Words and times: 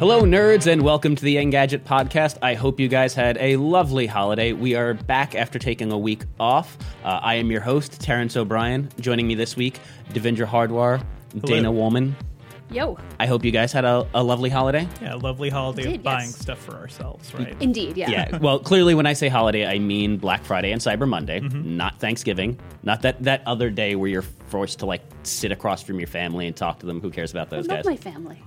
Hello, 0.00 0.22
nerds, 0.22 0.66
and 0.66 0.80
welcome 0.80 1.14
to 1.14 1.22
the 1.22 1.36
Engadget 1.36 1.80
podcast. 1.80 2.38
I 2.40 2.54
hope 2.54 2.80
you 2.80 2.88
guys 2.88 3.12
had 3.12 3.36
a 3.36 3.56
lovely 3.56 4.06
holiday. 4.06 4.54
We 4.54 4.74
are 4.74 4.94
back 4.94 5.34
after 5.34 5.58
taking 5.58 5.92
a 5.92 5.98
week 5.98 6.22
off. 6.40 6.78
Uh, 7.04 7.20
I 7.22 7.34
am 7.34 7.50
your 7.50 7.60
host, 7.60 8.00
Terrence 8.00 8.34
O'Brien. 8.34 8.88
Joining 8.98 9.26
me 9.26 9.34
this 9.34 9.56
week, 9.56 9.78
Devindra 10.14 10.46
Hardawar, 10.46 11.04
Dana 11.44 11.70
Wollman. 11.70 12.14
Yo. 12.70 12.96
I 13.18 13.26
hope 13.26 13.44
you 13.44 13.50
guys 13.50 13.72
had 13.72 13.84
a, 13.84 14.06
a 14.14 14.22
lovely 14.22 14.48
holiday. 14.48 14.88
Yeah, 15.02 15.16
a 15.16 15.18
lovely 15.18 15.50
holiday 15.50 15.82
Did, 15.82 15.94
of 15.96 16.02
buying 16.02 16.30
yes. 16.30 16.38
stuff 16.38 16.60
for 16.60 16.76
ourselves, 16.76 17.34
right? 17.34 17.54
Indeed, 17.60 17.98
yeah. 17.98 18.08
Yeah, 18.08 18.38
well, 18.38 18.58
clearly, 18.58 18.94
when 18.94 19.04
I 19.06 19.12
say 19.12 19.28
holiday, 19.28 19.66
I 19.66 19.78
mean 19.80 20.16
Black 20.16 20.44
Friday 20.44 20.72
and 20.72 20.80
Cyber 20.80 21.06
Monday, 21.06 21.40
Mm-hmm. 21.40 21.76
not 21.76 22.00
Thanksgiving, 22.00 22.58
not 22.82 23.02
that, 23.02 23.22
that 23.24 23.42
other 23.44 23.68
day 23.68 23.96
where 23.96 24.08
you're 24.08 24.22
forced 24.22 24.78
to 24.78 24.86
like 24.86 25.02
sit 25.24 25.52
across 25.52 25.82
from 25.82 25.98
your 25.98 26.06
family 26.08 26.46
and 26.46 26.56
talk 26.56 26.78
to 26.78 26.86
them. 26.86 27.02
Who 27.02 27.10
cares 27.10 27.32
about 27.32 27.48
I 27.52 27.56
those 27.56 27.68
love 27.68 27.84
guys? 27.84 27.86
my 27.86 27.96
family. 27.96 28.42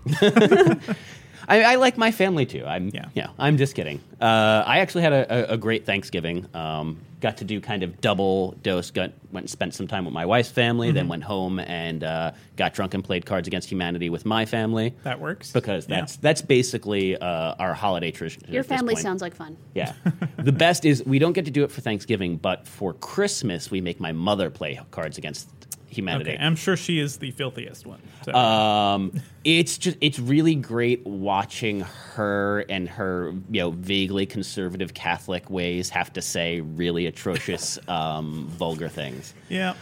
I, 1.47 1.63
I 1.63 1.75
like 1.75 1.97
my 1.97 2.11
family 2.11 2.45
too. 2.45 2.65
I'm 2.65 2.89
Yeah. 2.93 3.05
yeah. 3.13 3.27
I'm 3.37 3.57
just 3.57 3.75
kidding. 3.75 4.01
Uh, 4.21 4.63
I 4.65 4.79
actually 4.79 5.03
had 5.03 5.13
a, 5.13 5.51
a, 5.51 5.53
a 5.53 5.57
great 5.57 5.85
Thanksgiving. 5.85 6.47
Um, 6.53 6.99
got 7.19 7.37
to 7.37 7.45
do 7.45 7.61
kind 7.61 7.83
of 7.83 8.01
double 8.01 8.51
dose. 8.63 8.91
Got 8.91 9.11
went 9.31 9.43
and 9.43 9.49
spent 9.49 9.73
some 9.73 9.87
time 9.87 10.05
with 10.05 10.13
my 10.13 10.25
wife's 10.25 10.49
family. 10.51 10.87
Mm-hmm. 10.89 10.95
Then 10.95 11.07
went 11.07 11.23
home 11.23 11.59
and 11.59 12.03
uh, 12.03 12.31
got 12.55 12.73
drunk 12.73 12.93
and 12.93 13.03
played 13.03 13.25
Cards 13.25 13.47
Against 13.47 13.69
Humanity 13.69 14.09
with 14.09 14.25
my 14.25 14.45
family. 14.45 14.93
That 15.03 15.19
works. 15.19 15.51
because 15.51 15.87
Yeah. 15.87 16.01
that's 16.01 16.17
that's 16.17 16.41
basically 16.41 17.17
uh, 17.17 17.55
our 17.59 17.73
holiday 17.73 18.11
tradition. 18.11 18.43
Your 18.47 18.63
family 18.63 18.95
sounds 18.95 19.21
like 19.21 19.35
fun. 19.35 19.57
Yeah. 19.73 19.93
the 20.37 20.51
best 20.51 20.85
is 20.85 21.03
we 21.05 21.19
don't 21.19 21.33
get 21.33 21.45
to 21.45 21.51
do 21.51 21.63
it 21.63 21.71
for 21.71 21.81
Thanksgiving, 21.81 22.37
but 22.37 22.67
for 22.67 22.93
Christmas 22.93 23.71
we 23.71 23.81
make 23.81 23.99
my 23.99 24.11
mother 24.11 24.49
play 24.49 24.79
Cards 24.91 25.17
Against 25.17 25.49
Humanity. 25.93 26.31
Okay, 26.31 26.43
I'm 26.43 26.55
sure 26.55 26.75
she 26.75 26.99
is 26.99 27.17
the 27.17 27.31
filthiest 27.31 27.85
one. 27.85 28.01
So. 28.23 28.33
Um, 28.33 29.21
it's 29.43 29.77
just 29.77 29.97
it's 30.01 30.19
really 30.19 30.55
great 30.55 31.05
watching 31.05 31.81
her 31.81 32.65
and 32.69 32.87
her 32.89 33.33
you 33.49 33.61
know 33.61 33.71
vaguely 33.71 34.25
conservative 34.25 34.93
Catholic 34.93 35.49
ways 35.49 35.89
have 35.89 36.11
to 36.13 36.21
say 36.21 36.61
really 36.61 37.05
atrocious 37.05 37.79
um, 37.87 38.47
vulgar 38.49 38.89
things. 38.89 39.33
yeah. 39.49 39.75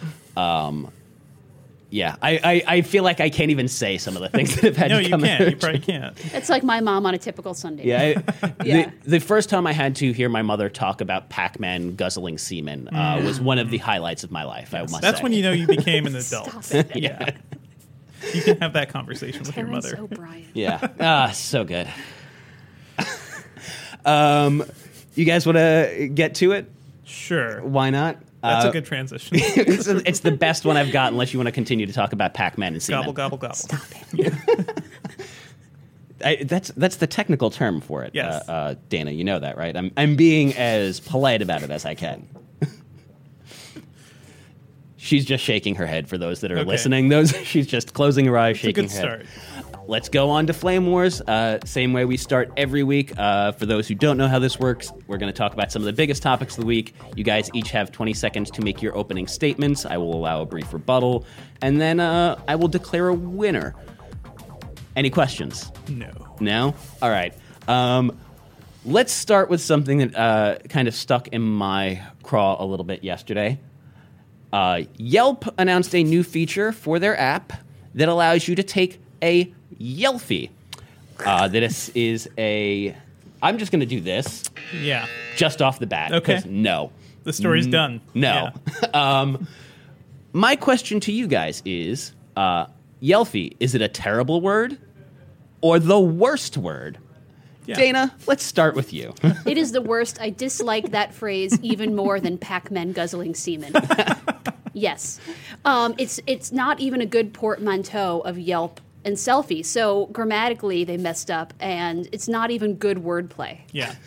Yeah, 1.93 2.15
I, 2.21 2.39
I, 2.41 2.63
I 2.77 2.81
feel 2.83 3.03
like 3.03 3.19
I 3.19 3.29
can't 3.29 3.51
even 3.51 3.67
say 3.67 3.97
some 3.97 4.15
of 4.15 4.21
the 4.21 4.29
things 4.29 4.55
that 4.55 4.63
have 4.63 4.77
had 4.77 4.91
No, 4.91 4.97
to 4.99 5.03
you 5.03 5.09
come 5.09 5.21
can't. 5.23 5.49
You 5.49 5.57
probably 5.57 5.79
can't. 5.79 6.17
It's 6.33 6.47
like 6.49 6.63
my 6.63 6.79
mom 6.79 7.05
on 7.05 7.13
a 7.13 7.17
typical 7.17 7.53
Sunday. 7.53 7.85
Yeah, 7.85 8.21
I, 8.41 8.53
Yeah. 8.65 8.91
The, 9.03 9.09
the 9.09 9.19
first 9.19 9.49
time 9.49 9.67
I 9.67 9.73
had 9.73 9.97
to 9.97 10.13
hear 10.13 10.29
my 10.29 10.41
mother 10.41 10.69
talk 10.69 11.01
about 11.01 11.27
Pac-Man 11.29 11.95
guzzling 11.97 12.37
semen 12.37 12.87
uh, 12.87 13.21
was 13.25 13.41
one 13.41 13.59
of 13.59 13.69
the 13.71 13.77
highlights 13.77 14.23
of 14.23 14.31
my 14.31 14.43
life. 14.45 14.73
I 14.73 14.79
must 14.83 15.01
That's 15.01 15.17
say. 15.17 15.23
when 15.23 15.33
you 15.33 15.43
know 15.43 15.51
you 15.51 15.67
became 15.67 16.05
an 16.07 16.15
adult. 16.15 16.63
Stop 16.63 16.71
it. 16.73 16.95
Yeah. 16.95 17.31
You 18.33 18.41
can 18.41 18.61
have 18.61 18.71
that 18.73 18.87
conversation 18.89 19.39
with 19.41 19.55
your 19.57 19.65
Terrence 19.65 19.91
mother. 19.91 20.01
O'Brien. 20.01 20.47
Yeah. 20.53 20.87
Ah, 20.99 21.31
so 21.31 21.65
good. 21.65 21.89
um, 24.05 24.63
you 25.15 25.25
guys 25.25 25.45
want 25.45 25.57
to 25.57 26.09
get 26.13 26.35
to 26.35 26.53
it? 26.53 26.71
Sure. 27.03 27.61
Why 27.61 27.89
not? 27.89 28.17
That's 28.43 28.65
Uh, 28.65 28.69
a 28.69 28.71
good 28.71 28.85
transition. 28.85 29.37
it's, 29.41 29.87
it's 29.87 30.19
the 30.21 30.31
best 30.31 30.65
one 30.65 30.75
I've 30.77 30.91
got, 30.91 31.11
unless 31.11 31.31
you 31.33 31.39
want 31.39 31.47
to 31.47 31.51
continue 31.51 31.85
to 31.85 31.93
talk 31.93 32.11
about 32.13 32.33
Pac-Man 32.33 32.73
and 32.73 32.87
gobble, 32.87 33.13
gobble, 33.13 33.37
gobble. 33.37 33.55
I, 36.23 36.35
that's 36.43 36.69
that's 36.77 36.97
the 36.97 37.07
technical 37.07 37.49
term 37.49 37.81
for 37.81 38.03
it. 38.03 38.11
Yes. 38.13 38.47
Uh, 38.47 38.51
uh, 38.51 38.75
Dana, 38.89 39.09
you 39.11 39.23
know 39.23 39.39
that, 39.39 39.57
right? 39.57 39.75
I'm 39.75 39.91
I'm 39.97 40.15
being 40.15 40.53
as 40.55 40.99
polite 40.99 41.41
about 41.41 41.63
it 41.63 41.71
as 41.71 41.83
I 41.85 41.95
can. 41.95 42.27
She's 44.97 45.25
just 45.25 45.43
shaking 45.43 45.73
her 45.75 45.87
head 45.87 46.07
for 46.07 46.19
those 46.19 46.41
that 46.41 46.51
are 46.51 46.59
Okay. 46.59 46.67
listening. 46.69 47.09
Those 47.09 47.35
she's 47.43 47.65
just 47.65 47.95
closing 47.95 48.25
her 48.25 48.37
eyes, 48.37 48.55
a 48.57 48.59
shaking 48.59 48.85
good 48.85 48.91
her 48.91 48.97
head. 49.17 49.25
start. 49.25 49.25
Let's 49.87 50.09
go 50.09 50.29
on 50.29 50.47
to 50.47 50.53
Flame 50.53 50.85
Wars. 50.85 51.21
Uh, 51.21 51.59
same 51.65 51.91
way 51.91 52.05
we 52.05 52.15
start 52.15 52.51
every 52.55 52.83
week. 52.83 53.17
Uh, 53.17 53.51
for 53.51 53.65
those 53.65 53.87
who 53.87 53.95
don't 53.95 54.15
know 54.17 54.27
how 54.27 54.39
this 54.39 54.59
works, 54.59 54.91
we're 55.07 55.17
going 55.17 55.31
to 55.31 55.37
talk 55.37 55.53
about 55.53 55.71
some 55.71 55.81
of 55.81 55.85
the 55.85 55.93
biggest 55.93 56.21
topics 56.21 56.55
of 56.55 56.61
the 56.61 56.67
week. 56.67 56.93
You 57.15 57.23
guys 57.23 57.49
each 57.53 57.71
have 57.71 57.91
20 57.91 58.13
seconds 58.13 58.51
to 58.51 58.61
make 58.61 58.81
your 58.81 58.95
opening 58.95 59.27
statements. 59.27 59.85
I 59.85 59.97
will 59.97 60.15
allow 60.15 60.41
a 60.41 60.45
brief 60.45 60.71
rebuttal, 60.71 61.25
and 61.61 61.81
then 61.81 61.99
uh, 61.99 62.39
I 62.47 62.55
will 62.55 62.67
declare 62.67 63.07
a 63.07 63.13
winner. 63.13 63.75
Any 64.95 65.09
questions? 65.09 65.71
No. 65.89 66.35
No? 66.39 66.75
All 67.01 67.09
right. 67.09 67.33
Um, 67.67 68.19
let's 68.85 69.11
start 69.11 69.49
with 69.49 69.61
something 69.61 69.97
that 69.97 70.15
uh, 70.15 70.57
kind 70.69 70.87
of 70.87 70.93
stuck 70.93 71.29
in 71.29 71.41
my 71.41 72.01
craw 72.23 72.63
a 72.63 72.65
little 72.65 72.85
bit 72.85 73.03
yesterday. 73.03 73.59
Uh, 74.53 74.83
Yelp 74.97 75.45
announced 75.57 75.95
a 75.95 76.03
new 76.03 76.23
feature 76.23 76.71
for 76.71 76.99
their 76.99 77.17
app 77.17 77.53
that 77.95 78.09
allows 78.09 78.47
you 78.47 78.55
to 78.55 78.63
take 78.63 79.01
a 79.23 79.53
Yelfie. 79.81 80.49
Uh, 81.25 81.47
this 81.47 81.89
is 81.89 82.29
a. 82.37 82.95
I'm 83.41 83.57
just 83.57 83.71
going 83.71 83.79
to 83.79 83.85
do 83.85 83.99
this 84.01 84.43
Yeah. 84.81 85.07
just 85.35 85.61
off 85.61 85.79
the 85.79 85.87
bat. 85.87 86.11
Okay. 86.11 86.35
'cause 86.35 86.45
No. 86.45 86.91
The 87.23 87.33
story's 87.33 87.67
done. 87.67 88.01
No. 88.15 88.49
um, 88.93 89.47
my 90.33 90.55
question 90.55 90.99
to 91.01 91.11
you 91.11 91.27
guys 91.27 91.61
is 91.65 92.13
uh, 92.35 92.65
Yelfie, 93.01 93.55
is 93.59 93.75
it 93.75 93.81
a 93.81 93.87
terrible 93.87 94.41
word 94.41 94.77
or 95.61 95.77
the 95.79 95.99
worst 95.99 96.57
word? 96.57 96.97
Yeah. 97.67 97.75
Dana, 97.75 98.15
let's 98.25 98.43
start 98.43 98.75
with 98.75 98.91
you. 98.91 99.13
It 99.45 99.57
is 99.57 99.71
the 99.71 99.81
worst. 99.81 100.19
I 100.19 100.31
dislike 100.31 100.91
that 100.91 101.13
phrase 101.13 101.59
even 101.61 101.95
more 101.95 102.19
than 102.19 102.37
Pac-Man 102.39 102.91
guzzling 102.91 103.35
semen. 103.35 103.73
yes, 104.73 105.19
um, 105.65 105.93
it's 105.99 106.19
it's 106.25 106.51
not 106.51 106.79
even 106.79 107.01
a 107.01 107.05
good 107.05 107.33
portmanteau 107.33 108.21
of 108.21 108.39
Yelp 108.39 108.81
and 109.05 109.15
selfie. 109.15 109.65
So 109.65 110.07
grammatically, 110.07 110.83
they 110.83 110.97
messed 110.97 111.31
up, 111.31 111.53
and 111.59 112.07
it's 112.11 112.27
not 112.27 112.51
even 112.51 112.75
good 112.75 112.97
wordplay. 112.97 113.61
Yeah. 113.71 113.95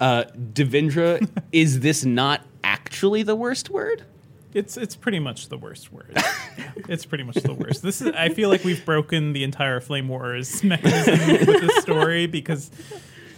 Uh, 0.00 0.22
Devindra, 0.52 1.28
is 1.52 1.80
this 1.80 2.04
not 2.04 2.44
actually 2.62 3.24
the 3.24 3.34
worst 3.34 3.68
word? 3.68 4.04
It's 4.54 4.76
it's 4.76 4.96
pretty 4.96 5.18
much 5.18 5.48
the 5.48 5.58
worst 5.58 5.92
word. 5.92 6.16
it's 6.88 7.04
pretty 7.04 7.24
much 7.24 7.36
the 7.36 7.52
worst. 7.52 7.82
This 7.82 8.00
is 8.00 8.12
I 8.14 8.28
feel 8.28 8.48
like 8.48 8.64
we've 8.64 8.84
broken 8.84 9.32
the 9.32 9.44
entire 9.44 9.80
Flame 9.80 10.08
Wars 10.08 10.62
mechanism 10.64 11.46
with 11.46 11.60
this 11.60 11.76
story 11.82 12.26
because 12.26 12.70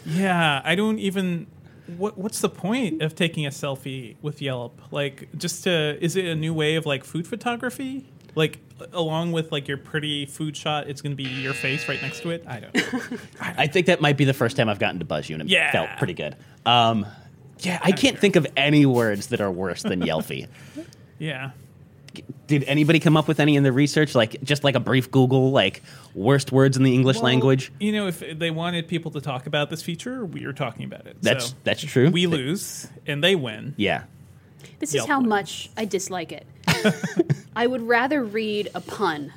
yeah, 0.06 0.60
I 0.64 0.74
don't 0.74 0.98
even 0.98 1.47
what 1.97 2.16
what's 2.16 2.41
the 2.41 2.48
point 2.48 3.02
of 3.02 3.14
taking 3.14 3.44
a 3.47 3.50
selfie 3.50 4.16
with 4.22 4.41
Yelp? 4.41 4.80
Like 4.92 5.28
just 5.36 5.64
to 5.64 5.98
is 6.02 6.15
it 6.15 6.26
a 6.26 6.36
new 6.36 6.54
way 6.54 6.76
of 6.76 6.86
like 6.86 7.04
food 7.04 7.26
photography? 7.26 8.06
Like 8.36 8.60
along 8.92 9.32
with 9.32 9.50
like 9.53 9.68
your 9.68 9.77
pretty 9.77 10.27
food 10.27 10.56
shot, 10.56 10.88
it's 10.88 11.00
going 11.03 11.12
to 11.12 11.16
be 11.16 11.28
your 11.28 11.54
face 11.54 11.88
right 11.88 12.00
next 12.03 12.21
to 12.22 12.30
it. 12.30 12.44
I 12.47 12.60
don't. 12.60 12.74
know. 12.74 13.18
I 13.41 13.66
think 13.66 13.86
that 13.86 14.00
might 14.00 14.16
be 14.16 14.24
the 14.24 14.34
first 14.34 14.56
time 14.56 14.68
I've 14.68 14.78
gotten 14.78 14.98
to 15.00 15.04
buzz 15.04 15.28
you, 15.28 15.34
and 15.34 15.42
it 15.42 15.48
Yeah. 15.48 15.72
felt 15.72 15.91
pretty 15.98 16.15
good. 16.15 16.36
Um, 16.66 17.06
yeah, 17.60 17.78
I 17.82 17.92
can't 17.92 18.18
think 18.18 18.36
of 18.36 18.47
any 18.56 18.86
words 18.86 19.28
that 19.28 19.41
are 19.41 19.50
worse 19.50 19.82
than 19.82 20.00
Yelfie. 20.00 20.48
Yeah. 21.18 21.50
Did 22.47 22.65
anybody 22.65 22.98
come 22.98 23.16
up 23.16 23.28
with 23.28 23.38
any 23.38 23.54
in 23.54 23.62
the 23.62 23.71
research? 23.71 24.15
Like 24.16 24.42
just 24.42 24.65
like 24.65 24.74
a 24.74 24.80
brief 24.80 25.10
Google, 25.12 25.53
like 25.53 25.83
worst 26.15 26.50
words 26.50 26.76
in 26.76 26.83
the 26.83 26.92
English 26.92 27.16
Well, 27.16 27.24
language. 27.26 27.71
You 27.78 27.92
know, 27.92 28.09
if 28.09 28.18
they 28.38 28.50
wanted 28.50 28.88
people 28.88 29.12
to 29.12 29.21
talk 29.21 29.47
about 29.47 29.71
this 29.71 29.83
feature, 29.83 30.24
we 30.24 30.44
are 30.44 30.53
talking 30.53 30.84
about 30.84 31.06
it. 31.06 31.18
That's 31.22 31.50
So 31.50 31.54
that's 31.62 31.80
true. 31.83 32.10
we 32.10 32.26
lose 32.26 32.88
and 33.06 33.22
they 33.22 33.36
win. 33.36 33.74
yeah. 33.76 34.04
This 34.78 34.95
Yelp 34.95 35.04
is 35.04 35.09
how 35.09 35.18
wins. 35.18 35.28
much 35.28 35.71
I 35.77 35.84
dislike 35.84 36.33
it. 36.33 36.47
I 37.57 37.66
would 37.66 37.83
rather 37.83 38.24
read 38.24 38.68
a 38.74 38.80
pun, 38.80 39.33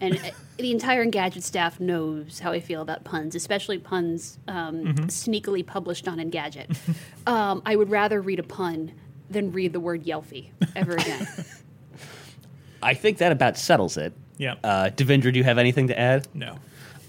and 0.00 0.16
uh, 0.16 0.30
the 0.58 0.70
entire 0.72 1.04
Engadget 1.04 1.42
staff 1.42 1.78
knows 1.78 2.38
how 2.40 2.52
I 2.52 2.60
feel 2.60 2.80
about 2.82 3.04
puns, 3.04 3.34
especially 3.34 3.78
puns 3.78 4.38
um, 4.48 4.84
Mm-hmm. 4.84 5.04
sneakily 5.06 5.64
published 5.64 6.08
on 6.08 6.18
Engadget. 6.18 6.76
um, 7.26 7.62
I 7.66 7.76
would 7.76 7.90
rather 7.90 8.20
read 8.20 8.38
a 8.38 8.42
pun 8.44 8.92
than 9.28 9.52
read 9.52 9.72
the 9.72 9.80
word 9.80 10.04
Yelfie 10.04 10.50
ever 10.74 10.92
again. 10.94 11.26
I 12.82 12.94
think 12.94 13.18
that 13.18 13.30
about 13.30 13.58
settles 13.58 13.96
it. 13.96 14.12
Yeah. 14.38 14.54
Uh, 14.64 14.90
Devindra, 14.94 15.32
do 15.32 15.38
you 15.38 15.44
have 15.44 15.58
anything 15.58 15.88
to 15.88 15.98
add? 15.98 16.26
no. 16.34 16.58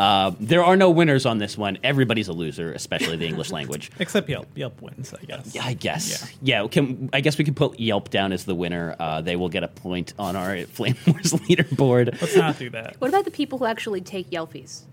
Uh, 0.02 0.32
there 0.40 0.64
are 0.64 0.76
no 0.76 0.90
winners 0.90 1.28
on 1.28 1.38
this 1.38 1.56
one. 1.56 1.78
Everybody's 1.84 2.28
a 2.28 2.34
loser, 2.34 2.74
especially 2.74 3.18
the 3.18 3.28
English 3.28 3.52
language. 3.58 3.92
Except 4.00 4.28
Yelp. 4.28 4.48
Yelp 4.56 4.82
wins, 4.82 5.14
I 5.14 5.24
guess. 5.26 5.54
Yeah, 5.54 5.64
I 5.64 5.74
guess. 5.74 6.34
Yeah. 6.42 6.68
can, 6.68 7.12
I 7.14 7.22
guess 7.22 7.38
we 7.38 7.44
can 7.44 7.54
put 7.54 7.80
Yelp 7.80 8.10
down 8.10 8.34
as 8.34 8.46
the 8.46 8.56
winner. 8.56 8.96
Uh, 9.00 9.22
they 9.22 9.36
will 9.36 9.50
get 9.50 9.64
a 9.64 9.68
point 9.68 10.14
on 10.18 10.36
our 10.36 10.58
Flame 10.66 10.96
Wars 11.06 11.34
leaderboard. 11.34 12.20
Let's 12.20 12.36
not 12.36 12.58
do 12.58 12.72
that. 12.72 12.96
what 12.98 13.10
about 13.10 13.26
the 13.26 13.32
people 13.32 13.60
who 13.60 13.66
actually 13.66 14.02
take 14.02 14.32
Yelpies? 14.32 14.86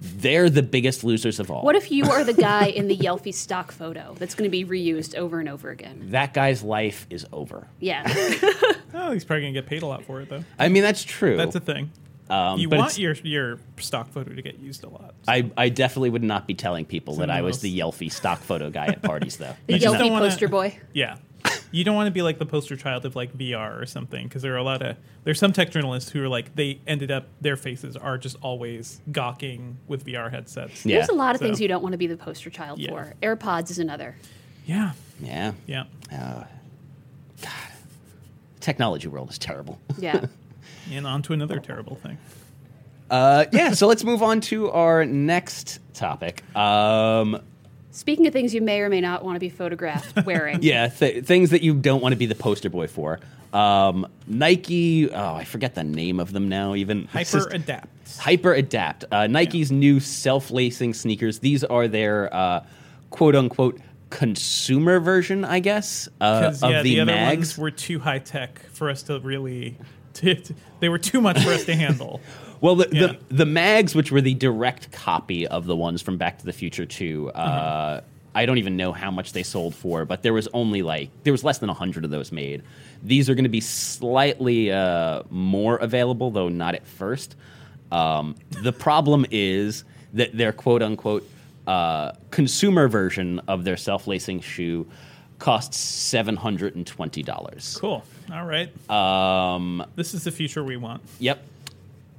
They're 0.00 0.50
the 0.50 0.62
biggest 0.62 1.02
losers 1.02 1.40
of 1.40 1.50
all. 1.50 1.62
What 1.62 1.74
if 1.74 1.90
you 1.90 2.04
are 2.06 2.22
the 2.22 2.32
guy 2.32 2.66
in 2.66 2.86
the 2.86 2.96
Yelfie 2.96 3.34
stock 3.34 3.72
photo 3.72 4.14
that's 4.18 4.34
going 4.36 4.48
to 4.48 4.50
be 4.50 4.64
reused 4.64 5.16
over 5.16 5.40
and 5.40 5.48
over 5.48 5.70
again? 5.70 6.08
that 6.10 6.32
guy's 6.32 6.62
life 6.62 7.06
is 7.10 7.26
over? 7.32 7.66
Yeah. 7.80 8.02
Oh, 8.94 9.10
he's 9.10 9.24
probably 9.24 9.40
gonna 9.44 9.54
get 9.54 9.64
paid 9.64 9.82
a 9.82 9.86
lot 9.86 10.04
for 10.04 10.20
it 10.20 10.28
though. 10.28 10.44
I 10.58 10.68
mean, 10.68 10.82
that's 10.82 11.02
true. 11.02 11.38
That's 11.38 11.54
a 11.54 11.60
thing. 11.60 11.90
Um, 12.30 12.58
you 12.58 12.68
but 12.68 12.78
want 12.78 12.98
your 12.98 13.14
your 13.24 13.58
stock 13.78 14.08
photo 14.10 14.32
to 14.34 14.42
get 14.42 14.58
used 14.58 14.84
a 14.84 14.88
lot. 14.88 15.14
I, 15.28 15.50
I 15.56 15.68
definitely 15.68 16.10
would 16.10 16.22
not 16.22 16.46
be 16.46 16.54
telling 16.54 16.84
people 16.84 17.16
that 17.16 17.30
I 17.30 17.42
was 17.42 17.56
else. 17.56 17.62
the 17.62 17.78
Yelfie 17.78 18.10
stock 18.12 18.40
photo 18.40 18.70
guy 18.70 18.86
at 18.86 19.02
parties, 19.02 19.36
though. 19.36 19.54
The 19.66 19.78
just 19.78 19.84
Yelfie 19.94 19.98
don't 19.98 20.12
wanna- 20.12 20.28
poster 20.28 20.48
boy. 20.48 20.78
Yeah. 20.92 21.16
You 21.72 21.84
don't 21.84 21.96
want 21.96 22.06
to 22.06 22.10
be 22.12 22.20
like 22.22 22.38
the 22.38 22.44
poster 22.46 22.76
child 22.76 23.04
of 23.06 23.16
like 23.16 23.36
VR 23.36 23.80
or 23.80 23.86
something 23.86 24.28
because 24.28 24.42
there 24.42 24.52
are 24.54 24.58
a 24.58 24.62
lot 24.62 24.82
of 24.82 24.96
there's 25.24 25.38
some 25.38 25.52
tech 25.54 25.70
journalists 25.70 26.10
who 26.10 26.22
are 26.22 26.28
like 26.28 26.54
they 26.54 26.80
ended 26.86 27.10
up 27.10 27.26
their 27.40 27.56
faces 27.56 27.96
are 27.96 28.18
just 28.18 28.36
always 28.42 29.00
gawking 29.10 29.78
with 29.88 30.04
VR 30.04 30.30
headsets. 30.30 30.84
Yeah. 30.86 30.98
There's 30.98 31.08
a 31.08 31.14
lot 31.14 31.34
of 31.34 31.38
So- 31.40 31.46
things 31.46 31.60
you 31.62 31.68
don't 31.68 31.82
want 31.82 31.92
to 31.94 31.98
be 31.98 32.06
the 32.06 32.16
poster 32.16 32.50
child 32.50 32.78
Yeah. 32.78 32.90
for. 32.90 33.14
AirPods 33.22 33.70
is 33.70 33.78
another. 33.78 34.16
Yeah. 34.66 34.92
Yeah. 35.20 35.52
Yeah. 35.66 35.84
God 36.10 37.50
technology 38.60 39.08
world 39.08 39.30
is 39.30 39.38
terrible. 39.38 39.80
Yeah. 39.98 40.26
And 40.90 41.06
on 41.06 41.22
to 41.22 41.32
another 41.32 41.58
terrible 41.60 41.96
thing. 41.96 42.18
Uh, 43.10 43.44
yeah, 43.52 43.72
so 43.72 43.86
let's 43.86 44.04
move 44.04 44.22
on 44.22 44.40
to 44.40 44.70
our 44.70 45.04
next 45.04 45.80
topic. 45.94 46.42
Um, 46.56 47.40
Speaking 47.90 48.26
of 48.26 48.32
things 48.32 48.54
you 48.54 48.62
may 48.62 48.80
or 48.80 48.88
may 48.88 49.02
not 49.02 49.22
want 49.22 49.36
to 49.36 49.40
be 49.40 49.50
photographed 49.50 50.24
wearing. 50.26 50.62
yeah, 50.62 50.88
th- 50.88 51.24
things 51.24 51.50
that 51.50 51.62
you 51.62 51.74
don't 51.74 52.00
want 52.02 52.12
to 52.14 52.16
be 52.16 52.24
the 52.26 52.34
poster 52.34 52.70
boy 52.70 52.86
for. 52.86 53.20
Um, 53.52 54.06
Nike, 54.26 55.10
oh, 55.10 55.34
I 55.34 55.44
forget 55.44 55.74
the 55.74 55.84
name 55.84 56.18
of 56.20 56.32
them 56.32 56.48
now, 56.48 56.74
even. 56.74 57.04
Hyper 57.08 57.30
just- 57.30 57.52
adapt. 57.52 57.88
HyperAdapt. 58.18 59.04
Uh, 59.12 59.26
Nike's 59.26 59.70
new 59.70 60.00
self 60.00 60.50
lacing 60.50 60.94
sneakers. 60.94 61.38
These 61.40 61.64
are 61.64 61.88
their 61.88 62.34
uh, 62.34 62.64
quote 63.10 63.36
unquote 63.36 63.78
consumer 64.10 65.00
version, 65.00 65.44
I 65.44 65.60
guess, 65.60 66.08
uh, 66.20 66.40
Because 66.40 66.62
of 66.62 66.70
yeah, 66.70 66.82
the, 66.82 66.94
the, 66.94 67.00
other 67.00 67.12
mags. 67.12 67.38
ones 67.38 67.58
were 67.58 67.70
too 67.70 67.98
high 68.00 68.18
tech 68.20 68.60
for 68.70 68.88
us 68.90 69.02
to 69.04 69.20
really. 69.20 69.76
They 70.80 70.88
were 70.88 70.98
too 70.98 71.20
much 71.20 71.42
for 71.42 71.50
us 71.50 71.64
to 71.64 71.74
handle. 71.74 72.20
Well, 72.60 72.76
the, 72.76 72.88
Yeah. 72.92 73.06
the 73.28 73.34
the 73.34 73.46
mags, 73.46 73.92
which 73.92 74.12
were 74.12 74.20
the 74.20 74.34
direct 74.34 74.92
copy 74.92 75.48
of 75.48 75.66
the 75.66 75.74
ones 75.74 76.00
from 76.00 76.16
Back 76.16 76.38
to 76.38 76.44
the 76.44 76.52
Future 76.52 76.86
Two, 76.86 77.28
uh, 77.34 77.96
Mm-hmm. 77.96 78.06
I 78.34 78.46
don't 78.46 78.58
even 78.58 78.76
know 78.76 78.92
how 78.92 79.10
much 79.10 79.32
they 79.32 79.42
sold 79.42 79.74
for, 79.74 80.04
but 80.04 80.22
there 80.22 80.32
was 80.32 80.46
only 80.54 80.80
like 80.82 81.10
there 81.24 81.32
was 81.32 81.42
less 81.42 81.58
than 81.58 81.68
hundred 81.70 82.04
of 82.04 82.10
those 82.10 82.30
made. 82.30 82.62
These 83.02 83.28
are 83.28 83.34
going 83.34 83.44
to 83.44 83.50
be 83.50 83.60
slightly 83.60 84.70
uh, 84.70 85.24
more 85.28 85.76
available, 85.76 86.30
though 86.30 86.48
not 86.48 86.76
at 86.76 86.86
first. 86.86 87.34
Um, 87.90 88.36
the 88.62 88.72
problem 88.72 89.26
is 89.32 89.82
that 90.14 90.36
their 90.36 90.52
quote 90.52 90.82
unquote 90.82 91.28
uh, 91.66 92.12
consumer 92.30 92.86
version 92.86 93.40
of 93.48 93.64
their 93.64 93.76
self 93.76 94.06
lacing 94.06 94.40
shoe 94.40 94.86
costs 95.42 95.76
seven 95.76 96.36
hundred 96.36 96.76
and 96.76 96.86
twenty 96.86 97.22
dollars. 97.22 97.76
Cool. 97.80 98.04
All 98.32 98.46
right. 98.46 98.70
Um, 98.88 99.84
This 99.96 100.14
is 100.14 100.22
the 100.24 100.30
future 100.30 100.62
we 100.62 100.76
want. 100.76 101.02
Yep. 101.18 101.44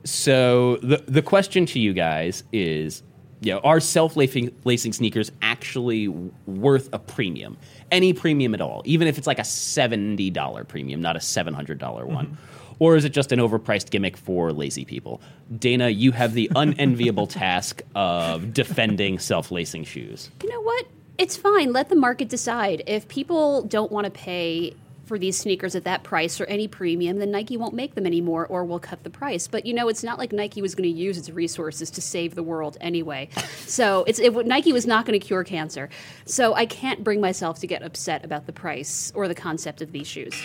So 0.04 0.76
the 0.84 1.04
the 1.08 1.22
question 1.22 1.66
to 1.68 1.80
you 1.80 1.94
guys 1.94 2.44
is, 2.52 3.02
you 3.40 3.54
know, 3.54 3.60
are 3.60 3.80
self 3.80 4.18
lacing 4.18 4.94
sneakers 4.94 5.32
actually 5.42 6.10
worth 6.46 6.90
a 6.94 7.00
premium? 7.00 7.58
Any 7.92 8.12
premium 8.12 8.54
at 8.54 8.60
all, 8.62 8.82
even 8.86 9.08
if 9.08 9.18
it's 9.18 9.28
like 9.28 9.40
a 9.40 9.46
seventy 9.46 10.30
dollar 10.30 10.66
premium, 10.66 11.02
not 11.02 11.16
a 11.16 11.22
seven 11.22 11.54
hundred 11.54 11.80
dollar 11.80 12.06
one. 12.06 12.38
Or 12.80 12.98
is 12.98 13.06
it 13.06 13.10
just 13.14 13.32
an 13.32 13.40
overpriced 13.40 13.92
gimmick 13.92 14.18
for 14.18 14.52
lazy 14.52 14.84
people? 14.84 15.22
Dana, 15.58 15.88
you 15.90 16.12
have 16.12 16.34
the 16.34 16.52
unenviable 16.56 17.28
task 17.44 17.82
of 17.96 18.54
defending 18.54 19.18
self 19.20 19.52
lacing 19.52 19.86
shoes. 19.86 20.30
You 20.44 20.50
know 20.50 20.62
what? 20.62 20.88
It's 21.24 21.38
fine. 21.38 21.72
Let 21.72 21.88
the 21.88 21.96
market 21.96 22.28
decide. 22.28 22.84
If 22.86 23.08
people 23.08 23.62
don't 23.62 23.90
want 23.94 24.04
to 24.04 24.12
pay 24.12 24.76
for 25.06 25.18
these 25.18 25.38
sneakers 25.38 25.74
at 25.74 25.86
that 25.86 26.04
price 26.04 26.42
or 26.42 26.46
any 26.48 26.68
premium, 26.68 27.18
then 27.18 27.32
Nike 27.32 27.56
won't 27.56 27.74
make 27.74 27.96
them 27.96 28.06
anymore 28.06 28.46
or 28.46 28.66
will 28.66 28.78
cut 28.78 29.06
the 29.06 29.10
price. 29.10 29.48
But 29.48 29.66
you 29.66 29.74
know, 29.74 29.88
it's 29.88 30.04
not 30.04 30.20
like 30.20 30.34
Nike 30.34 30.62
was 30.62 30.76
going 30.76 30.94
to 30.94 30.94
use 30.94 31.18
its 31.18 31.30
resources 31.30 31.90
to 31.92 32.02
save 32.02 32.36
the 32.36 32.44
world 32.44 32.76
anyway. 32.82 33.30
so 33.66 34.04
it's 34.04 34.20
it, 34.20 34.34
Nike 34.46 34.74
was 34.74 34.86
not 34.86 35.06
going 35.06 35.18
to 35.18 35.26
cure 35.26 35.46
cancer. 35.46 35.88
So 36.26 36.56
I 36.56 36.66
can't 36.66 37.06
bring 37.06 37.22
myself 37.22 37.58
to 37.60 37.68
get 37.68 37.84
upset 37.84 38.26
about 38.26 38.46
the 38.46 38.52
price 38.52 39.10
or 39.16 39.30
the 39.30 39.36
concept 39.36 39.82
of 39.82 39.94
these 39.94 40.08
shoes. 40.08 40.36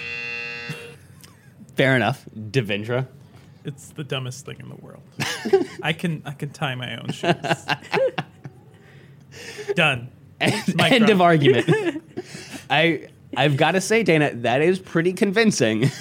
Fair 1.75 1.97
enough. 1.97 2.25
Devindra. 2.37 3.09
It's 3.65 3.89
the 3.89 4.05
dumbest 4.05 4.47
thing 4.47 4.61
in 4.61 4.69
the 4.69 4.77
world. 4.77 5.03
I 5.83 5.93
can 5.93 6.23
I 6.25 6.35
can 6.35 6.51
tie 6.51 6.77
my 6.77 7.01
own 7.01 7.11
shoes. 7.11 7.35
Done. 9.75 10.13
Mic 10.75 10.93
End 10.93 11.11
of 11.11 11.21
argument. 11.21 12.03
I 12.71 13.09
I've 13.37 13.57
got 13.57 13.73
to 13.73 13.81
say, 13.81 14.03
Dana, 14.03 14.33
that 14.35 14.63
is 14.63 14.79
pretty 14.79 15.13
convincing. 15.13 15.91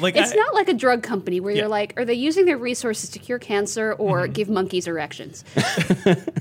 Like 0.00 0.16
It's 0.16 0.32
I- 0.32 0.34
not 0.34 0.54
like 0.54 0.68
a 0.68 0.74
drug 0.74 1.04
company 1.04 1.38
where 1.38 1.52
Yeah. 1.54 1.60
you're 1.62 1.68
like, 1.68 1.94
are 1.96 2.04
they 2.04 2.14
using 2.14 2.46
their 2.46 2.58
resources 2.58 3.10
to 3.10 3.20
cure 3.20 3.38
cancer 3.38 3.92
or 3.92 4.26
give 4.26 4.48
monkeys 4.48 4.88
erections? 4.88 5.44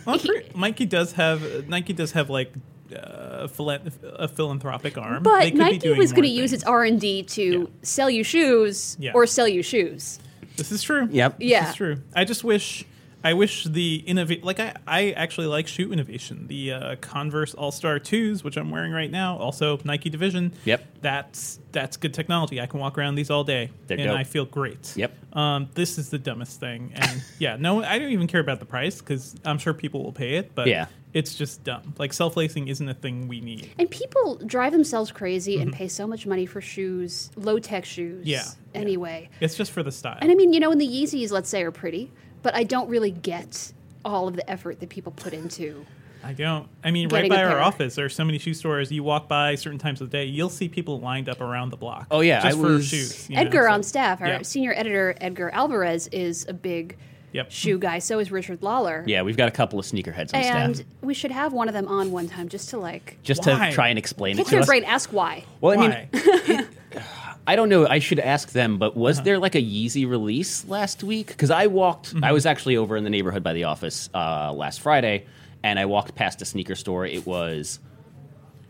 Well, 0.05 0.17
pre- 0.17 0.49
Nike 0.55 0.87
does 0.87 1.11
have 1.13 1.67
Nike 1.69 1.93
does 1.93 2.13
have 2.13 2.31
like 2.31 2.51
uh, 2.91 3.45
philan- 3.47 3.91
a 4.03 4.27
philanthropic 4.27 4.97
arm. 4.97 5.21
They 5.21 5.29
But 5.29 5.41
could 5.43 5.53
be 5.53 5.59
Nike 5.59 5.77
doing 5.77 5.99
was 5.99 6.11
going 6.13 6.23
to 6.23 6.29
use 6.29 6.51
its 6.51 6.63
R 6.63 6.83
and 6.83 6.99
D 6.99 7.21
to 7.23 7.43
Yeah. 7.43 7.65
sell 7.83 8.09
you 8.09 8.23
shoes 8.23 8.97
Yeah. 8.99 9.11
or 9.13 9.27
sell 9.27 9.47
you 9.47 9.61
shoes. 9.61 10.17
This 10.57 10.71
is 10.71 10.81
true. 10.81 11.07
Yep. 11.11 11.37
This 11.37 11.47
Yeah. 11.49 11.69
is 11.69 11.75
true. 11.75 11.97
I 12.15 12.23
just 12.25 12.43
wish. 12.43 12.85
I 13.23 13.33
wish 13.33 13.63
the 13.63 13.95
innovate 14.05 14.43
like 14.43 14.59
I, 14.59 14.73
I 14.85 15.11
actually 15.11 15.47
like 15.47 15.67
shoe 15.67 15.93
innovation. 15.93 16.47
The 16.47 16.71
uh, 16.73 16.95
Converse 16.97 17.53
All 17.53 17.71
Star 17.71 17.97
Twos, 17.99 18.43
which 18.43 18.57
I'm 18.57 18.69
wearing 18.69 18.91
right 18.91 19.09
now, 19.11 19.37
also 19.37 19.79
Nike 19.83 20.09
division. 20.09 20.53
Yep. 20.65 20.85
That's 21.01 21.59
that's 21.71 21.97
good 21.97 22.13
technology. 22.13 22.59
I 22.61 22.65
can 22.65 22.79
walk 22.79 22.97
around 22.97 23.15
these 23.15 23.29
all 23.29 23.43
day, 23.43 23.71
They're 23.87 23.97
and 23.97 24.07
dope. 24.07 24.17
I 24.17 24.23
feel 24.23 24.45
great. 24.45 24.93
Yep. 24.95 25.35
Um, 25.35 25.69
this 25.73 25.97
is 25.97 26.09
the 26.09 26.19
dumbest 26.19 26.59
thing, 26.59 26.91
and 26.95 27.23
yeah, 27.39 27.55
no, 27.57 27.83
I 27.83 27.97
don't 27.97 28.11
even 28.11 28.27
care 28.27 28.41
about 28.41 28.59
the 28.59 28.65
price 28.65 28.99
because 28.99 29.35
I'm 29.45 29.57
sure 29.57 29.73
people 29.73 30.03
will 30.03 30.11
pay 30.13 30.35
it. 30.35 30.53
But 30.53 30.67
Yeah. 30.67 30.85
it's 31.13 31.33
just 31.35 31.63
dumb. 31.63 31.93
Like 31.97 32.13
self 32.13 32.35
lacing 32.37 32.67
isn't 32.67 32.87
a 32.87 32.93
thing 32.93 33.27
we 33.27 33.39
need. 33.41 33.71
And 33.79 33.89
people 33.89 34.35
drive 34.45 34.71
themselves 34.73 35.11
crazy 35.11 35.59
and 35.61 35.71
pay 35.73 35.87
so 35.87 36.05
much 36.07 36.25
money 36.27 36.45
for 36.45 36.61
shoes, 36.61 37.31
low 37.35 37.57
tech 37.59 37.85
shoes. 37.85 38.19
Mm-hmm. 38.21 38.29
Yeah. 38.29 38.43
Yeah. 38.73 38.81
Anyway. 38.81 39.29
It's 39.39 39.55
just 39.55 39.71
for 39.71 39.83
the 39.83 39.91
style. 39.91 40.17
And 40.21 40.31
I 40.31 40.35
mean, 40.35 40.51
you 40.51 40.59
know, 40.59 40.71
and 40.71 40.81
the 40.81 40.87
Yeezys, 40.87 41.31
let's 41.31 41.47
say, 41.49 41.61
are 41.63 41.71
pretty, 41.71 42.11
but 42.43 42.53
I 42.55 42.63
don't 42.63 42.87
really 42.89 43.11
get 43.11 43.71
all 44.05 44.27
of 44.27 44.35
the 44.35 44.47
effort 44.49 44.79
that 44.81 44.89
people 44.89 45.11
put 45.13 45.33
into. 45.33 45.85
I 46.25 46.31
don't. 46.31 46.67
I 46.83 46.91
mean, 46.91 47.09
right 47.09 47.29
by 47.29 47.43
our 47.43 47.59
office, 47.59 47.95
there 47.95 48.05
are 48.05 48.09
so 48.09 48.23
many 48.23 48.37
shoe 48.37 48.53
stores. 48.53 48.89
You 48.91 49.03
walk 49.03 49.27
by 49.27 49.55
certain 49.55 49.79
times 49.79 49.99
of 49.99 50.09
the 50.09 50.17
day, 50.17 50.23
you'll 50.25 50.49
see 50.49 50.69
people 50.69 50.99
lined 51.01 51.27
up 51.27 51.41
around 51.41 51.69
the 51.71 51.75
block. 51.77 52.07
Oh, 52.11 52.21
yeah, 52.21 52.41
just 52.41 52.57
I 52.57 52.61
for 52.61 52.67
was- 52.67 52.87
shoes. 52.87 53.29
you 53.29 53.35
know, 53.35 53.41
Edgar 53.41 53.63
so- 53.67 53.73
on 53.73 53.83
staff, 53.83 54.21
our 54.21 54.27
yeah. 54.27 54.41
senior 54.41 54.73
editor, 54.73 55.15
Edgar 55.19 55.49
Alvarez, 55.49 56.07
is 56.13 56.45
a 56.47 56.53
big 56.53 56.95
Yep. 57.33 57.51
shoe 57.51 57.77
guy. 57.79 57.97
So 57.99 58.19
is 58.19 58.31
Richard 58.31 58.61
Lawler. 58.61 59.03
Yeah, 59.07 59.23
we've 59.23 59.35
got 59.35 59.47
a 59.49 59.51
couple 59.51 59.79
of 59.79 59.85
sneakerheads 59.85 60.33
on 60.33 60.41
And 60.41 60.75
staff. 60.75 60.85
And 61.01 61.07
we 61.07 61.13
should 61.15 61.31
have 61.31 61.51
one 61.51 61.67
of 61.67 61.73
them 61.73 61.87
on 61.87 62.11
one 62.11 62.29
time 62.29 62.47
just 62.47 62.69
to 62.69 62.77
like 62.77 63.17
Just 63.23 63.45
Why? 63.45 63.69
to 63.69 63.75
try 63.75 63.87
and 63.89 63.97
explain 63.99 64.35
it 64.35 64.37
pick 64.37 64.45
to 64.45 64.51
their 64.51 64.59
us. 64.61 64.67
brain, 64.67 64.83
ask 64.83 65.11
why. 65.11 65.43
Well, 65.59 65.77
I 65.79 65.87
mean, 65.87 66.07
Why? 66.11 66.65
I 67.45 67.55
don't 67.57 67.67
know. 67.69 67.85
I 67.87 67.99
should 67.99 68.19
ask 68.19 68.51
them, 68.51 68.77
but 68.77 68.95
was 68.95 69.17
Uh-huh. 69.17 69.25
there 69.25 69.39
like 69.39 69.55
a 69.55 69.61
Yeezy 69.61 70.09
release 70.09 70.65
last 70.67 71.03
week? 71.03 71.27
Because 71.27 71.51
I 71.51 71.67
walked, 71.67 72.09
Mm-hmm. 72.13 72.23
I 72.23 72.31
was 72.31 72.45
actually 72.45 72.77
over 72.77 72.95
in 72.95 73.03
the 73.03 73.09
neighborhood 73.09 73.43
by 73.43 73.53
the 73.53 73.65
office 73.65 74.09
uh, 74.13 74.53
last 74.53 74.79
Friday, 74.81 75.25
and 75.61 75.77
I 75.77 75.85
walked 75.85 76.15
past 76.15 76.41
a 76.41 76.45
sneaker 76.45 76.75
store. 76.75 77.05
It 77.05 77.25
was, 77.25 77.79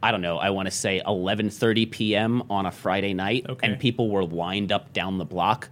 I 0.02 0.12
don't 0.12 0.22
know, 0.22 0.38
I 0.38 0.50
want 0.50 0.66
to 0.68 0.72
say 0.72 1.02
11:30 1.06 1.92
p.m. 1.92 2.44
on 2.50 2.66
a 2.66 2.72
Friday 2.72 3.14
night, 3.14 3.46
Okay. 3.48 3.68
and 3.68 3.80
people 3.80 4.10
were 4.10 4.26
lined 4.26 4.72
up 4.72 4.92
down 4.92 5.20
the 5.20 5.26
block, 5.26 5.70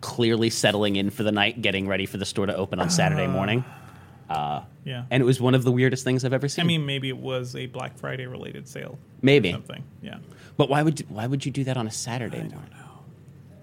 clearly 0.00 0.50
settling 0.50 0.94
in 0.96 1.10
for 1.10 1.24
the 1.24 1.32
night, 1.32 1.60
getting 1.62 1.88
ready 1.88 2.06
for 2.06 2.16
the 2.16 2.24
store 2.26 2.46
to 2.46 2.54
open 2.56 2.78
on 2.78 2.90
Saturday 2.90 3.26
morning. 3.26 3.64
yeah. 4.30 5.04
And 5.10 5.20
it 5.20 5.26
was 5.26 5.40
one 5.40 5.54
of 5.56 5.64
the 5.64 5.72
weirdest 5.72 6.04
things 6.04 6.24
I've 6.24 6.32
ever 6.32 6.48
seen. 6.48 6.64
I 6.64 6.66
mean, 6.66 6.86
maybe 6.86 7.08
it 7.08 7.16
was 7.16 7.56
a 7.56 7.66
Black 7.66 7.96
Friday 7.98 8.26
related 8.26 8.68
sale. 8.68 8.98
Maybe. 9.20 9.50
Something. 9.50 9.82
Yeah. 10.00 10.18
But 10.56 10.68
why 10.68 10.82
would 10.82 11.00
why 11.10 11.26
would 11.26 11.44
you 11.46 11.52
do 11.52 11.64
that 11.64 11.76
on 11.76 11.86
a 11.86 11.90
Saturday 11.90 12.38
I 12.38 12.48
morning? 12.48 12.70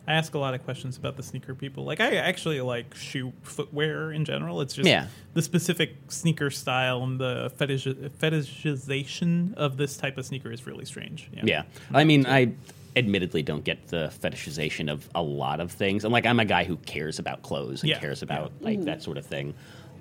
I 0.06 0.14
ask 0.16 0.34
a 0.34 0.38
lot 0.38 0.54
of 0.54 0.62
questions 0.66 0.98
about 0.98 1.16
the 1.16 1.24
sneaker 1.24 1.56
people. 1.56 1.86
Like 1.86 2.02
I 2.02 2.16
actually 2.18 2.60
like 2.60 2.94
shoe 2.94 3.32
footwear 3.44 4.12
in 4.12 4.26
general. 4.26 4.60
It's 4.60 4.74
just 4.74 4.86
Yeah. 4.90 5.08
the 5.34 5.42
specific 5.42 5.96
sneaker 6.10 6.50
style 6.50 7.02
and 7.04 7.18
the 7.20 7.54
fetish 7.56 7.86
fetishization 7.88 9.54
of 9.56 9.78
this 9.78 9.98
type 9.98 10.18
of 10.18 10.26
sneaker 10.26 10.52
is 10.52 10.66
really 10.66 10.86
strange. 10.86 11.30
Yeah. 11.44 11.64
I 11.94 12.04
mean, 12.04 12.26
I 12.26 12.52
admittedly 12.96 13.42
don't 13.44 13.64
get 13.64 13.88
the 13.88 14.12
fetishization 14.22 14.92
of 14.92 15.10
a 15.16 15.22
lot 15.22 15.60
of 15.60 15.72
things. 15.72 16.04
I'm 16.04 16.12
like, 16.12 16.26
I'm 16.26 16.40
a 16.40 16.46
guy 16.46 16.64
who 16.64 16.78
cares 16.78 17.18
about 17.20 17.42
clothes 17.42 17.82
and 17.82 17.90
Yeah. 17.90 18.00
cares 18.00 18.22
about 18.22 18.52
like 18.62 18.84
that 18.84 19.02
sort 19.02 19.18
of 19.18 19.26
thing. 19.26 19.54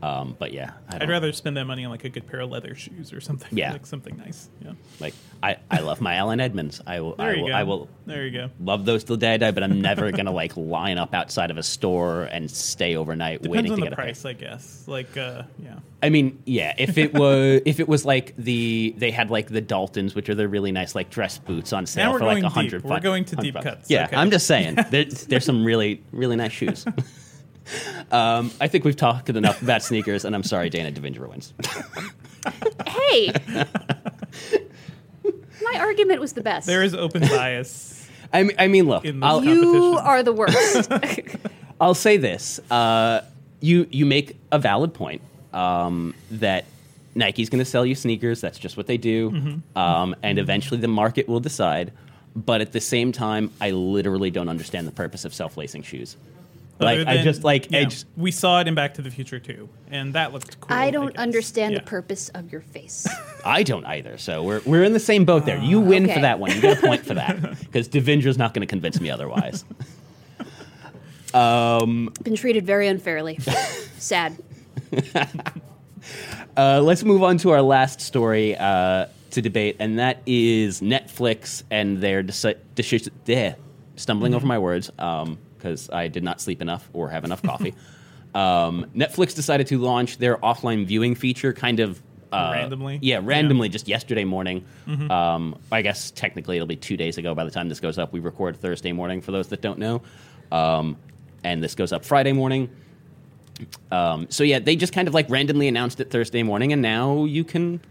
Um, 0.03 0.35
but 0.37 0.53
yeah, 0.53 0.73
I 0.91 0.97
I'd 0.97 1.09
rather 1.09 1.33
spend 1.33 1.57
that 1.57 1.65
money 1.65 1.85
on 1.85 1.93
like 1.93 2.05
a 2.05 2.09
good 2.09 2.27
pair 2.27 2.41
of 2.41 2.51
leather 2.51 2.75
shoes 2.75 3.13
or 3.13 3.21
something. 3.21 3.57
Yeah. 3.57 3.71
like 3.73 3.87
something 3.87 4.17
nice. 4.17 4.49
Yeah. 4.61 4.73
like 4.99 5.15
I, 5.45 5.59
I 5.71 5.79
love 5.79 6.01
my 6.01 6.17
Allen 6.17 6.41
Edmonds. 6.41 6.81
I 6.87 7.01
will, 7.01 7.15
There 7.15 7.29
I 7.29 7.37
will, 7.37 7.47
go. 7.47 7.53
I 7.53 7.63
will 7.63 7.89
There 8.07 8.27
you 8.27 8.33
go. 8.33 8.51
love 8.61 8.85
those 8.85 9.05
till 9.05 9.17
day 9.17 9.35
I 9.35 9.37
die, 9.37 9.53
but 9.53 9.63
I'm 9.63 9.81
never 9.81 10.11
gonna 10.11 10.33
like 10.33 10.57
line 10.57 10.99
up 10.99 11.15
outside 11.15 11.53
of 11.53 11.57
a 11.57 11.63
store 11.63 12.25
and 12.25 12.51
stay 12.51 12.97
overnight 12.97 13.43
Depends 13.43 13.57
waiting 13.57 13.71
on 13.73 13.77
to 13.79 13.81
the 13.85 13.87
get 13.91 13.93
a 13.93 13.97
pair. 13.97 14.05
price, 14.07 14.25
I 14.25 14.33
guess. 14.33 14.85
Like, 14.89 15.17
uh, 15.17 15.43
yeah. 15.63 15.79
I 16.03 16.09
mean, 16.11 16.43
yeah. 16.47 16.75
If 16.79 16.99
it 16.99 17.15
was, 17.15 17.63
if 17.67 17.79
it 17.79 17.87
was 17.89 18.05
like 18.05 18.35
the 18.37 18.95
they 18.99 19.13
had 19.13 19.31
like 19.31 19.51
the 19.51 19.63
Daltons, 19.63 20.17
which 20.17 20.29
are 20.29 20.35
the 20.35 20.49
really 20.49 20.73
nice 20.73 20.97
like 20.97 21.11
dress 21.11 21.39
boots 21.39 21.73
on 21.73 21.87
sale 21.87 22.19
for 22.19 22.25
like 22.25 22.43
a 22.43 22.49
hundred. 22.49 22.83
We're 22.83 22.99
going 22.99 23.25
to 23.27 23.37
deep 23.37 23.55
bucks. 23.55 23.65
cuts. 23.65 23.91
Yeah, 23.91 24.07
Okay. 24.07 24.17
I'm 24.17 24.33
just 24.33 24.49
saying. 24.49 24.79
There, 24.91 25.05
there's 25.05 25.45
some 25.45 25.65
really 25.65 26.03
really 26.11 26.35
nice 26.35 26.51
shoes. 26.51 26.85
um, 28.11 28.51
I 28.61 28.69
think 28.69 28.85
we've 28.85 28.97
talked 28.97 29.29
enough 29.31 29.63
about 29.63 29.83
sneakers, 29.83 30.25
and 30.25 30.35
I'm 30.35 30.43
sorry, 30.43 30.69
Dana 30.71 30.91
Devindra 30.93 31.29
wins. 31.29 31.53
Hey, 32.87 33.33
my 35.63 35.79
argument 35.79 36.21
was 36.21 36.33
the 36.33 36.41
best. 36.43 36.67
There 36.67 36.83
is 36.83 36.95
open 36.95 37.23
bias. 37.23 38.09
I 38.33 38.43
mean, 38.45 38.57
I 38.59 38.67
mean, 38.69 38.87
look, 38.87 39.05
I'll, 39.23 39.45
you 39.45 39.99
are 40.03 40.23
the 40.23 40.33
worst. 40.33 40.91
I'll 41.81 41.95
say 41.95 42.17
this: 42.17 42.59
uh, 42.71 43.21
you 43.61 43.87
you 43.91 44.07
make 44.07 44.37
a 44.51 44.59
valid 44.59 44.95
point 44.95 45.21
um, 45.53 46.15
that 46.31 46.65
Nike's 47.15 47.49
going 47.51 47.59
to 47.59 47.65
sell 47.71 47.85
you 47.85 47.95
sneakers. 47.95 48.41
That's 48.41 48.59
just 48.59 48.77
what 48.77 48.87
they 48.87 48.97
do, 48.97 49.31
Mm-hmm. 49.31 49.79
um, 49.79 50.17
and 50.23 50.39
eventually 50.39 50.81
the 50.81 50.89
market 50.89 51.29
will 51.29 51.41
decide. 51.41 51.93
But 52.35 52.63
at 52.63 52.73
the 52.73 52.81
same 52.81 53.13
time, 53.13 53.51
I 53.61 53.73
literally 53.73 54.31
don't 54.31 54.49
understand 54.49 54.89
the 54.89 54.93
purpose 54.93 55.27
of 55.27 55.35
self-lacing 55.35 55.83
shoes. 55.83 56.17
Like 56.83 57.01
Other 57.01 57.11
I 57.11 57.23
just 57.23 57.45
like 57.45 57.71
yeah, 57.71 57.81
I 57.81 57.85
just, 57.85 58.07
we 58.17 58.31
saw 58.31 58.61
it 58.61 58.69
in 58.69 58.75
Back 58.75 58.95
to 58.95 59.03
the 59.03 59.11
Future 59.11 59.39
too, 59.39 59.69
and 59.91 60.15
that 60.15 60.33
looked 60.33 60.61
cool. 60.61 60.77
I 60.77 60.91
don't 60.91 61.13
guess. 61.15 61.23
understand 61.23 61.73
Yeah. 61.75 61.81
the 61.81 61.85
purpose 61.87 62.29
of 62.31 62.51
your 62.53 62.61
face. 62.61 63.07
I 63.45 63.63
don't 63.63 63.85
either. 63.87 64.19
So 64.19 64.43
we're 64.43 64.61
we're 64.67 64.85
in 64.85 64.93
the 64.93 65.01
same 65.01 65.25
boat 65.25 65.45
there. 65.47 65.59
You 65.59 65.81
win 65.81 66.05
Okay. 66.05 66.15
for 66.15 66.21
that 66.21 66.39
one. 66.39 66.51
You 66.53 66.61
get 66.61 66.79
a 66.79 66.81
point 66.87 67.05
for 67.05 67.15
that 67.15 67.41
because 67.61 67.89
Devindra's 67.89 68.39
not 68.39 68.55
going 68.55 68.61
to 68.67 68.71
convince 68.71 69.01
me 69.01 69.11
otherwise. 69.11 69.65
Um, 71.35 72.13
been 72.23 72.35
treated 72.35 72.67
very 72.67 72.89
unfairly. 72.89 73.39
Sad. 73.97 74.37
Uh, 76.57 76.81
let's 76.83 77.05
move 77.05 77.23
on 77.23 77.39
to 77.39 77.51
our 77.51 77.63
last 77.63 78.03
story 78.03 78.55
uh, 78.57 79.07
to 79.31 79.41
debate, 79.41 79.77
and 79.79 79.99
that 79.99 80.21
is 80.27 80.83
Netflix 80.83 81.63
and 81.71 82.03
their 82.03 82.23
deci- 82.23 82.57
deci- 82.77 83.09
bleh, 83.25 83.55
stumbling 83.97 84.35
over 84.35 84.47
my 84.47 84.59
words 84.59 84.91
because 85.63 85.89
I 85.91 86.09
did 86.09 86.25
not 86.25 86.41
sleep 86.41 86.61
enough 86.61 86.89
or 86.93 87.09
have 87.11 87.25
enough 87.25 87.43
coffee. 87.43 87.75
um, 88.35 88.87
Netflix 88.97 89.35
decided 89.35 89.69
to 89.69 89.79
launch 89.79 90.19
their 90.19 90.37
offline 90.39 90.85
viewing 90.85 91.15
feature, 91.15 91.53
kind 91.53 91.79
of. 91.81 92.03
Uh, 92.33 92.51
Randomly? 92.55 92.99
yeah, 93.03 93.21
randomly, 93.23 93.69
just 93.69 93.87
yesterday 93.89 94.25
morning. 94.25 94.65
Um, 95.11 95.55
I 95.71 95.83
guess 95.83 96.11
technically 96.11 96.57
it'll 96.57 96.67
be 96.67 96.77
two 96.77 96.97
days 96.97 97.19
ago 97.19 97.35
by 97.35 97.45
the 97.45 97.51
time 97.51 97.69
this 97.69 97.79
goes 97.79 97.99
up. 97.99 98.11
We 98.13 98.21
record 98.21 98.57
Thursday 98.57 98.91
morning 98.93 99.21
for 99.21 99.33
those 99.33 99.49
that 99.49 99.61
don't 99.61 99.79
know, 99.79 100.01
um, 100.51 100.97
and 101.45 101.63
this 101.63 101.75
goes 101.75 101.93
up 101.93 102.05
Friday 102.07 102.33
morning. 102.33 102.71
Um, 103.91 104.27
so 104.31 104.45
yeah, 104.45 104.59
they 104.61 104.77
just 104.77 104.95
kind 104.95 105.09
of 105.09 105.15
like 105.15 105.29
randomly 105.29 105.69
announced 105.69 106.01
it 106.01 106.11
Thursday 106.11 106.43
morning, 106.43 106.73
and 106.73 106.81
now 106.81 107.25
you 107.27 107.45
can, 107.45 107.83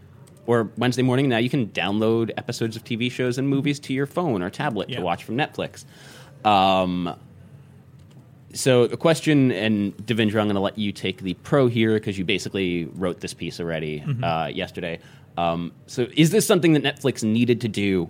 or 0.47 0.71
Wednesday 0.75 1.03
morning. 1.03 1.29
Now 1.29 1.37
you 1.37 1.49
can 1.49 1.67
download 1.67 2.31
episodes 2.35 2.75
of 2.75 2.83
TV 2.83 3.11
shows 3.11 3.37
and 3.37 3.47
movies 3.47 3.79
to 3.81 3.93
your 3.93 4.07
phone 4.07 4.41
or 4.41 4.49
tablet 4.49 4.89
Yeah. 4.89 4.97
to 4.97 5.01
watch 5.03 5.23
from 5.23 5.37
Netflix. 5.37 5.85
Um, 6.43 7.15
so 8.53 8.87
the 8.87 8.97
question, 8.97 9.51
and 9.51 9.95
Devindra, 9.97 10.39
I'm 10.39 10.47
going 10.47 10.55
to 10.55 10.61
let 10.61 10.77
you 10.77 10.91
take 10.91 11.21
the 11.21 11.33
pro 11.35 11.67
here 11.67 11.93
because 11.93 12.17
you 12.17 12.25
basically 12.25 12.85
wrote 12.95 13.19
this 13.19 13.33
piece 13.33 13.59
already 13.59 14.03
uh, 14.23 14.47
yesterday. 14.47 14.99
Um, 15.37 15.71
so 15.87 16.07
is 16.15 16.31
this 16.31 16.45
something 16.45 16.73
that 16.73 16.83
Netflix 16.83 17.23
needed 17.23 17.61
to 17.61 17.67
do? 17.67 18.09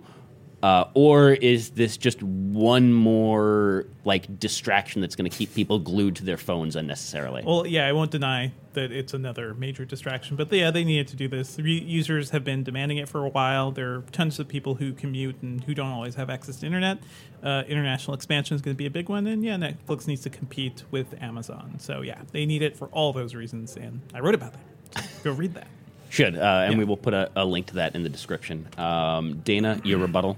Uh, 0.64 0.86
or 0.94 1.32
is 1.32 1.72
this 1.72 1.98
just 1.98 2.22
one 2.22 2.94
more 2.94 3.86
like 4.06 4.40
distraction 4.40 5.02
that's 5.02 5.16
going 5.16 5.30
to 5.30 5.36
keep 5.36 5.54
people 5.56 5.80
glued 5.80 6.16
to 6.18 6.24
their 6.24 6.38
phones 6.38 6.76
unnecessarily? 6.76 7.42
Well, 7.44 7.66
yeah, 7.66 7.88
I 7.88 7.94
won't 7.94 8.12
deny 8.12 8.52
that 8.74 8.92
it's 8.92 9.14
another 9.14 9.54
major 9.56 9.86
distraction, 9.86 10.36
but 10.36 10.52
yeah, 10.54 10.70
they 10.70 10.84
needed 10.84 11.08
to 11.10 11.16
do 11.16 11.28
this. 11.28 11.58
Re- 11.58 11.80
users 11.82 12.30
have 12.30 12.44
been 12.44 12.64
demanding 12.64 12.98
it 13.00 13.10
for 13.10 13.26
a 13.26 13.30
while. 13.30 13.72
There 13.72 13.96
are 13.96 14.02
tons 14.12 14.40
of 14.40 14.48
people 14.48 14.76
who 14.76 14.94
commute 14.94 15.42
and 15.42 15.64
who 15.64 15.74
don't 15.74 15.90
always 15.92 16.16
have 16.16 16.30
access 16.30 16.58
to 16.58 16.68
internet. 16.68 17.00
Uh, 17.44 17.64
international 17.68 18.14
expansion 18.14 18.54
is 18.56 18.62
going 18.62 18.76
to 18.76 18.78
be 18.78 18.86
a 18.86 18.92
big 18.92 19.10
one, 19.10 19.26
and 19.26 19.44
yeah, 19.44 19.56
Netflix 19.56 20.06
needs 20.06 20.22
to 20.22 20.30
compete 20.30 20.84
with 20.92 21.20
Amazon. 21.22 21.76
So 21.80 22.02
yeah, 22.02 22.22
they 22.32 22.46
need 22.46 22.62
it 22.62 22.78
for 22.78 22.88
all 22.90 23.14
those 23.14 23.34
reasons, 23.34 23.76
and 23.78 24.02
I 24.14 24.20
wrote 24.20 24.36
about 24.36 24.54
that. 24.54 25.08
Go 25.24 25.32
read 25.32 25.56
that. 25.56 25.68
Should, 26.10 26.38
uh, 26.38 26.64
and 26.66 26.74
Yeah. 26.74 26.80
we 26.80 26.86
will 26.86 26.98
put 26.98 27.14
a, 27.14 27.32
a 27.36 27.46
link 27.46 27.68
to 27.68 27.76
that 27.76 27.96
in 27.96 28.04
the 28.04 28.10
description. 28.10 28.68
Um, 28.78 29.40
Dana, 29.40 29.82
your 29.84 29.98
rebuttal? 29.98 30.38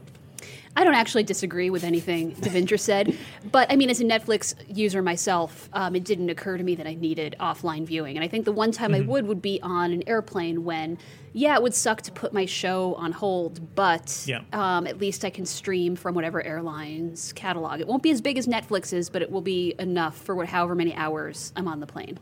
I 0.75 0.84
don't 0.84 0.96
actually 0.96 1.24
disagree 1.24 1.70
with 1.70 1.84
anything 1.84 2.36
Devindra 2.36 2.80
said, 2.80 3.15
but 3.51 3.72
I 3.72 3.75
mean, 3.75 3.89
as 3.92 4.01
a 4.01 4.03
Netflix 4.03 4.56
user 4.68 5.03
myself, 5.03 5.70
um, 5.74 5.96
it 5.96 6.03
didn't 6.03 6.30
occur 6.32 6.58
to 6.58 6.63
me 6.63 6.74
that 6.75 6.88
I 6.88 6.96
needed 6.96 7.36
offline 7.39 7.86
viewing. 7.86 8.15
And 8.18 8.24
I 8.24 8.27
think 8.27 8.46
the 8.46 8.51
one 8.51 8.72
time 8.72 8.96
I 8.96 9.01
would 9.01 9.27
would 9.27 9.42
be 9.42 9.60
on 9.62 9.92
an 9.92 10.03
airplane 10.08 10.63
when, 10.63 10.98
yeah, 11.32 11.56
it 11.56 11.62
would 11.62 11.75
suck 11.75 12.01
to 12.03 12.12
put 12.12 12.34
my 12.34 12.46
show 12.48 12.96
on 12.96 13.12
hold, 13.12 13.75
but 13.75 14.24
Yeah. 14.27 14.42
um, 14.51 14.88
at 14.88 14.98
least 14.98 15.24
I 15.24 15.30
can 15.30 15.46
stream 15.46 15.96
from 15.96 16.15
whatever 16.15 16.42
airline's 16.44 17.34
catalog. 17.34 17.80
It 17.80 17.88
won't 17.88 18.01
be 18.01 18.10
as 18.10 18.20
big 18.20 18.39
as 18.39 18.48
Netflix's, 18.48 19.12
but 19.12 19.22
it 19.22 19.30
will 19.32 19.42
be 19.42 19.75
enough 19.77 20.18
for 20.18 20.34
what, 20.34 20.48
however 20.48 20.74
many 20.74 20.96
hours 20.96 21.53
I'm 21.56 21.68
on 21.68 21.82
the 21.82 21.88
plane. 21.88 22.18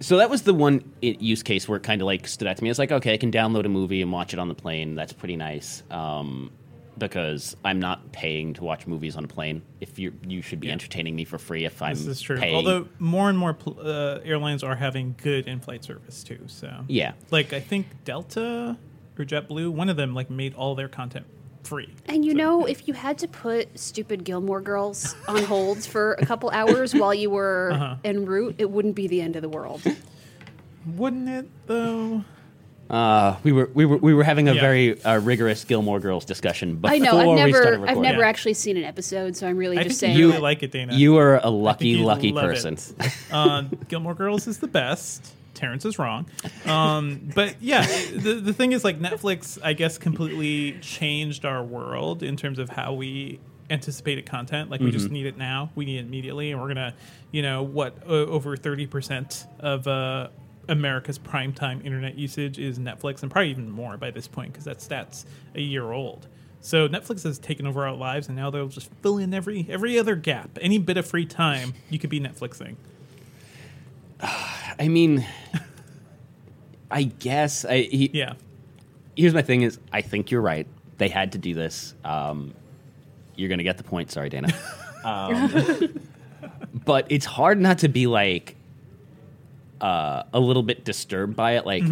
So 0.00 0.16
that 0.16 0.30
was 0.30 0.42
the 0.42 0.54
one 0.54 0.82
use 1.02 1.42
case 1.42 1.68
where 1.68 1.76
it 1.76 1.82
kind 1.82 2.00
of 2.00 2.06
like 2.06 2.26
stood 2.26 2.48
out 2.48 2.56
to 2.56 2.64
me. 2.64 2.70
It's 2.70 2.78
like, 2.78 2.90
okay, 2.92 3.12
I 3.12 3.16
can 3.18 3.30
download 3.30 3.66
a 3.66 3.68
movie 3.68 4.00
and 4.02 4.10
watch 4.10 4.32
it 4.32 4.38
on 4.38 4.48
the 4.48 4.54
plane. 4.54 4.94
That's 4.94 5.12
pretty 5.12 5.36
nice. 5.36 5.82
Um, 5.90 6.50
because 6.98 7.56
I'm 7.64 7.80
not 7.80 8.10
paying 8.12 8.54
to 8.54 8.64
watch 8.64 8.86
movies 8.86 9.16
on 9.16 9.24
a 9.24 9.28
plane. 9.28 9.62
If 9.80 9.98
you 9.98 10.12
you 10.26 10.42
should 10.42 10.60
be 10.60 10.66
Yeah. 10.68 10.74
entertaining 10.74 11.14
me 11.16 11.24
for 11.24 11.38
free 11.38 11.64
if 11.64 11.80
I'm 11.82 11.94
This 11.94 12.06
is 12.06 12.20
true. 12.20 12.36
paying. 12.38 12.54
Although 12.54 12.88
more 12.98 13.28
and 13.30 13.38
more 13.38 13.54
pl- 13.54 13.78
uh, 13.80 14.18
airlines 14.24 14.62
are 14.62 14.76
having 14.76 15.14
good 15.22 15.46
in-flight 15.46 15.84
service 15.84 16.22
too. 16.24 16.40
So 16.46 16.84
Yeah. 16.88 17.12
like 17.30 17.52
I 17.52 17.60
think 17.60 17.86
Delta 18.04 18.76
or 19.18 19.24
JetBlue, 19.24 19.70
one 19.70 19.88
of 19.88 19.96
them 19.96 20.14
like 20.14 20.30
made 20.30 20.54
all 20.54 20.74
their 20.74 20.88
content 20.88 21.26
free. 21.62 21.88
And 22.06 22.24
you 22.24 22.32
So, 22.32 22.36
know, 22.38 22.66
yeah. 22.66 22.72
if 22.72 22.88
you 22.88 22.94
had 22.94 23.18
to 23.18 23.28
put 23.28 23.78
stupid 23.78 24.24
Gilmore 24.24 24.60
Girls 24.60 25.14
on 25.28 25.42
hold 25.44 25.84
for 25.84 26.14
a 26.14 26.26
couple 26.26 26.50
hours 26.50 26.94
while 26.94 27.14
you 27.14 27.30
were 27.30 27.70
Uh-huh. 27.72 27.96
en 28.04 28.24
route, 28.26 28.56
it 28.58 28.70
wouldn't 28.70 28.94
be 28.94 29.06
the 29.06 29.20
end 29.20 29.36
of 29.36 29.42
the 29.42 29.48
world. 29.48 29.82
wouldn't 30.96 31.28
it 31.28 31.48
though? 31.66 32.24
uh, 32.88 33.36
we 33.44 33.52
were 33.52 33.70
we 33.74 33.84
were 33.84 33.98
we 33.98 34.12
were 34.14 34.24
having 34.24 34.48
a 34.48 34.54
Yeah. 34.54 34.60
very 34.60 35.00
uh, 35.04 35.20
rigorous 35.20 35.62
Gilmore 35.64 36.00
Girls 36.00 36.24
discussion 36.24 36.76
before 36.76 36.94
I 36.94 36.98
know. 36.98 37.18
I've 37.18 37.26
we 37.28 37.52
started 37.52 37.52
never, 37.52 37.70
recording. 37.70 37.88
I've 37.96 38.02
never 38.02 38.20
Yeah. 38.22 38.28
actually 38.28 38.54
seen 38.54 38.76
an 38.76 38.84
episode, 38.84 39.36
so 39.36 39.46
I'm 39.46 39.56
really 39.56 39.78
I 39.78 39.84
just 39.84 40.00
think 40.00 40.08
saying. 40.10 40.16
you 40.18 40.24
You- 40.26 40.30
really 40.32 40.42
like 40.42 40.62
it, 40.64 40.72
Dana. 40.72 40.94
You 40.94 41.16
are 41.18 41.38
a 41.42 41.50
lucky 41.50 41.96
lucky 41.98 42.32
person. 42.32 42.78
uh, 43.30 43.62
Gilmore 43.88 44.14
Girls 44.14 44.48
is 44.48 44.58
the 44.58 44.66
best. 44.66 45.34
Terrence 45.60 45.84
is 45.84 45.98
wrong. 45.98 46.26
Um, 46.66 47.30
but 47.34 47.60
yeah, 47.60 47.86
the, 48.14 48.40
the 48.42 48.52
thing 48.52 48.72
is, 48.72 48.82
like, 48.82 48.98
Netflix, 48.98 49.58
I 49.62 49.74
guess, 49.74 49.98
completely 49.98 50.72
changed 50.80 51.44
our 51.44 51.62
world 51.62 52.22
in 52.22 52.36
terms 52.36 52.58
of 52.58 52.70
how 52.70 52.94
we 52.94 53.38
anticipated 53.68 54.26
content. 54.26 54.70
Like, 54.70 54.80
we 54.80 54.86
Mm-hmm. 54.86 54.92
just 54.98 55.10
need 55.10 55.26
it 55.26 55.36
now. 55.36 55.70
We 55.74 55.84
need 55.84 55.98
it 55.98 56.06
immediately. 56.06 56.50
And 56.50 56.60
we're 56.60 56.66
going 56.72 56.76
to, 56.76 56.94
you 57.30 57.42
know, 57.42 57.62
what, 57.62 57.94
o- 58.06 58.26
over 58.26 58.56
30% 58.56 59.46
of 59.60 59.86
uh, 59.86 60.28
America's 60.68 61.18
primetime 61.18 61.84
internet 61.84 62.16
usage 62.16 62.58
is 62.58 62.78
Netflix, 62.78 63.22
and 63.22 63.30
probably 63.30 63.50
even 63.50 63.70
more 63.70 63.96
by 63.96 64.10
this 64.10 64.26
point 64.26 64.52
because 64.52 64.64
that 64.64 64.80
stat's 64.82 65.26
a 65.54 65.60
year 65.60 65.92
old. 65.92 66.26
So 66.62 66.88
Netflix 66.88 67.22
has 67.24 67.38
taken 67.38 67.66
over 67.66 67.86
our 67.86 67.94
lives, 67.94 68.28
and 68.28 68.36
now 68.36 68.50
they'll 68.50 68.68
just 68.68 68.90
fill 69.02 69.18
in 69.18 69.32
every 69.32 69.66
every 69.70 69.98
other 69.98 70.14
gap, 70.16 70.50
any 70.60 70.78
bit 70.78 70.96
of 70.98 71.06
free 71.06 71.24
time 71.26 71.72
you 71.88 71.98
could 71.98 72.10
be 72.10 72.20
Netflixing. 72.20 72.76
I 74.80 74.88
mean, 74.88 75.26
I 76.90 77.02
guess 77.04 77.64
I, 77.66 77.82
he, 77.82 78.10
Yeah, 78.12 78.32
here's 79.14 79.34
my 79.34 79.42
thing: 79.42 79.62
is 79.62 79.78
I 79.92 80.00
think 80.00 80.30
you're 80.30 80.40
right. 80.40 80.66
They 80.96 81.08
had 81.08 81.32
to 81.32 81.38
do 81.38 81.54
this. 81.54 81.94
Um, 82.02 82.54
you're 83.36 83.48
gonna 83.50 83.62
get 83.62 83.76
the 83.76 83.84
point. 83.84 84.10
Sorry, 84.10 84.28
Dana. 84.28 84.48
Um, 85.02 85.98
but 86.84 87.06
it's 87.08 87.24
hard 87.24 87.58
not 87.58 87.78
to 87.78 87.88
be 87.88 88.06
like 88.06 88.54
uh, 89.80 90.24
a 90.34 90.38
little 90.38 90.62
bit 90.62 90.84
disturbed 90.84 91.34
by 91.34 91.52
it. 91.52 91.64
Like 91.64 91.82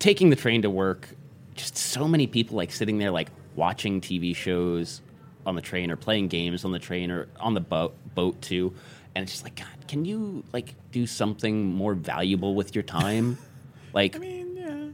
taking 0.00 0.30
the 0.30 0.34
train 0.34 0.62
to 0.62 0.70
work 0.70 1.08
just 1.54 1.78
so 1.78 2.08
many 2.08 2.26
people 2.26 2.56
like 2.56 2.72
sitting 2.72 2.98
there 2.98 3.12
like 3.12 3.28
watching 3.54 4.00
TV 4.00 4.34
shows 4.34 5.02
on 5.46 5.54
the 5.54 5.60
train 5.62 5.92
or 5.92 5.96
playing 5.96 6.26
games 6.26 6.64
on 6.64 6.72
the 6.72 6.80
train 6.80 7.12
or 7.12 7.28
on 7.38 7.54
the 7.54 7.60
boat 7.60 7.94
boat 8.16 8.42
too. 8.42 8.74
And 9.14 9.22
it's 9.22 9.32
just 9.32 9.44
like, 9.44 9.56
God, 9.56 9.66
can 9.88 10.04
you 10.04 10.44
like 10.52 10.74
do 10.92 11.06
something 11.06 11.72
more 11.74 11.94
valuable 11.94 12.54
with 12.54 12.74
your 12.74 12.84
time? 12.84 13.38
like 13.92 14.16
I 14.16 14.18
mean, 14.20 14.56
yeah. 14.56 14.88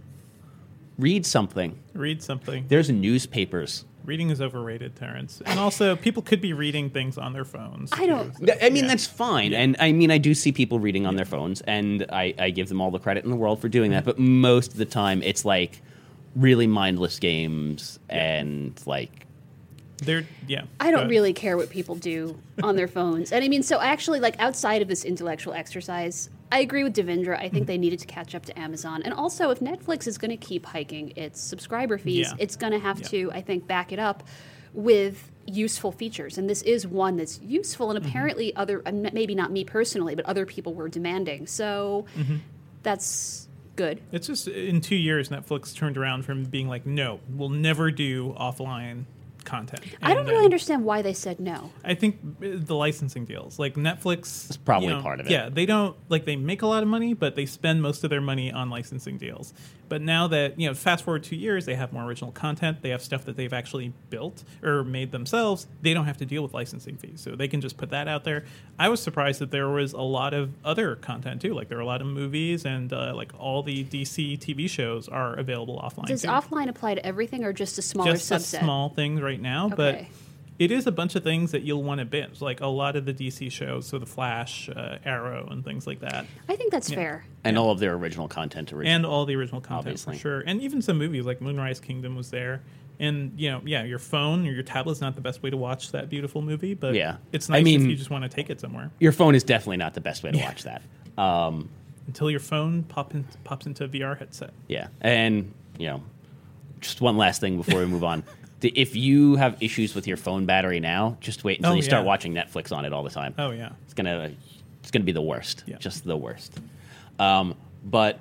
read 0.98 1.26
something. 1.26 1.78
Read 1.94 2.22
something. 2.22 2.64
There's 2.68 2.90
newspapers. 2.90 3.84
Reading 4.04 4.30
is 4.30 4.40
overrated, 4.40 4.94
Terrence. 4.94 5.42
And 5.44 5.58
also, 5.58 5.96
people 5.96 6.22
could 6.22 6.40
be 6.40 6.52
reading 6.52 6.90
things 6.90 7.18
on 7.18 7.32
their 7.32 7.44
phones. 7.44 7.90
I 7.92 8.06
don't- 8.06 8.32
too. 8.36 8.46
Th- 8.46 8.58
I 8.62 8.70
mean, 8.70 8.84
Yeah. 8.84 8.90
that's 8.90 9.04
fine. 9.06 9.52
And 9.52 9.74
I 9.80 9.90
mean, 9.90 10.12
I 10.12 10.18
do 10.18 10.32
see 10.32 10.52
people 10.52 10.78
reading 10.78 11.06
on 11.06 11.16
their 11.16 11.24
phones, 11.24 11.60
and 11.62 12.06
I, 12.10 12.32
I 12.38 12.50
give 12.50 12.68
them 12.68 12.80
all 12.80 12.92
the 12.92 13.00
credit 13.00 13.24
in 13.24 13.30
the 13.30 13.36
world 13.36 13.60
for 13.60 13.68
doing 13.68 13.90
that. 13.90 14.04
But 14.04 14.16
most 14.20 14.70
of 14.72 14.78
the 14.78 14.84
time, 14.84 15.24
it's 15.24 15.44
like 15.44 15.82
really 16.36 16.68
mindless 16.68 17.18
games 17.18 17.98
and 18.08 18.80
like 18.86 19.25
They're 19.98 20.24
yeah. 20.46 20.64
I 20.78 20.90
don't 20.90 21.08
really 21.08 21.32
care 21.32 21.56
what 21.56 21.70
people 21.70 21.94
do 21.94 22.38
on 22.62 22.76
their 22.76 22.88
phones. 22.88 23.32
And 23.32 23.42
I 23.44 23.48
mean, 23.48 23.62
so 23.62 23.80
actually, 23.80 24.20
like 24.20 24.38
outside 24.38 24.82
of 24.82 24.88
this 24.88 25.04
intellectual 25.04 25.54
exercise, 25.54 26.28
I 26.52 26.60
agree 26.60 26.84
with 26.84 26.94
Devindra. 26.94 27.38
I 27.40 27.48
think 27.48 27.66
they 27.66 27.78
needed 27.78 28.00
to 28.00 28.06
catch 28.06 28.34
up 28.34 28.44
to 28.46 28.58
Amazon. 28.58 29.02
And 29.02 29.14
also, 29.14 29.50
if 29.50 29.60
Netflix 29.60 30.06
is 30.06 30.18
going 30.18 30.30
to 30.30 30.36
keep 30.36 30.66
hiking 30.66 31.12
its 31.16 31.40
subscriber 31.40 31.96
fees, 31.96 32.28
Yeah. 32.28 32.36
it's 32.38 32.56
going 32.56 32.72
to 32.72 32.78
have 32.78 33.00
Yeah. 33.00 33.08
to, 33.08 33.32
I 33.32 33.40
think, 33.40 33.66
back 33.66 33.90
it 33.90 33.98
up 33.98 34.22
with 34.74 35.30
useful 35.46 35.92
features. 35.92 36.36
And 36.36 36.50
this 36.50 36.60
is 36.62 36.86
one 36.86 37.16
that's 37.16 37.40
useful. 37.40 37.90
And 37.90 37.98
mm-hmm. 37.98 38.08
apparently, 38.08 38.54
other, 38.54 38.82
maybe 38.92 39.34
not 39.34 39.50
me 39.50 39.64
personally, 39.64 40.14
but 40.14 40.26
other 40.26 40.44
people 40.44 40.74
were 40.74 40.88
demanding. 40.88 41.46
So 41.46 42.04
mm-hmm. 42.16 42.36
that's 42.82 43.48
good. 43.76 44.00
It's 44.12 44.26
just 44.26 44.46
in 44.46 44.82
two 44.82 44.96
years, 44.96 45.30
Netflix 45.30 45.74
turned 45.74 45.96
around 45.96 46.24
from 46.24 46.44
being 46.44 46.68
like, 46.68 46.84
no, 46.84 47.20
we'll 47.30 47.48
never 47.48 47.90
do 47.90 48.34
offline 48.38 49.04
content. 49.46 49.80
I 50.02 50.08
don't 50.10 50.18
And 50.18 50.26
really 50.28 50.38
then- 50.40 50.44
understand 50.44 50.84
why 50.84 51.00
they 51.00 51.14
said 51.14 51.40
no. 51.40 51.70
I 51.84 51.94
think 51.94 52.18
uh, 52.42 52.48
the 52.52 52.74
licensing 52.74 53.24
deals, 53.24 53.58
like 53.58 53.74
Netflix, 53.74 54.50
is 54.50 54.56
probably 54.58 54.88
you 54.88 54.94
know, 54.94 55.00
part 55.02 55.20
of 55.20 55.26
it. 55.26 55.32
Yeah, 55.32 55.48
they 55.48 55.64
don't 55.64 55.96
like 56.10 56.26
they 56.26 56.36
make 56.36 56.60
a 56.62 56.66
lot 56.66 56.82
of 56.82 56.88
money, 56.88 57.14
but 57.14 57.34
they 57.36 57.46
spend 57.46 57.80
most 57.80 58.04
of 58.04 58.10
their 58.10 58.20
money 58.20 58.52
on 58.52 58.68
licensing 58.68 59.16
deals. 59.16 59.54
But 59.88 60.02
now 60.02 60.26
that 60.28 60.58
you 60.60 60.66
know, 60.66 60.74
fast 60.74 61.04
forward 61.04 61.22
two 61.22 61.36
years, 61.36 61.64
they 61.64 61.76
have 61.76 61.92
more 61.92 62.02
original 62.04 62.32
content. 62.32 62.82
They 62.82 62.90
have 62.90 63.00
stuff 63.02 63.24
that 63.26 63.36
they've 63.36 63.52
actually 63.52 63.92
built 64.10 64.42
or 64.62 64.82
made 64.82 65.12
themselves. 65.12 65.68
They 65.80 65.94
don't 65.94 66.06
have 66.06 66.16
to 66.18 66.26
deal 66.26 66.42
with 66.42 66.52
licensing 66.54 66.96
fees, 66.96 67.20
so 67.20 67.36
they 67.36 67.46
can 67.48 67.60
just 67.60 67.76
put 67.76 67.90
that 67.90 68.08
out 68.08 68.24
there. 68.24 68.44
I 68.78 68.88
was 68.88 69.00
surprised 69.00 69.40
that 69.40 69.52
there 69.52 69.68
was 69.68 69.92
a 69.92 70.00
lot 70.02 70.34
of 70.34 70.50
other 70.64 70.96
content 70.96 71.40
too. 71.40 71.54
Like 71.54 71.68
there 71.68 71.78
are 71.78 71.82
a 71.82 71.86
lot 71.86 72.00
of 72.00 72.08
movies 72.08 72.64
and 72.66 72.92
uh, 72.92 73.14
like 73.14 73.32
all 73.38 73.62
the 73.62 73.84
DC 73.84 74.38
TV 74.38 74.68
shows 74.68 75.08
are 75.08 75.34
available 75.34 75.78
offline. 75.78 76.06
Does 76.06 76.22
too 76.22 76.28
offline 76.28 76.68
apply 76.68 76.96
to 76.96 77.06
everything 77.06 77.44
or 77.44 77.52
just 77.52 77.78
a 77.78 77.82
smaller 77.82 78.12
just 78.12 78.30
subset? 78.30 78.58
a 78.60 78.64
small 78.64 78.88
things 78.88 79.20
right 79.22 79.35
now, 79.40 79.68
but 79.68 80.04
it 80.58 80.70
is 80.70 80.86
a 80.86 80.92
bunch 80.92 81.14
of 81.16 81.22
things 81.22 81.50
that 81.52 81.62
you'll 81.62 81.82
want 81.82 81.98
to 81.98 82.04
binge, 82.04 82.40
like 82.40 82.60
a 82.60 82.66
lot 82.66 82.96
of 82.96 83.04
the 83.04 83.12
DC 83.12 83.52
shows, 83.52 83.86
so 83.86 83.98
the 83.98 84.06
Flash, 84.06 84.68
uh, 84.70 84.98
Arrow, 85.04 85.46
and 85.50 85.64
things 85.64 85.86
like 85.86 86.00
that, 86.00 86.24
I 86.48 86.56
think 86.56 86.72
that's 86.72 86.90
fair. 86.90 87.24
and 87.44 87.58
all 87.58 87.70
of 87.70 87.78
their 87.78 87.94
original 87.94 88.26
content 88.28 88.72
original. 88.72 88.94
and 88.96 89.04
all 89.06 89.26
the 89.26 89.36
original 89.36 89.60
content 89.60 89.80
Obviously. 89.88 90.14
for 90.14 90.20
sure, 90.20 90.40
and 90.40 90.60
even 90.62 90.80
some 90.82 90.96
movies 90.98 91.26
like 91.26 91.40
Moonrise 91.40 91.80
Kingdom 91.80 92.16
was 92.16 92.30
there. 92.30 92.62
And 92.98 93.38
you 93.38 93.50
know, 93.50 93.60
yeah, 93.66 93.84
your 93.84 93.98
phone 93.98 94.46
or 94.46 94.52
your 94.52 94.62
tablet's 94.62 95.02
not 95.02 95.16
the 95.16 95.20
best 95.20 95.42
way 95.42 95.50
to 95.50 95.56
watch 95.58 95.92
that 95.92 96.08
beautiful 96.08 96.40
movie, 96.40 96.72
but 96.72 96.94
Yeah. 96.94 97.16
it's 97.30 97.50
I 97.50 97.56
nice 97.56 97.64
mean- 97.66 97.82
if 97.82 97.88
you 97.88 97.94
just 97.96 98.08
want 98.08 98.24
to 98.24 98.28
take 98.30 98.48
it 98.48 98.58
somewhere 98.58 98.90
Your 99.00 99.12
phone 99.12 99.34
is 99.34 99.44
definitely 99.44 99.76
not 99.76 99.92
the 99.92 100.00
best 100.00 100.22
way 100.22 100.30
to 100.32 100.38
Yeah. 100.38 100.46
watch 100.46 100.62
that. 100.62 100.80
Um, 101.18 101.68
until 102.06 102.30
your 102.30 102.40
phone 102.40 102.84
pop 102.84 103.12
in, 103.14 103.24
pops 103.44 103.66
into 103.66 103.84
a 103.84 103.88
VR 103.88 104.14
headset. 104.18 104.54
Yeah, 104.66 104.86
and 105.02 105.52
you 105.78 105.88
know, 105.88 106.02
just 106.80 107.02
one 107.02 107.18
last 107.18 107.38
thing 107.42 107.58
before 107.58 107.80
we 107.80 107.86
move 107.86 108.02
on. 108.02 108.22
If 108.62 108.96
you 108.96 109.36
have 109.36 109.62
issues 109.62 109.94
with 109.94 110.06
your 110.06 110.16
phone 110.16 110.46
battery 110.46 110.80
now, 110.80 111.18
just 111.20 111.44
wait 111.44 111.58
until 111.58 111.72
Oh, 111.72 111.74
you 111.76 111.82
start 111.82 112.04
watching 112.04 112.32
Netflix 112.34 112.74
on 112.74 112.84
it 112.84 112.92
all 112.92 113.02
the 113.02 113.10
time. 113.10 113.34
Oh 113.38 113.50
yeah, 113.50 113.72
It's 113.84 113.94
gonna 113.94 114.32
it's 114.80 114.90
gonna 114.90 115.04
be 115.04 115.12
the 115.12 115.22
worst. 115.22 115.64
Yeah. 115.66 115.76
Just 115.78 116.04
the 116.04 116.16
worst. 116.16 116.58
Um, 117.18 117.54
but 117.84 118.18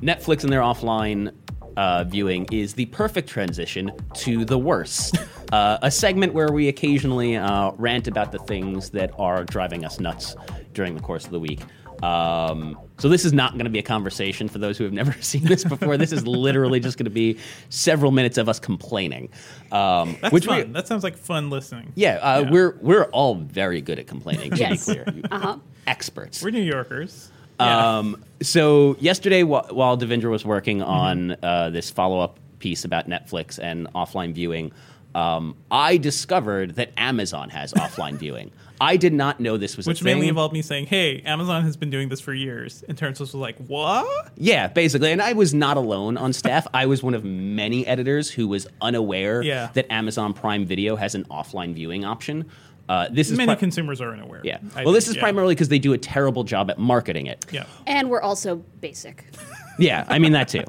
Netflix 0.00 0.44
and 0.44 0.52
their 0.52 0.60
offline 0.60 1.32
uh, 1.76 2.04
viewing 2.04 2.46
is 2.50 2.74
the 2.74 2.86
perfect 2.86 3.28
transition 3.28 3.92
to 4.14 4.44
the 4.44 4.58
worst. 4.58 5.16
uh, 5.52 5.78
a 5.82 5.90
segment 5.90 6.34
where 6.34 6.52
we 6.52 6.68
occasionally 6.68 7.36
uh, 7.36 7.70
rant 7.78 8.08
about 8.08 8.32
the 8.32 8.38
things 8.40 8.90
that 8.90 9.12
are 9.18 9.44
driving 9.44 9.84
us 9.84 10.00
nuts 10.00 10.36
during 10.74 10.94
the 10.94 11.00
course 11.00 11.24
of 11.24 11.30
the 11.30 11.40
week. 11.40 11.60
Um, 12.02 12.78
so 12.98 13.08
this 13.08 13.24
is 13.24 13.32
not 13.32 13.52
going 13.52 13.64
to 13.64 13.70
be 13.70 13.78
a 13.78 13.82
conversation 13.82 14.48
for 14.48 14.58
those 14.58 14.76
who 14.78 14.84
have 14.84 14.92
never 14.92 15.12
seen 15.20 15.44
this 15.44 15.64
before. 15.64 15.96
this 15.96 16.12
is 16.12 16.26
literally 16.26 16.80
just 16.80 16.98
going 16.98 17.04
to 17.04 17.10
be 17.10 17.38
several 17.68 18.10
minutes 18.12 18.38
of 18.38 18.48
us 18.48 18.58
complaining, 18.58 19.28
um, 19.72 20.16
that's 20.20 20.32
which 20.32 20.46
we, 20.46 20.62
fun. 20.62 20.72
that 20.72 20.86
sounds 20.86 21.02
like 21.04 21.16
fun 21.16 21.50
listening. 21.50 21.92
yeah, 21.94 22.16
uh, 22.16 22.40
Yeah. 22.44 22.50
we're 22.50 22.76
we're 22.80 23.04
all 23.04 23.34
very 23.36 23.80
good 23.80 23.98
at 23.98 24.06
complaining. 24.06 24.50
To 24.50 24.56
Yes. 24.56 24.86
be 24.86 24.94
clear, 24.94 25.04
Uh-huh. 25.30 25.58
experts. 25.86 26.42
We're 26.42 26.50
New 26.50 26.62
Yorkers. 26.62 27.30
Yeah. 27.60 27.98
Um, 27.98 28.24
so 28.40 28.96
yesterday, 29.00 29.42
wh- 29.42 29.72
while 29.74 29.98
Devindra 29.98 30.30
was 30.30 30.44
working 30.44 30.78
Mm-hmm. 30.78 30.90
on 30.90 31.36
uh, 31.42 31.70
this 31.70 31.90
follow-up 31.90 32.38
piece 32.60 32.84
about 32.84 33.08
Netflix 33.08 33.58
and 33.62 33.86
offline 33.94 34.32
viewing, 34.32 34.70
um, 35.14 35.56
I 35.70 35.96
discovered 35.96 36.76
that 36.76 36.92
Amazon 36.96 37.50
has 37.50 37.72
offline 37.72 38.14
viewing. 38.14 38.50
I 38.80 38.96
did 38.96 39.12
not 39.12 39.40
know 39.40 39.56
this 39.56 39.76
was 39.76 39.86
Which 39.86 40.00
a 40.00 40.04
thing. 40.04 40.14
mainly 40.14 40.28
involved 40.28 40.52
me 40.54 40.62
saying, 40.62 40.86
"Hey, 40.86 41.20
Amazon 41.22 41.62
has 41.64 41.76
been 41.76 41.90
doing 41.90 42.08
this 42.08 42.20
for 42.20 42.32
years." 42.32 42.84
And 42.88 42.96
Terrence 42.96 43.18
was 43.20 43.34
like, 43.34 43.56
"What?" 43.66 44.30
Yeah, 44.36 44.68
basically. 44.68 45.12
And 45.12 45.20
I 45.22 45.32
was 45.32 45.52
not 45.54 45.76
alone 45.76 46.16
on 46.16 46.32
staff. 46.32 46.66
I 46.72 46.86
was 46.86 47.02
one 47.02 47.14
of 47.14 47.24
many 47.24 47.86
editors 47.86 48.30
who 48.30 48.46
was 48.48 48.66
unaware 48.80 49.42
Yeah. 49.42 49.70
that 49.74 49.92
Amazon 49.92 50.32
Prime 50.32 50.64
Video 50.66 50.96
has 50.96 51.14
an 51.14 51.24
offline 51.24 51.74
viewing 51.74 52.04
option. 52.04 52.46
Uh, 52.88 53.06
this 53.10 53.30
is 53.30 53.36
Many 53.36 53.48
pri- 53.48 53.56
consumers 53.56 54.00
are 54.00 54.12
unaware. 54.12 54.40
yeah. 54.44 54.58
I 54.74 54.84
Well, 54.84 54.94
this 54.94 55.08
is 55.08 55.16
yeah. 55.16 55.20
primarily 55.22 55.54
because 55.54 55.68
they 55.68 55.78
do 55.78 55.92
a 55.92 55.98
terrible 55.98 56.42
job 56.44 56.70
at 56.70 56.78
marketing 56.78 57.26
it. 57.26 57.44
Yeah. 57.52 57.64
And 57.86 58.08
we're 58.08 58.22
also 58.22 58.62
basic. 58.80 59.24
Yeah, 59.80 60.04
I 60.08 60.18
mean 60.18 60.32
that 60.32 60.48
too. 60.48 60.64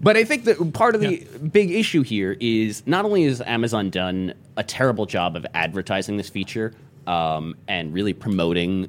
But 0.00 0.16
I 0.16 0.24
think 0.24 0.44
that 0.44 0.72
part 0.72 0.94
of 0.94 1.02
the 1.02 1.26
big 1.52 1.70
issue 1.70 2.00
here 2.02 2.34
is 2.40 2.82
not 2.86 3.04
only 3.04 3.24
has 3.24 3.42
Amazon 3.42 3.90
done 3.90 4.32
a 4.56 4.62
terrible 4.62 5.04
job 5.04 5.36
of 5.36 5.44
advertising 5.52 6.16
this 6.16 6.30
feature 6.30 6.72
um, 7.06 7.54
and 7.68 7.92
really 7.94 8.12
promoting 8.12 8.88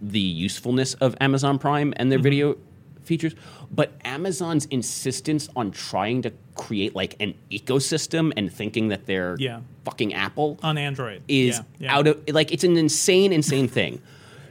the 0.00 0.20
usefulness 0.20 0.94
of 0.94 1.16
Amazon 1.20 1.58
Prime 1.58 1.92
and 1.96 2.06
Mm-hmm. 2.06 2.10
their 2.10 2.18
video 2.20 2.56
features, 3.02 3.34
but 3.70 3.92
Amazon's 4.04 4.66
insistence 4.66 5.48
on 5.56 5.70
trying 5.70 6.20
to 6.22 6.32
create 6.54 6.94
like 6.94 7.16
an 7.20 7.34
ecosystem 7.50 8.32
and 8.36 8.52
thinking 8.52 8.88
that 8.88 9.06
they're 9.06 9.34
Yeah. 9.38 9.60
fucking 9.84 10.12
Apple 10.14 10.58
On 10.62 10.76
Android. 10.76 11.22
is 11.26 11.56
Yeah, 11.56 11.62
yeah. 11.78 11.96
out 11.96 12.06
of 12.06 12.22
like 12.28 12.52
it's 12.52 12.64
an 12.64 12.76
insane 12.76 13.32
insane 13.32 13.66
thing 13.68 14.02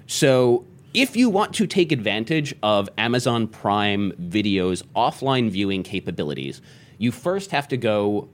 so 0.07 0.65
if 0.93 1.15
you 1.15 1.29
want 1.29 1.53
to 1.55 1.67
take 1.67 1.91
advantage 1.91 2.55
of 2.63 2.89
amazon 2.97 3.45
prime 3.47 4.13
video's 4.17 4.81
offline 4.95 5.49
viewing 5.49 5.83
capabilities 5.83 6.61
you 6.97 7.11
first 7.11 7.51
have 7.51 7.67
to 7.67 7.75
go 7.77 8.29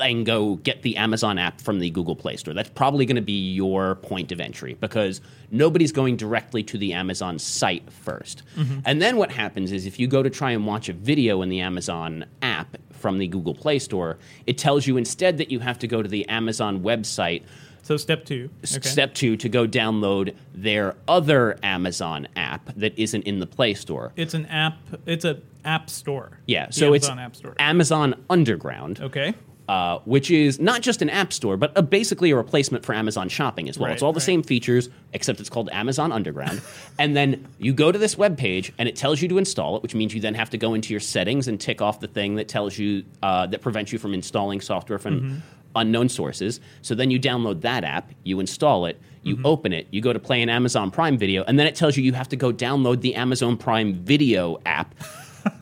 and 0.00 0.26
go 0.26 0.56
get 0.56 0.82
the 0.82 0.96
Amazon 0.96 1.38
app 1.38 1.60
from 1.60 1.78
the 1.78 1.90
Google 1.90 2.16
Play 2.16 2.36
Store. 2.36 2.54
That's 2.54 2.70
probably 2.70 3.06
going 3.06 3.16
to 3.16 3.22
be 3.22 3.52
your 3.52 3.96
point 3.96 4.32
of 4.32 4.40
entry 4.40 4.74
because 4.80 5.20
nobody's 5.50 5.92
going 5.92 6.16
directly 6.16 6.62
to 6.64 6.78
the 6.78 6.92
Amazon 6.92 7.38
site 7.38 7.86
1st 8.04 8.42
mm-hmm. 8.56 8.78
And 8.84 9.00
then 9.00 9.16
what 9.16 9.30
happens 9.30 9.72
is 9.72 9.86
if 9.86 9.98
you 9.98 10.06
go 10.06 10.22
to 10.22 10.30
try 10.30 10.50
and 10.50 10.66
watch 10.66 10.88
a 10.88 10.92
video 10.92 11.42
in 11.42 11.48
the 11.48 11.60
Amazon 11.60 12.24
app 12.42 12.76
from 12.92 13.18
the 13.18 13.26
Google 13.26 13.54
Play 13.54 13.78
Store, 13.78 14.18
it 14.46 14.58
tells 14.58 14.86
you 14.86 14.96
instead 14.96 15.38
that 15.38 15.50
you 15.50 15.60
have 15.60 15.78
to 15.80 15.86
go 15.86 16.02
to 16.02 16.08
the 16.08 16.28
Amazon 16.28 16.82
website 16.82 17.44
So 17.82 17.96
step 17.96 18.24
two. 18.24 18.50
Okay. 18.64 18.88
Step 18.88 19.14
two 19.14 19.36
to 19.36 19.48
go 19.48 19.66
download 19.66 20.34
their 20.54 20.96
other 21.06 21.58
Amazon 21.62 22.26
app 22.34 22.72
that 22.76 22.98
isn't 22.98 23.22
in 23.22 23.38
the 23.38 23.46
Play 23.46 23.74
Store. 23.74 24.12
It's 24.16 24.34
an 24.34 24.46
app. 24.46 24.78
It's 25.06 25.24
a 25.24 25.40
app 25.66 25.90
store. 25.90 26.38
Yeah, 26.46 26.68
so 26.70 26.94
it's 26.94 27.06
Amazon 27.06 27.24
App 27.24 27.36
Store. 27.36 27.54
Amazon 27.58 28.24
Underground, 28.30 29.00
okay. 29.00 29.34
Uh, 29.68 29.98
which 30.04 30.30
is 30.30 30.60
not 30.60 30.80
just 30.80 31.02
an 31.02 31.10
app 31.10 31.32
store, 31.32 31.56
but 31.56 31.72
a, 31.76 31.82
basically 31.82 32.30
a 32.30 32.36
replacement 32.36 32.84
for 32.84 32.94
Amazon 32.94 33.28
Shopping 33.28 33.68
as 33.68 33.78
well. 33.78 33.86
Right, 33.88 33.94
it's 33.94 34.02
all 34.02 34.12
the 34.12 34.18
right. 34.18 34.24
same 34.24 34.42
features, 34.42 34.88
except 35.12 35.40
it's 35.40 35.50
called 35.50 35.68
Amazon 35.72 36.12
Underground. 36.12 36.62
and 36.98 37.16
then 37.16 37.46
you 37.58 37.72
go 37.72 37.90
to 37.90 37.98
this 37.98 38.16
web 38.16 38.38
page, 38.38 38.72
and 38.78 38.88
it 38.88 38.94
tells 38.96 39.20
you 39.20 39.28
to 39.28 39.38
install 39.38 39.76
it, 39.76 39.82
which 39.82 39.94
means 39.94 40.14
you 40.14 40.20
then 40.20 40.34
have 40.34 40.50
to 40.50 40.58
go 40.58 40.74
into 40.74 40.92
your 40.92 41.00
settings 41.00 41.48
and 41.48 41.60
tick 41.60 41.82
off 41.82 42.00
the 42.00 42.06
thing 42.08 42.36
that 42.36 42.46
tells 42.48 42.78
you 42.78 43.04
uh, 43.22 43.46
that 43.46 43.60
prevents 43.60 43.92
you 43.92 43.98
from 43.98 44.14
installing 44.14 44.60
software 44.60 44.98
from 44.98 45.16
Mm-hmm. 45.16 45.38
unknown 45.74 46.08
sources. 46.08 46.60
So 46.82 46.94
then 46.94 47.10
you 47.10 47.18
download 47.18 47.62
that 47.62 47.84
app, 47.84 48.10
you 48.22 48.38
install 48.40 48.86
it, 48.86 49.00
you 49.22 49.34
Mm-hmm. 49.36 49.46
open 49.46 49.72
it, 49.72 49.88
you 49.90 50.00
go 50.00 50.12
to 50.12 50.18
play 50.20 50.40
an 50.42 50.48
Amazon 50.48 50.90
Prime 50.90 51.18
video, 51.18 51.42
and 51.44 51.58
then 51.58 51.66
it 51.66 51.74
tells 51.74 51.96
you 51.96 52.04
you 52.04 52.12
have 52.12 52.28
to 52.28 52.36
go 52.36 52.52
download 52.52 53.00
the 53.00 53.14
Amazon 53.16 53.56
Prime 53.56 53.94
Video 53.94 54.58
app. 54.64 54.94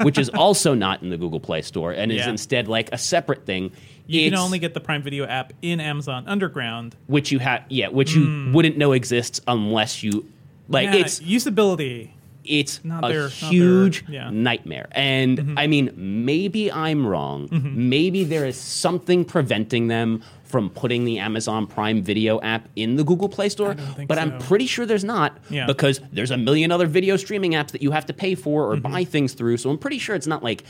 which 0.01 0.17
is 0.17 0.31
also 0.31 0.73
not 0.73 1.03
in 1.03 1.11
the 1.11 1.17
Google 1.19 1.40
Play 1.40 1.61
Store 1.61 1.93
and 1.93 2.11
is 2.11 2.27
instead 2.27 2.69
like 2.69 2.90
a 2.93 2.97
separate 2.97 3.45
thing. 3.45 3.71
You 4.07 4.31
can 4.31 4.38
only 4.38 4.59
get 4.59 4.75
the 4.75 4.81
Prime 4.81 5.03
Video 5.03 5.25
app 5.27 5.53
in 5.62 5.81
Amazon 5.81 6.25
Underground. 6.27 6.97
which 7.07 7.33
you 7.33 7.38
have, 7.38 7.64
yeah, 7.69 7.88
which 7.88 8.14
you 8.14 8.51
wouldn't 8.53 8.77
know 8.77 8.93
exists 8.93 9.40
unless 9.49 10.03
you 10.03 10.27
like 10.69 10.88
Hmm. 10.88 10.95
Yeah, 10.95 11.01
it's 11.01 11.21
usability. 11.21 12.11
it's 12.45 12.85
Not 12.85 13.05
a 13.05 13.09
their- 13.09 13.23
not 13.23 13.33
huge 13.33 14.05
yeah. 14.07 14.29
nightmare. 14.31 14.88
And 14.93 15.55
I 15.59 15.67
mean, 15.67 15.90
maybe 15.97 16.71
I'm 16.71 17.07
wrong. 17.07 17.49
Maybe 17.75 18.25
there 18.25 18.45
is 18.47 18.57
something 18.59 19.25
preventing 19.25 19.88
them 19.88 20.23
from 20.45 20.69
putting 20.69 21.05
the 21.07 21.19
Amazon 21.19 21.67
Prime 21.67 22.03
Video 22.03 22.40
app 22.43 22.69
in 22.77 22.97
the 22.97 23.05
Google 23.05 23.29
Play 23.31 23.49
Store. 23.49 23.75
But 24.07 24.19
I'm 24.19 24.38
pretty 24.38 24.67
sure 24.67 24.85
there's 24.85 25.03
not 25.05 25.38
Yeah. 25.51 25.64
because 25.67 26.01
there's 26.12 26.31
a 26.31 26.37
million 26.37 26.71
other 26.71 26.87
video 26.87 27.17
streaming 27.17 27.53
apps 27.53 27.71
that 27.71 27.83
you 27.83 27.90
have 27.93 28.05
to 28.07 28.12
pay 28.12 28.35
for 28.35 28.71
or 28.71 28.77
Mm-hmm. 28.77 28.93
buy 28.93 29.05
things 29.05 29.33
through. 29.33 29.57
So 29.57 29.71
I'm 29.71 29.79
pretty 29.79 29.99
sure 29.99 30.14
it's 30.14 30.27
not 30.27 30.43
like 30.45 30.64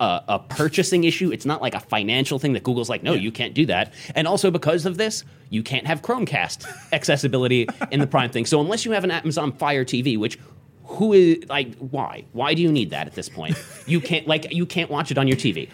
a, 0.00 0.22
a 0.28 0.38
purchasing 0.38 1.04
issue. 1.04 1.30
It's 1.32 1.44
not 1.46 1.60
like 1.62 1.74
a 1.74 1.80
financial 1.80 2.38
thing 2.38 2.52
that 2.52 2.62
Google's 2.62 2.88
like, 2.88 3.02
no, 3.02 3.12
you 3.14 3.32
can't 3.32 3.54
do 3.54 3.66
that. 3.66 3.92
And 4.14 4.26
also 4.28 4.50
because 4.50 4.86
of 4.86 4.96
this, 4.96 5.24
you 5.50 5.62
can't 5.62 5.86
have 5.86 6.02
Chromecast 6.02 6.66
accessibility 6.92 7.68
in 7.90 8.00
the 8.00 8.06
Prime 8.06 8.30
thing. 8.30 8.46
So 8.46 8.60
unless 8.60 8.84
you 8.84 8.92
have 8.92 9.04
an 9.04 9.10
Amazon 9.10 9.52
Fire 9.52 9.84
TV, 9.84 10.18
which 10.18 10.38
who 10.84 11.12
is 11.12 11.38
like 11.48 11.74
why? 11.76 12.24
Why 12.32 12.54
do 12.54 12.62
you 12.62 12.72
need 12.72 12.90
that 12.90 13.06
at 13.06 13.14
this 13.14 13.28
point? 13.28 13.56
You 13.86 14.00
can't 14.00 14.26
like 14.26 14.52
you 14.52 14.64
can't 14.66 14.90
watch 14.90 15.10
it 15.10 15.18
on 15.18 15.28
your 15.28 15.36
TV. 15.36 15.68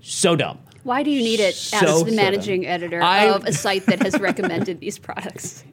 So 0.00 0.36
dumb. 0.36 0.58
Why 0.84 1.02
do 1.02 1.10
you 1.10 1.22
need 1.22 1.38
it 1.40 1.54
So 1.54 1.76
as 1.78 2.04
the 2.04 2.10
sad. 2.10 2.16
managing 2.16 2.66
editor 2.66 3.02
I- 3.02 3.26
of 3.26 3.44
a 3.44 3.52
site 3.52 3.86
that 3.86 4.02
has 4.02 4.18
recommended 4.20 4.80
these 4.80 4.98
products? 4.98 5.64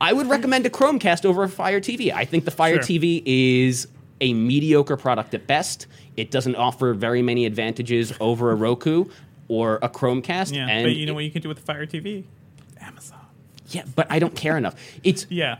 I 0.00 0.12
would 0.12 0.26
recommend 0.28 0.66
a 0.66 0.70
Chromecast 0.70 1.24
over 1.24 1.44
a 1.44 1.48
Fire 1.48 1.80
TV. 1.80 2.12
I 2.12 2.24
think 2.24 2.44
the 2.44 2.50
Fire 2.50 2.74
Sure. 2.82 2.98
TV 2.98 3.22
is 3.24 3.86
a 4.20 4.34
mediocre 4.34 4.96
product 4.96 5.32
at 5.34 5.46
best. 5.46 5.86
It 6.16 6.30
doesn't 6.30 6.56
offer 6.56 6.92
very 6.94 7.22
many 7.22 7.44
advantages 7.46 8.12
over 8.20 8.50
a 8.50 8.54
Roku 8.54 9.06
or 9.48 9.78
a 9.82 9.88
Chromecast. 9.88 10.54
Yeah, 10.54 10.68
and 10.68 10.84
but 10.84 10.94
you 10.96 11.06
know 11.06 11.12
it- 11.12 11.14
what 11.16 11.24
you 11.24 11.30
can 11.30 11.42
do 11.42 11.48
with 11.48 11.58
Fire 11.60 11.86
TV? 11.86 12.24
Amazon. 12.80 13.18
Yeah, 13.68 13.82
but 13.94 14.06
I 14.10 14.18
don't 14.18 14.34
care 14.36 14.56
enough. 14.56 14.74
It's 15.02 15.26
Yeah. 15.30 15.58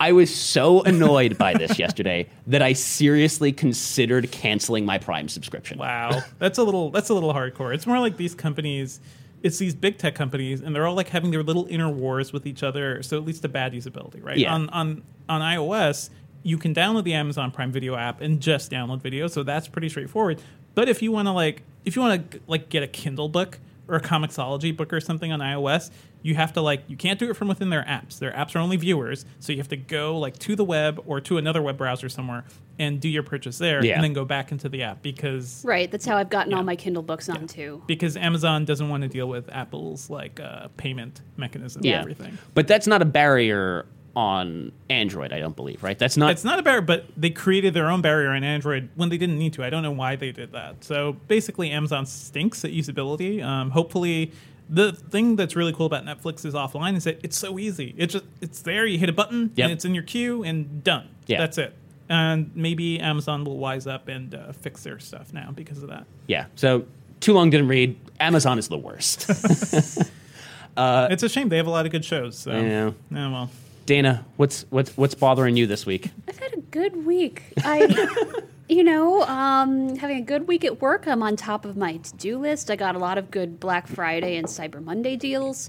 I 0.00 0.10
was 0.10 0.34
so 0.34 0.82
annoyed 0.82 1.38
by 1.38 1.54
this 1.54 1.78
yesterday 1.78 2.28
that 2.48 2.62
I 2.62 2.72
seriously 2.72 3.52
considered 3.52 4.30
canceling 4.32 4.84
my 4.84 4.98
Prime 4.98 5.28
subscription. 5.28 5.78
Wow, 5.78 6.20
that's 6.40 6.58
a 6.58 6.64
little 6.64 6.90
that's 6.90 7.10
a 7.10 7.14
little 7.14 7.32
hardcore. 7.32 7.72
It's 7.74 7.86
more 7.86 8.00
like 8.00 8.16
these 8.16 8.34
companies. 8.34 9.00
It's 9.44 9.58
these 9.58 9.74
big 9.74 9.98
tech 9.98 10.14
companies, 10.14 10.62
and 10.62 10.74
they're 10.74 10.86
all 10.86 10.94
like 10.96 11.08
having 11.10 11.30
their 11.30 11.42
little 11.42 11.66
inner 11.70 11.88
wars 11.90 12.32
with 12.32 12.44
each 12.46 12.62
other. 12.62 13.02
So 13.02 13.18
it 13.18 13.24
leads 13.24 13.40
to 13.40 13.48
bad 13.48 13.72
usability, 13.72 14.22
right? 14.22 14.36
Yeah. 14.36 14.52
On 14.52 14.68
on 14.70 15.02
on 15.28 15.40
iOS, 15.40 16.10
you 16.44 16.56
can 16.58 16.72
download 16.74 17.02
the 17.04 17.14
Amazon 17.14 17.50
Prime 17.50 17.72
Video 17.72 17.96
app 17.96 18.20
and 18.20 18.40
just 18.40 18.70
download 18.70 19.00
video, 19.02 19.26
so 19.26 19.42
that's 19.42 19.66
pretty 19.66 19.88
straightforward. 19.88 20.40
But 20.76 20.88
if 20.88 21.02
you 21.02 21.10
want 21.10 21.26
to 21.26 21.32
like, 21.32 21.62
if 21.84 21.96
you 21.96 22.02
want 22.02 22.30
to 22.30 22.40
like 22.46 22.68
get 22.68 22.82
a 22.84 22.86
Kindle 22.88 23.28
book 23.28 23.58
or 23.88 23.96
a 23.96 24.00
Comixology 24.00 24.74
book 24.74 24.92
or 24.92 25.00
something 25.00 25.30
on 25.32 25.40
iOS, 25.40 25.90
you 26.22 26.34
have 26.36 26.54
to 26.54 26.60
like, 26.62 26.82
you 26.88 26.96
can't 26.96 27.18
do 27.18 27.28
it 27.30 27.34
from 27.34 27.48
within 27.48 27.68
their 27.68 27.82
apps. 27.82 28.18
Their 28.18 28.32
apps 28.32 28.56
are 28.56 28.58
only 28.60 28.76
viewers, 28.78 29.26
so 29.40 29.52
you 29.52 29.58
have 29.58 29.68
to 29.68 29.76
go 29.76 30.18
like 30.18 30.38
to 30.40 30.56
the 30.56 30.64
web 30.64 31.02
or 31.06 31.20
to 31.22 31.36
another 31.36 31.60
web 31.60 31.76
browser 31.76 32.08
somewhere 32.08 32.44
and 32.78 32.98
do 32.98 33.08
your 33.08 33.22
purchase 33.22 33.58
there, 33.58 33.84
Yeah. 33.84 33.94
and 33.94 34.02
then 34.04 34.14
go 34.14 34.24
back 34.24 34.50
into 34.50 34.68
the 34.70 34.82
app 34.82 35.00
because 35.02 35.62
Right, 35.64 35.88
that's 35.90 36.04
how 36.06 36.16
I've 36.16 36.30
gotten 36.30 36.52
all 36.54 36.62
my 36.64 36.76
Kindle 36.76 37.02
books 37.02 37.28
on 37.28 37.46
too. 37.46 37.82
because 37.86 38.16
Amazon 38.16 38.64
doesn't 38.64 38.88
want 38.88 39.02
to 39.02 39.08
deal 39.08 39.28
with 39.28 39.48
Apple's 39.50 40.08
like 40.10 40.40
uh, 40.40 40.68
payment 40.78 41.20
mechanism 41.36 41.82
Yeah. 41.84 41.92
and 41.92 42.00
everything. 42.00 42.38
But 42.54 42.66
that's 42.66 42.86
not 42.86 43.00
a 43.02 43.04
barrier 43.04 43.84
on 44.16 44.72
Android, 44.88 45.32
I 45.32 45.40
don't 45.40 45.56
believe, 45.56 45.82
right? 45.82 45.98
That's 45.98 46.16
not 46.16 46.30
It's 46.30 46.44
not 46.44 46.58
a 46.58 46.62
barrier, 46.62 46.82
but 46.82 47.06
they 47.16 47.30
created 47.30 47.74
their 47.74 47.90
own 47.90 48.00
barrier 48.00 48.30
on 48.30 48.44
Android 48.44 48.88
when 48.94 49.08
they 49.08 49.18
didn't 49.18 49.38
need 49.38 49.52
to. 49.54 49.64
I 49.64 49.70
don't 49.70 49.82
know 49.82 49.90
why 49.90 50.16
they 50.16 50.30
did 50.32 50.52
that. 50.52 50.84
So 50.84 51.16
basically, 51.28 51.70
Amazon 51.70 52.06
stinks 52.06 52.64
at 52.64 52.70
usability. 52.70 53.42
Um, 53.42 53.70
hopefully, 53.70 54.32
the 54.68 54.92
thing 54.92 55.36
that's 55.36 55.56
really 55.56 55.72
cool 55.72 55.86
about 55.86 56.04
Netflix 56.04 56.44
is 56.44 56.54
offline 56.54 56.96
is 56.96 57.04
that 57.04 57.20
it's 57.22 57.36
so 57.36 57.58
easy. 57.58 57.94
It's 57.98 58.12
just 58.12 58.24
it's 58.40 58.62
there. 58.62 58.86
You 58.86 58.98
hit 58.98 59.08
a 59.08 59.12
button 59.12 59.50
Yep. 59.56 59.64
and 59.64 59.72
it's 59.72 59.84
in 59.84 59.94
your 59.94 60.04
queue 60.04 60.42
and 60.44 60.82
done. 60.84 61.08
Yeah. 61.26 61.38
that's 61.38 61.58
it. 61.58 61.74
And 62.08 62.50
maybe 62.54 63.00
Amazon 63.00 63.44
will 63.44 63.58
wise 63.58 63.86
up 63.86 64.08
and 64.08 64.34
uh, 64.34 64.52
fix 64.52 64.82
their 64.82 64.98
stuff 64.98 65.32
now 65.32 65.50
because 65.54 65.82
of 65.82 65.88
that. 65.88 66.06
Yeah. 66.26 66.46
So 66.54 66.86
too 67.20 67.32
long 67.32 67.50
didn't 67.50 67.68
read. 67.68 67.96
Amazon 68.20 68.58
is 68.58 68.68
the 68.68 68.78
worst. 68.78 69.28
it's 70.76 71.22
a 71.22 71.28
shame 71.28 71.48
they 71.48 71.56
have 71.56 71.66
a 71.66 71.70
lot 71.70 71.86
of 71.86 71.92
good 71.92 72.04
shows. 72.04 72.38
So. 72.38 72.52
Yeah. 72.52 72.92
Yeah, 73.10 73.30
well. 73.32 73.50
Dana, 73.86 74.24
what's 74.36 74.64
what's 74.70 74.96
what's 74.96 75.14
bothering 75.14 75.56
you 75.56 75.66
this 75.66 75.84
week? 75.84 76.10
I've 76.28 76.38
had 76.38 76.54
a 76.54 76.60
good 76.60 77.04
week. 77.04 77.42
I, 77.58 78.42
you 78.68 78.82
know, 78.82 79.22
um, 79.22 79.96
having 79.96 80.18
a 80.18 80.22
good 80.22 80.48
week 80.48 80.64
at 80.64 80.80
work. 80.80 81.06
I'm 81.06 81.22
on 81.22 81.36
top 81.36 81.64
of 81.64 81.76
my 81.76 81.98
to-do 81.98 82.38
list. 82.38 82.70
I 82.70 82.76
got 82.76 82.94
a 82.94 82.98
lot 82.98 83.18
of 83.18 83.30
good 83.30 83.60
Black 83.60 83.86
Friday 83.86 84.36
and 84.36 84.46
Cyber 84.46 84.82
Monday 84.82 85.16
deals. 85.16 85.68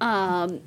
Um, 0.00 0.60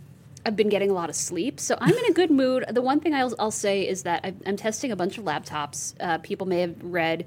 I've 0.46 0.56
been 0.56 0.70
getting 0.70 0.92
a 0.92 0.94
lot 0.94 1.10
of 1.10 1.16
sleep, 1.16 1.60
so 1.60 1.78
I'm 1.80 1.96
in 1.96 2.06
a 2.06 2.14
good 2.14 2.30
mood. 2.30 2.66
The 2.70 2.82
one 2.82 3.00
thing 3.00 3.14
I'll, 3.16 3.34
I'll 3.40 3.50
say 3.50 3.88
is 3.88 4.04
that 4.04 4.24
I, 4.24 4.34
I'm 4.46 4.58
testing 4.58 4.92
a 4.92 4.96
bunch 4.96 5.18
of 5.18 5.24
laptops. 5.24 5.96
Uh, 6.00 6.18
people 6.20 6.46
may 6.46 6.62
have 6.62 6.76
read 6.84 7.26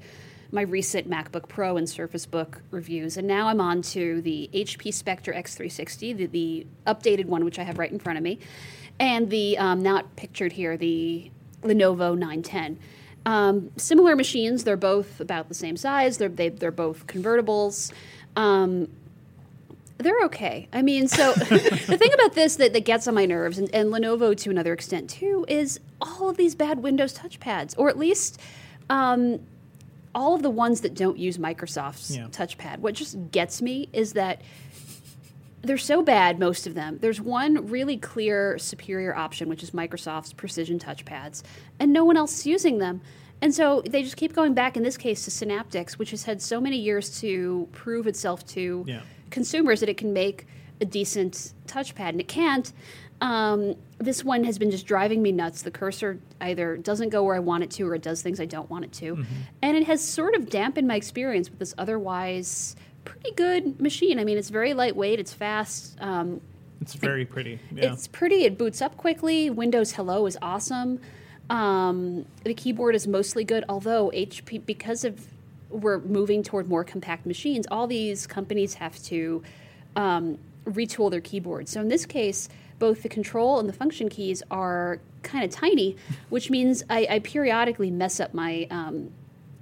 my 0.51 0.61
recent 0.61 1.09
MacBook 1.09 1.47
Pro 1.47 1.77
and 1.77 1.89
Surface 1.89 2.25
Book 2.25 2.61
reviews, 2.71 3.17
and 3.17 3.27
now 3.27 3.47
I'm 3.47 3.61
on 3.61 3.81
to 3.83 4.21
the 4.21 4.49
HP 4.53 4.93
Spectre 4.93 5.33
X360, 5.33 6.15
the, 6.15 6.25
the 6.27 6.67
updated 6.85 7.25
one, 7.25 7.43
which 7.43 7.59
I 7.59 7.63
have 7.63 7.77
right 7.77 7.91
in 7.91 7.99
front 7.99 8.17
of 8.17 8.23
me, 8.23 8.39
and 8.99 9.29
the 9.29 9.57
um, 9.57 9.81
not 9.83 10.15
pictured 10.15 10.53
here, 10.53 10.77
the 10.77 11.31
Lenovo 11.63 12.17
910. 12.17 12.79
Um, 13.25 13.71
similar 13.75 14.15
machines, 14.15 14.63
they're 14.63 14.77
both 14.77 15.19
about 15.19 15.49
the 15.49 15.53
same 15.53 15.75
size. 15.75 16.17
They're 16.17 16.29
they, 16.29 16.49
they're 16.49 16.71
both 16.71 17.07
convertibles. 17.07 17.91
Um, 18.37 18.87
they're 19.97 20.21
okay. 20.25 20.69
I 20.71 20.81
mean, 20.81 21.07
so 21.07 21.33
the 21.33 21.97
thing 21.97 22.13
about 22.13 22.33
this 22.33 22.55
that, 22.57 22.73
that 22.73 22.85
gets 22.85 23.07
on 23.07 23.15
my 23.15 23.25
nerves, 23.25 23.57
and, 23.57 23.73
and 23.73 23.91
Lenovo 23.91 24.35
to 24.37 24.49
another 24.49 24.71
extent 24.73 25.09
too, 25.09 25.45
is 25.47 25.79
all 26.01 26.29
of 26.29 26.37
these 26.37 26.55
bad 26.55 26.79
Windows 26.79 27.17
touchpads, 27.17 27.73
or 27.77 27.89
at 27.89 27.97
least 27.97 28.39
um, 28.89 29.39
all 30.17 30.33
of 30.33 30.41
the 30.41 30.49
ones 30.49 30.81
that 30.81 30.95
don't 30.95 31.17
use 31.19 31.37
Microsoft's 31.37 32.17
Yeah. 32.17 32.25
touchpad. 32.29 32.79
What 32.79 32.95
just 32.95 33.15
gets 33.31 33.61
me 33.61 33.87
is 33.93 34.13
that 34.13 34.41
they're 35.61 35.77
so 35.77 36.01
bad, 36.01 36.39
most 36.39 36.65
of 36.65 36.73
them. 36.73 36.97
There's 37.01 37.21
one 37.21 37.67
really 37.67 37.97
clear 37.97 38.57
superior 38.57 39.15
option, 39.15 39.47
which 39.47 39.61
is 39.61 39.71
Microsoft's 39.71 40.33
precision 40.33 40.79
touchpads, 40.79 41.43
and 41.79 41.93
no 41.93 42.03
one 42.03 42.17
else 42.17 42.39
is 42.39 42.47
using 42.47 42.79
them. 42.79 42.99
And 43.43 43.53
so 43.53 43.83
they 43.87 44.01
just 44.01 44.17
keep 44.17 44.33
going 44.33 44.55
back, 44.55 44.75
in 44.75 44.81
this 44.81 44.97
case, 44.97 45.23
to 45.25 45.29
Synaptics, 45.31 45.99
which 45.99 46.09
has 46.09 46.23
had 46.23 46.41
so 46.41 46.59
many 46.59 46.77
years 46.77 47.19
to 47.21 47.67
prove 47.71 48.07
itself 48.07 48.43
to 48.47 48.85
Yeah. 48.87 49.01
consumers 49.29 49.81
that 49.81 49.89
it 49.89 49.97
can 49.97 50.13
make 50.13 50.47
a 50.81 50.85
decent 50.85 51.53
touchpad, 51.67 52.09
and 52.09 52.19
it 52.19 52.27
can't. 52.27 52.73
Um, 53.19 53.75
this 53.97 54.23
one 54.23 54.43
has 54.43 54.59
been 54.59 54.69
just 54.69 54.85
driving 54.85 55.21
me 55.21 55.31
nuts. 55.31 55.63
The 55.63 55.71
cursor 55.71 56.19
either 56.39 56.77
doesn't 56.77 57.09
go 57.09 57.23
where 57.23 57.35
I 57.35 57.39
want 57.39 57.63
it 57.63 57.71
to, 57.71 57.87
or 57.87 57.95
it 57.95 58.03
does 58.03 58.21
things 58.21 58.39
I 58.39 58.45
don't 58.45 58.69
want 58.69 58.85
it 58.85 58.93
to, 58.93 59.25
and 59.61 59.75
it 59.75 59.87
has 59.87 60.03
sort 60.03 60.35
of 60.35 60.49
dampened 60.49 60.87
my 60.87 60.95
experience 60.95 61.49
with 61.49 61.57
this 61.59 61.73
otherwise 61.77 62.75
pretty 63.05 63.31
good 63.31 63.81
machine. 63.81 64.19
I 64.19 64.23
mean, 64.23 64.37
it's 64.37 64.49
very 64.49 64.73
lightweight, 64.73 65.19
it's 65.19 65.33
fast. 65.33 65.97
Um, 65.99 66.41
It's 66.81 66.93
very 66.93 67.25
pretty. 67.25 67.59
Yeah. 67.73 67.93
it's 67.93 68.07
pretty. 68.07 68.43
It 68.43 68.57
boots 68.57 68.81
up 68.81 68.97
quickly. 68.97 69.49
Windows 69.49 69.93
Hello 69.93 70.25
is 70.27 70.37
awesome. 70.41 70.99
Um, 71.49 72.25
the 72.43 72.53
keyboard 72.53 72.93
is 72.95 73.07
mostly 73.07 73.43
good, 73.43 73.63
although 73.69 74.11
HP, 74.13 74.63
because 74.65 75.03
of 75.05 75.25
we're 75.69 75.99
moving 75.99 76.43
toward 76.43 76.69
more 76.69 76.83
compact 76.83 77.25
machines, 77.25 77.65
all 77.71 77.87
these 77.87 78.27
companies 78.27 78.75
have 78.75 79.01
to 79.03 79.41
um, 79.95 80.37
retool 80.65 81.09
their 81.09 81.21
keyboards. 81.21 81.71
So 81.71 81.81
in 81.81 81.87
this 81.87 82.05
case, 82.05 82.47
both 82.79 83.03
the 83.03 83.09
control 83.09 83.59
and 83.59 83.67
the 83.67 83.73
function 83.73 84.09
keys 84.09 84.43
are 84.51 84.99
kind 85.23 85.43
of 85.43 85.51
tiny, 85.51 85.95
which 86.29 86.49
means 86.49 86.83
I, 86.89 87.07
I 87.09 87.19
periodically 87.19 87.91
mess 87.91 88.19
up 88.19 88.33
my 88.33 88.67
um, 88.69 89.11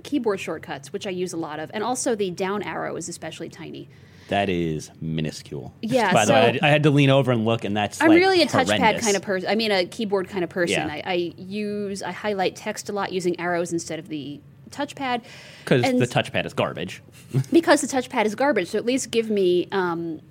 keyboard 0.03 0.39
shortcuts, 0.39 0.93
which 0.93 1.07
I 1.07 1.09
use 1.09 1.33
a 1.33 1.37
lot 1.37 1.59
of, 1.59 1.71
and 1.73 1.83
also 1.83 2.15
the 2.15 2.31
down 2.31 2.63
arrow 2.63 2.95
is 2.95 3.09
especially 3.09 3.49
tiny. 3.49 3.89
That 4.29 4.49
is 4.49 4.89
minuscule. 5.01 5.71
Yeah, 5.81 6.11
By 6.11 6.25
the 6.25 6.33
way, 6.33 6.39
I 6.39 6.45
had, 6.45 6.59
I 6.63 6.69
had 6.69 6.83
to 6.83 6.89
lean 6.89 7.11
over 7.11 7.31
and 7.31 7.45
look, 7.45 7.63
and 7.63 7.77
that's 7.77 8.01
I'm 8.01 8.09
like, 8.09 8.17
really 8.17 8.41
a 8.41 8.47
touchpad 8.47 8.99
kind 8.99 9.15
of 9.15 9.21
person. 9.21 9.49
I 9.49 9.55
mean, 9.55 9.71
a 9.71 9.85
keyboard 9.85 10.29
kind 10.29 10.43
of 10.43 10.49
person. 10.49 10.87
Yeah. 10.87 10.93
I, 10.93 11.03
I 11.05 11.33
use, 11.37 12.01
I 12.01 12.11
highlight 12.11 12.55
text 12.55 12.89
a 12.89 12.93
lot 12.93 13.13
using 13.13 13.39
arrows 13.39 13.71
instead 13.71 13.99
of 13.99 14.07
the 14.07 14.39
touchpad. 14.71 15.23
because 15.63 15.83
the 15.83 16.07
touchpad 16.07 16.45
is 16.45 16.53
garbage. 16.53 17.03
because 17.51 17.81
the 17.81 17.87
touchpad 17.87 18.25
is 18.25 18.33
garbage. 18.33 18.69
So 18.69 18.79
at 18.79 18.85
least 18.85 19.11
give 19.11 19.29
me 19.29 19.67
um, 19.71 20.21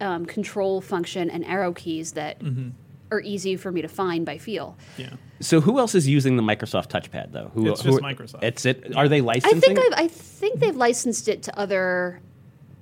um, 0.00 0.26
control 0.26 0.80
function 0.80 1.30
and 1.30 1.44
arrow 1.44 1.72
keys 1.72 2.12
that 2.12 2.40
Mm-hmm. 2.40 2.68
are 3.10 3.20
easy 3.20 3.56
for 3.56 3.72
me 3.72 3.82
to 3.82 3.88
find 3.88 4.24
by 4.26 4.38
feel. 4.38 4.76
yeah. 4.96 5.10
So 5.40 5.60
who 5.60 5.78
else 5.78 5.94
is 5.94 6.08
using 6.08 6.36
the 6.36 6.42
Microsoft 6.42 6.88
touchpad 6.88 7.30
though? 7.32 7.50
Who, 7.54 7.70
It's 7.70 7.82
who- 7.82 7.92
just 7.92 8.02
Microsoft. 8.02 8.42
It's 8.42 8.66
it. 8.66 8.96
Are 8.96 9.08
they 9.08 9.18
I 9.18 9.20
licensing? 9.20 9.60
think 9.60 9.78
I've, 9.78 9.92
I 10.04 10.08
think 10.08 10.58
they've 10.60 10.74
licensed 10.76 11.28
it 11.28 11.44
to 11.44 11.56
other 11.58 12.20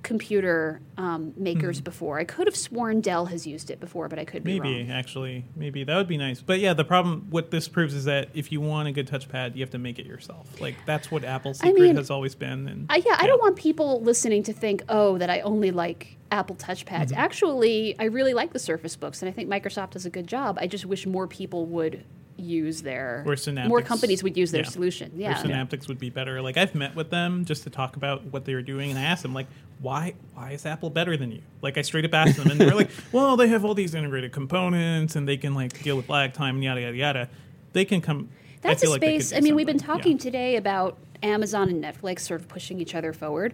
computer 0.03 0.79
um, 0.97 1.33
makers 1.35 1.81
before. 1.81 2.17
I 2.17 2.23
could 2.23 2.47
have 2.47 2.55
sworn 2.55 3.01
Dell 3.01 3.25
has 3.25 3.45
used 3.45 3.69
it 3.69 3.79
before, 3.79 4.07
but 4.07 4.17
I 4.17 4.25
could 4.25 4.43
be 4.43 4.59
wrong. 4.59 4.71
Maybe 4.71 4.91
actually, 4.91 5.45
maybe 5.55 5.83
that 5.83 5.95
would 5.95 6.07
be 6.07 6.17
nice. 6.17 6.41
But 6.41 6.59
yeah, 6.59 6.73
the 6.73 6.85
problem 6.85 7.27
what 7.29 7.51
this 7.51 7.67
proves 7.67 7.93
is 7.93 8.05
that 8.05 8.29
if 8.33 8.51
you 8.51 8.61
want 8.61 8.87
a 8.87 8.91
good 8.91 9.07
touchpad, 9.07 9.55
you 9.55 9.61
have 9.61 9.71
to 9.71 9.77
make 9.79 9.99
it 9.99 10.05
yourself. 10.05 10.61
Like 10.61 10.75
that's 10.85 11.11
what 11.11 11.23
Apple's 11.25 11.61
I 11.61 11.67
secret 11.67 11.81
mean, 11.81 11.95
has 11.97 12.09
always 12.09 12.35
been. 12.35 12.67
And 12.67 12.85
I, 12.89 12.97
yeah, 13.05 13.17
I 13.19 13.27
don't 13.27 13.41
want 13.41 13.57
people 13.57 14.01
listening 14.01 14.43
to 14.43 14.53
think, 14.53 14.83
oh, 14.87 15.17
that 15.17 15.29
I 15.29 15.41
only 15.41 15.71
like 15.71 16.16
Apple 16.31 16.55
touchpads. 16.55 17.07
Mm-hmm. 17.07 17.15
Actually, 17.19 17.95
I 17.99 18.05
really 18.05 18.33
like 18.33 18.53
the 18.53 18.59
Surface 18.59 18.95
Books, 18.95 19.21
and 19.21 19.29
I 19.29 19.31
think 19.31 19.49
Microsoft 19.49 19.91
does 19.91 20.05
a 20.05 20.09
good 20.09 20.27
job. 20.27 20.57
I 20.59 20.67
just 20.67 20.85
wish 20.85 21.05
more 21.05 21.27
people 21.27 21.65
would 21.67 22.03
use 22.39 22.83
their 22.83 23.23
Or 23.25 23.35
Synaptics. 23.35 23.67
more 23.69 23.81
companies 23.81 24.21
would 24.21 24.37
use 24.37 24.51
their 24.51 24.61
Yeah. 24.61 24.69
solution. 24.69 25.11
Or 25.15 25.19
Yeah. 25.21 25.41
Synaptics 25.41 25.87
would 25.87 25.97
be 25.99 26.11
better. 26.11 26.39
Like 26.41 26.55
I've 26.55 26.75
met 26.75 26.95
with 26.95 27.09
them 27.09 27.45
just 27.45 27.63
to 27.63 27.71
talk 27.71 27.95
about 27.95 28.25
what 28.31 28.45
they 28.45 28.53
were 28.53 28.61
doing, 28.61 28.91
and 28.91 28.99
I 28.99 29.03
asked 29.03 29.23
them 29.23 29.33
like, 29.33 29.47
why 29.79 30.13
why 30.35 30.51
is 30.51 30.65
Apple 30.65 30.89
better 30.91 31.17
than 31.17 31.31
you? 31.31 31.41
Like 31.63 31.77
I 31.79 31.81
straight 31.81 32.05
up 32.05 32.13
asked 32.13 32.37
them, 32.37 32.51
and 32.51 32.59
they're 32.61 32.75
like, 32.75 32.91
well, 33.11 33.37
they 33.37 33.47
have 33.47 33.65
all 33.65 33.73
these 33.73 33.95
integrated 33.95 34.31
components, 34.33 35.15
and 35.15 35.27
they 35.27 35.37
can 35.37 35.55
like 35.55 35.81
deal 35.81 35.95
with 35.97 36.09
lag 36.09 36.33
time 36.33 36.55
and 36.55 36.63
yada 36.63 36.81
yada 36.81 36.95
yada. 36.97 37.29
They 37.73 37.85
can 37.85 38.01
come. 38.01 38.29
That's 38.61 38.83
a 38.83 38.89
like 38.89 38.99
space. 39.01 39.29
do 39.31 39.37
I 39.37 39.41
mean, 39.41 39.55
we've 39.55 39.65
been 39.65 39.79
something. 39.79 39.95
Yeah. 39.95 39.97
talking 39.97 40.17
today 40.19 40.55
about 40.57 40.97
Amazon 41.23 41.69
and 41.69 41.83
Netflix 41.83 42.19
sort 42.21 42.41
of 42.41 42.47
pushing 42.47 42.79
each 42.79 42.93
other 42.93 43.13
forward. 43.13 43.53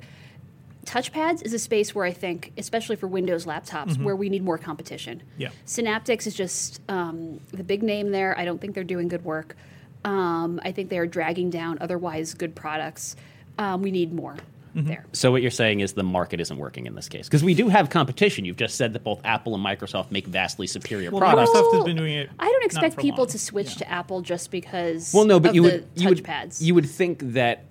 Touchpads 0.86 1.41
is 1.43 1.54
a 1.54 1.60
space 1.60 1.96
where 1.96 2.06
I 2.06 2.12
think, 2.12 2.52
especially 2.58 2.96
for 2.98 3.08
Windows 3.08 3.46
laptops, 3.46 4.02
where 4.02 4.15
we 4.15 4.30
need 4.30 4.43
more 4.43 4.58
competition. 4.58 5.19
Mm-hmm. 5.19 5.41
Yeah. 5.41 5.50
Synaptics 5.65 6.28
is 6.28 6.36
just 6.36 6.82
um, 6.89 7.39
the 7.52 7.63
big 7.63 7.84
name 7.84 8.12
there. 8.12 8.38
I 8.38 8.46
don't 8.46 8.60
think 8.60 8.76
they're 8.76 8.84
doing 8.84 9.08
good 9.08 9.24
work. 9.24 9.56
Um, 10.06 10.60
I 10.63 10.72
think 10.74 10.89
they 10.89 10.98
are 10.98 11.08
dragging 11.08 11.50
down 11.50 11.78
otherwise 11.80 12.34
good 12.34 12.56
products. 12.56 13.15
Um, 13.58 13.82
we 13.82 13.91
need 13.91 14.13
more 14.13 14.36
Mm-hmm. 14.76 14.88
there. 14.88 15.06
So 15.13 15.30
what 15.32 15.43
you're 15.43 15.52
saying 15.52 15.82
is 15.82 15.93
the 15.93 16.02
market 16.02 16.39
isn't 16.41 16.58
working 16.58 16.88
in 16.88 16.96
this 16.96 17.08
case 17.08 17.28
because 17.28 17.43
we 17.43 17.54
do 17.54 17.69
have 17.69 17.91
competition. 17.91 18.43
You've 18.43 18.58
just 18.58 18.74
said 18.74 18.93
that 18.93 19.04
both 19.04 19.22
Apple 19.24 19.54
and 19.54 19.63
Microsoft 19.63 20.10
make 20.10 20.26
vastly 20.26 20.65
superior 20.65 21.12
Well, 21.12 21.19
products. 21.22 21.52
Microsoft 21.52 21.74
has 21.76 21.84
been 21.84 21.96
doing 21.96 22.15
it. 22.15 22.32
I 22.39 22.46
don't 22.50 22.63
expect 22.65 22.98
people 22.98 23.19
long. 23.19 23.28
to 23.28 23.38
switch 23.38 23.67
Yeah. 23.74 23.76
to 23.86 23.91
Apple 23.91 24.22
just 24.22 24.50
because 24.50 25.13
Well, 25.13 25.26
no, 25.26 25.39
but 25.39 25.50
of 25.50 25.56
you 25.56 25.62
the 25.62 25.67
would 25.69 25.88
you 25.93 26.10
would 26.10 26.24
touchpads. 26.24 26.60
you 26.60 26.74
would 26.74 26.89
think 26.89 27.19
that 27.34 27.65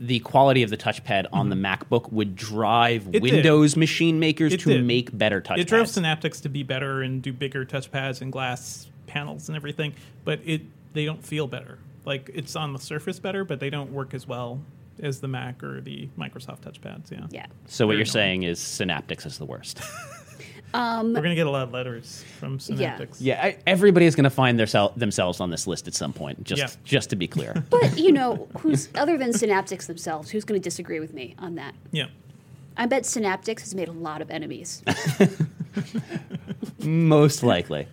the 0.00 0.20
quality 0.20 0.62
of 0.62 0.70
the 0.70 0.76
touchpad 0.76 1.26
on 1.32 1.48
the 1.48 1.56
MacBook 1.56 2.12
would 2.12 2.36
drive 2.36 3.02
Mm-hmm. 3.02 3.14
It 3.16 3.22
did. 3.22 3.32
Windows 3.32 3.76
machine 3.76 4.18
makers 4.20 4.52
It 4.52 4.60
to 4.60 4.70
did. 4.74 4.84
make 4.84 5.16
better 5.16 5.40
touchpads. 5.40 5.58
It 5.58 5.68
drove 5.68 5.86
Synaptics 5.86 6.40
to 6.42 6.48
be 6.48 6.62
better 6.62 7.02
and 7.02 7.20
do 7.22 7.32
bigger 7.32 7.64
touchpads 7.64 8.20
and 8.20 8.30
glass 8.32 8.86
panels 9.06 9.48
and 9.48 9.56
everything, 9.56 9.94
but 10.24 10.40
it 10.44 10.62
they 10.92 11.04
don't 11.04 11.24
feel 11.24 11.46
better. 11.46 11.78
Like 12.04 12.30
it's 12.32 12.56
on 12.56 12.72
the 12.72 12.78
surface 12.78 13.18
better, 13.18 13.44
but 13.44 13.60
they 13.60 13.70
don't 13.70 13.92
work 13.92 14.14
as 14.14 14.26
well 14.26 14.60
as 15.00 15.20
the 15.20 15.28
Mac 15.28 15.62
or 15.62 15.80
the 15.80 16.08
Microsoft 16.18 16.60
touchpads. 16.60 17.10
Yeah. 17.10 17.26
yeah. 17.30 17.46
so 17.66 17.86
what 17.86 17.92
you're 17.92 18.00
annoying. 18.02 18.06
saying 18.12 18.42
is 18.44 18.58
Synaptics 18.60 19.26
is 19.26 19.38
the 19.38 19.44
worst. 19.44 19.80
Um, 20.78 21.12
We're 21.12 21.22
gonna 21.22 21.34
get 21.34 21.48
a 21.48 21.50
lot 21.50 21.64
of 21.64 21.72
letters 21.72 22.24
from 22.38 22.52
Yeah. 22.52 22.96
Synaptics. 22.96 23.20
yeah, 23.20 23.40
I, 23.42 23.56
everybody 23.66 24.06
is 24.06 24.14
going 24.14 24.24
to 24.24 24.30
find 24.30 24.56
their 24.56 24.66
sel- 24.68 24.92
themselves 24.96 25.40
on 25.40 25.50
this 25.50 25.66
list 25.66 25.88
at 25.88 25.94
some 25.94 26.12
point. 26.12 26.44
Just 26.44 26.60
Yeah. 26.60 26.68
just 26.84 27.10
to 27.10 27.16
be 27.16 27.26
clear. 27.26 27.64
But 27.70 27.98
you 27.98 28.12
know, 28.12 28.46
who's 28.58 28.88
other 28.94 29.18
than 29.18 29.32
Synaptics 29.32 29.86
themselves? 29.88 30.30
Who's 30.30 30.44
going 30.44 30.60
to 30.60 30.62
disagree 30.64 31.00
with 31.00 31.12
me 31.12 31.34
on 31.38 31.56
that? 31.56 31.74
Yeah. 31.90 32.06
I 32.76 32.86
bet 32.86 33.02
Synaptics 33.02 33.62
has 33.62 33.74
made 33.74 33.88
a 33.88 33.92
lot 33.92 34.22
of 34.22 34.30
enemies. 34.30 34.84
Most 36.84 37.42
likely. 37.42 37.88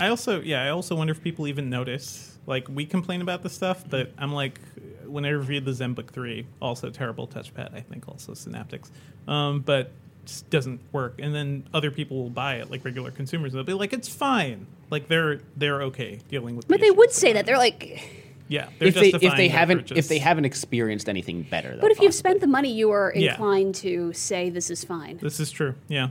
I 0.00 0.08
also 0.08 0.40
yeah, 0.40 0.64
I 0.64 0.70
also 0.70 0.96
wonder 0.96 1.12
if 1.12 1.22
people 1.22 1.46
even 1.46 1.70
notice. 1.70 2.36
Like 2.46 2.68
we 2.68 2.84
complain 2.84 3.20
about 3.22 3.42
this 3.44 3.52
stuff, 3.52 3.84
but 3.88 4.12
I'm 4.18 4.32
like 4.32 4.60
when 5.06 5.24
I 5.24 5.28
reviewed 5.30 5.64
the 5.66 5.70
ZenBook 5.70 6.10
3, 6.10 6.46
also 6.60 6.90
terrible 6.90 7.28
touchpad, 7.28 7.74
I 7.74 7.80
think 7.80 8.08
also 8.08 8.32
Synaptics. 8.32 8.90
Um, 9.28 9.60
but 9.60 9.92
just 9.92 10.03
doesn't 10.50 10.80
work. 10.92 11.14
And 11.18 11.34
then 11.34 11.66
other 11.74 11.90
people 11.90 12.22
will 12.22 12.30
buy 12.30 12.56
it, 12.56 12.70
like 12.70 12.84
regular 12.84 13.10
consumers, 13.10 13.52
and 13.52 13.58
they'll 13.58 13.64
be 13.76 13.78
like, 13.78 13.92
it's 13.92 14.08
fine. 14.08 14.66
Like 14.90 15.08
they're 15.08 15.40
they're 15.56 15.82
okay 15.84 16.20
dealing 16.28 16.56
with 16.56 16.68
But 16.68 16.80
the 16.80 16.86
they 16.86 16.90
would 16.90 17.12
say 17.12 17.32
that 17.32 17.46
they're 17.46 17.58
like. 17.58 18.02
Yeah. 18.48 18.68
They're 18.78 18.88
If 18.88 18.94
they 18.94 19.08
if 19.12 19.36
they 19.36 19.48
haven't 19.48 19.90
if 19.92 20.06
they 20.08 20.18
haven't 20.18 20.44
experienced 20.44 21.08
anything 21.08 21.42
better, 21.42 21.74
though, 21.76 21.80
But 21.80 21.90
if 21.92 22.00
you've 22.00 22.14
spent 22.14 22.40
the 22.40 22.46
money, 22.46 22.70
you 22.72 22.90
are 22.90 23.12
Yeah. 23.16 23.30
inclined 23.32 23.74
to 23.76 24.12
say 24.12 24.50
this 24.50 24.70
is 24.70 24.84
fine. 24.84 25.16
This 25.18 25.40
is 25.40 25.50
true. 25.50 25.74
Yeah. 25.88 26.08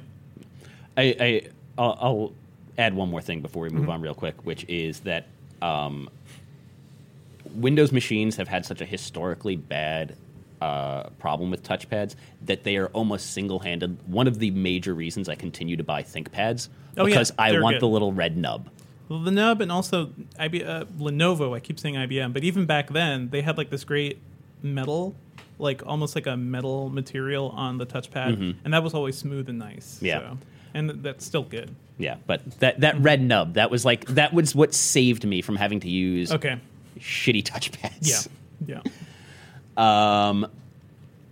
I, 0.97 1.15
I 1.19 1.41
I'll, 1.77 1.97
I'll 2.01 2.33
add 2.77 2.95
one 2.95 3.09
more 3.09 3.21
thing 3.21 3.41
before 3.41 3.63
we 3.63 3.69
Mm-hmm. 3.69 3.77
move 3.77 3.89
on 3.89 4.01
real 4.01 4.15
quick, 4.15 4.43
which 4.45 4.65
is 4.67 5.01
that 5.01 5.27
um, 5.61 6.09
Windows 7.53 7.91
machines 7.91 8.35
have 8.37 8.47
had 8.47 8.65
such 8.65 8.81
a 8.81 8.85
historically 8.85 9.55
bad 9.55 10.15
uh, 10.63 11.09
problem 11.19 11.51
with 11.51 11.61
touchpads 11.63 12.15
that 12.45 12.63
they 12.63 12.75
are 12.77 12.87
almost 12.87 13.33
single-handed 13.33 13.91
one 14.07 14.27
of 14.27 14.39
the 14.39 14.51
major 14.51 14.93
reasons 14.93 15.27
I 15.29 15.35
continue 15.35 15.75
to 15.77 15.83
buy 15.83 16.03
ThinkPads 16.03 16.69
Oh, 16.97 17.05
yeah, 17.05 17.05
because 17.05 17.31
I 17.37 17.59
want 17.59 17.75
good. 17.75 17.81
the 17.81 17.87
little 17.87 18.13
red 18.13 18.37
nub. 18.37 18.69
Well, 19.09 19.19
the 19.23 19.31
nub 19.31 19.61
and 19.61 19.71
also 19.71 20.11
IB, 20.39 20.63
uh, 20.63 20.85
Lenovo. 20.97 21.55
I 21.55 21.59
keep 21.59 21.79
saying 21.79 21.95
IBM, 21.95 22.33
but 22.33 22.43
even 22.43 22.65
back 22.65 22.89
then 22.89 23.29
they 23.29 23.41
had 23.41 23.57
like 23.57 23.69
this 23.69 23.83
great 23.83 24.17
metal, 24.61 25.15
like 25.59 25.85
almost 25.85 26.15
like 26.15 26.27
a 26.27 26.37
metal 26.37 26.89
material 26.89 27.49
on 27.49 27.77
the 27.77 27.85
touchpad, 27.85 28.55
and 28.63 28.73
that 28.73 28.83
was 28.83 28.93
always 28.93 29.17
smooth 29.17 29.49
and 29.49 29.59
nice. 29.59 29.95
Mm-hmm. 29.97 30.05
Yeah. 30.05 30.19
so- 30.19 30.37
and 30.75 30.89
th- 30.89 31.01
that's 31.03 31.23
still 31.25 31.43
good. 31.43 31.69
Yeah, 31.99 32.15
but 32.25 32.59
that 32.59 32.79
that 32.79 32.99
red 32.99 33.21
nub 33.21 33.53
that 33.53 33.69
was 33.69 33.85
like 33.85 34.05
that 34.07 34.33
was 34.33 34.55
what 34.55 34.73
saved 34.73 35.23
me 35.27 35.41
from 35.43 35.55
having 35.55 35.79
to 35.81 35.89
use 35.89 36.31
Okay. 36.31 36.57
shitty 36.99 37.43
touchpads. 37.43 38.29
Yeah. 38.67 38.81
Yeah. 38.85 38.91
Um, 39.77 40.47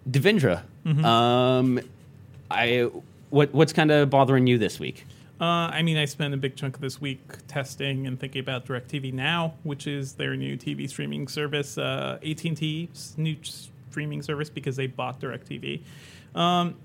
Devindra, 0.09 0.63
Mm-hmm. 0.85 1.05
um, 1.05 1.79
I 2.49 2.89
what 3.29 3.53
what's 3.53 3.71
kind 3.71 3.91
of 3.91 4.09
bothering 4.09 4.47
you 4.47 4.57
this 4.57 4.79
week? 4.79 5.05
Uh, 5.39 5.43
I 5.71 5.81
mean, 5.83 5.97
I 5.97 6.05
spent 6.05 6.33
a 6.33 6.37
big 6.37 6.55
chunk 6.55 6.75
of 6.75 6.81
this 6.81 6.99
week 7.01 7.19
testing 7.47 8.05
and 8.07 8.19
thinking 8.19 8.41
about 8.41 8.65
DirecTV 8.65 9.13
Now, 9.13 9.53
which 9.63 9.87
is 9.87 10.13
their 10.13 10.35
new 10.35 10.55
TV 10.57 10.87
streaming 10.89 11.27
service, 11.27 11.77
uh, 11.79 12.19
AT&T's 12.23 13.15
new 13.17 13.35
streaming 13.43 14.21
service 14.21 14.49
because 14.51 14.75
they 14.75 14.85
bought 14.87 15.19
DirecTV. 15.19 15.81
Um, 16.35 16.75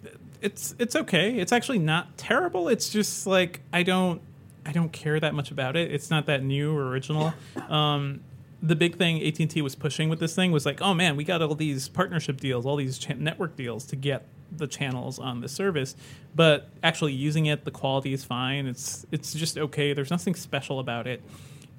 it's 0.43 0.75
it's 0.79 0.95
okay. 0.97 1.37
It's 1.39 1.53
actually 1.53 1.79
not 1.79 2.17
terrible. 2.19 2.69
It's 2.69 2.91
just 2.91 3.27
like 3.27 3.61
I 3.73 3.83
don't 3.83 4.21
I 4.67 4.73
don't 4.73 4.93
care 4.93 5.19
that 5.21 5.35
much 5.35 5.51
about 5.51 5.77
it. 5.77 5.91
It's 5.93 6.11
not 6.11 6.27
that 6.27 6.43
new 6.43 6.77
or 6.77 6.89
original. 6.89 7.33
Um, 7.69 8.21
the 8.63 8.75
big 8.75 8.97
thing 8.97 9.23
AT&T 9.23 9.61
was 9.61 9.75
pushing 9.75 10.09
with 10.09 10.19
this 10.19 10.35
thing 10.35 10.51
was 10.51 10.65
like, 10.65 10.81
oh 10.81 10.95
man, 10.95 11.17
we 11.17 11.25
got 11.25 11.43
all 11.43 11.55
these 11.55 11.89
partnership 11.89 12.41
deals, 12.41 12.65
all 12.65 12.77
these 12.77 12.99
cha- 12.99 13.15
network 13.15 13.57
deals 13.57 13.85
to 13.87 13.97
get 13.97 14.27
the 14.51 14.67
channels 14.67 15.19
on 15.19 15.41
the 15.41 15.49
service, 15.49 15.97
but 16.35 16.71
actually 16.83 17.13
using 17.13 17.47
it, 17.47 17.65
the 17.65 17.71
quality 17.71 18.13
is 18.13 18.25
fine. 18.25 18.67
It's 18.67 19.05
it's 19.11 19.35
just 19.35 19.59
okay. 19.59 19.93
There's 19.93 20.11
nothing 20.11 20.35
special 20.35 20.79
about 20.79 21.07
it, 21.07 21.23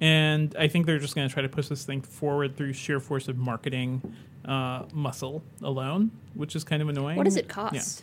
and 0.00 0.54
I 0.58 0.68
think 0.68 0.86
they're 0.86 0.98
just 0.98 1.14
going 1.14 1.26
to 1.26 1.32
try 1.32 1.42
to 1.42 1.48
push 1.48 1.68
this 1.68 1.84
thing 1.84 2.02
forward 2.02 2.56
through 2.56 2.74
sheer 2.74 3.00
force 3.00 3.26
of 3.28 3.36
marketing 3.36 4.14
uh, 4.44 4.84
muscle 4.92 5.42
alone, 5.62 6.10
which 6.34 6.54
is 6.54 6.64
kind 6.64 6.82
of 6.82 6.88
annoying. 6.88 7.16
What 7.16 7.24
does 7.24 7.36
it 7.36 7.48
cost? 7.48 7.74
It's, 7.74 8.02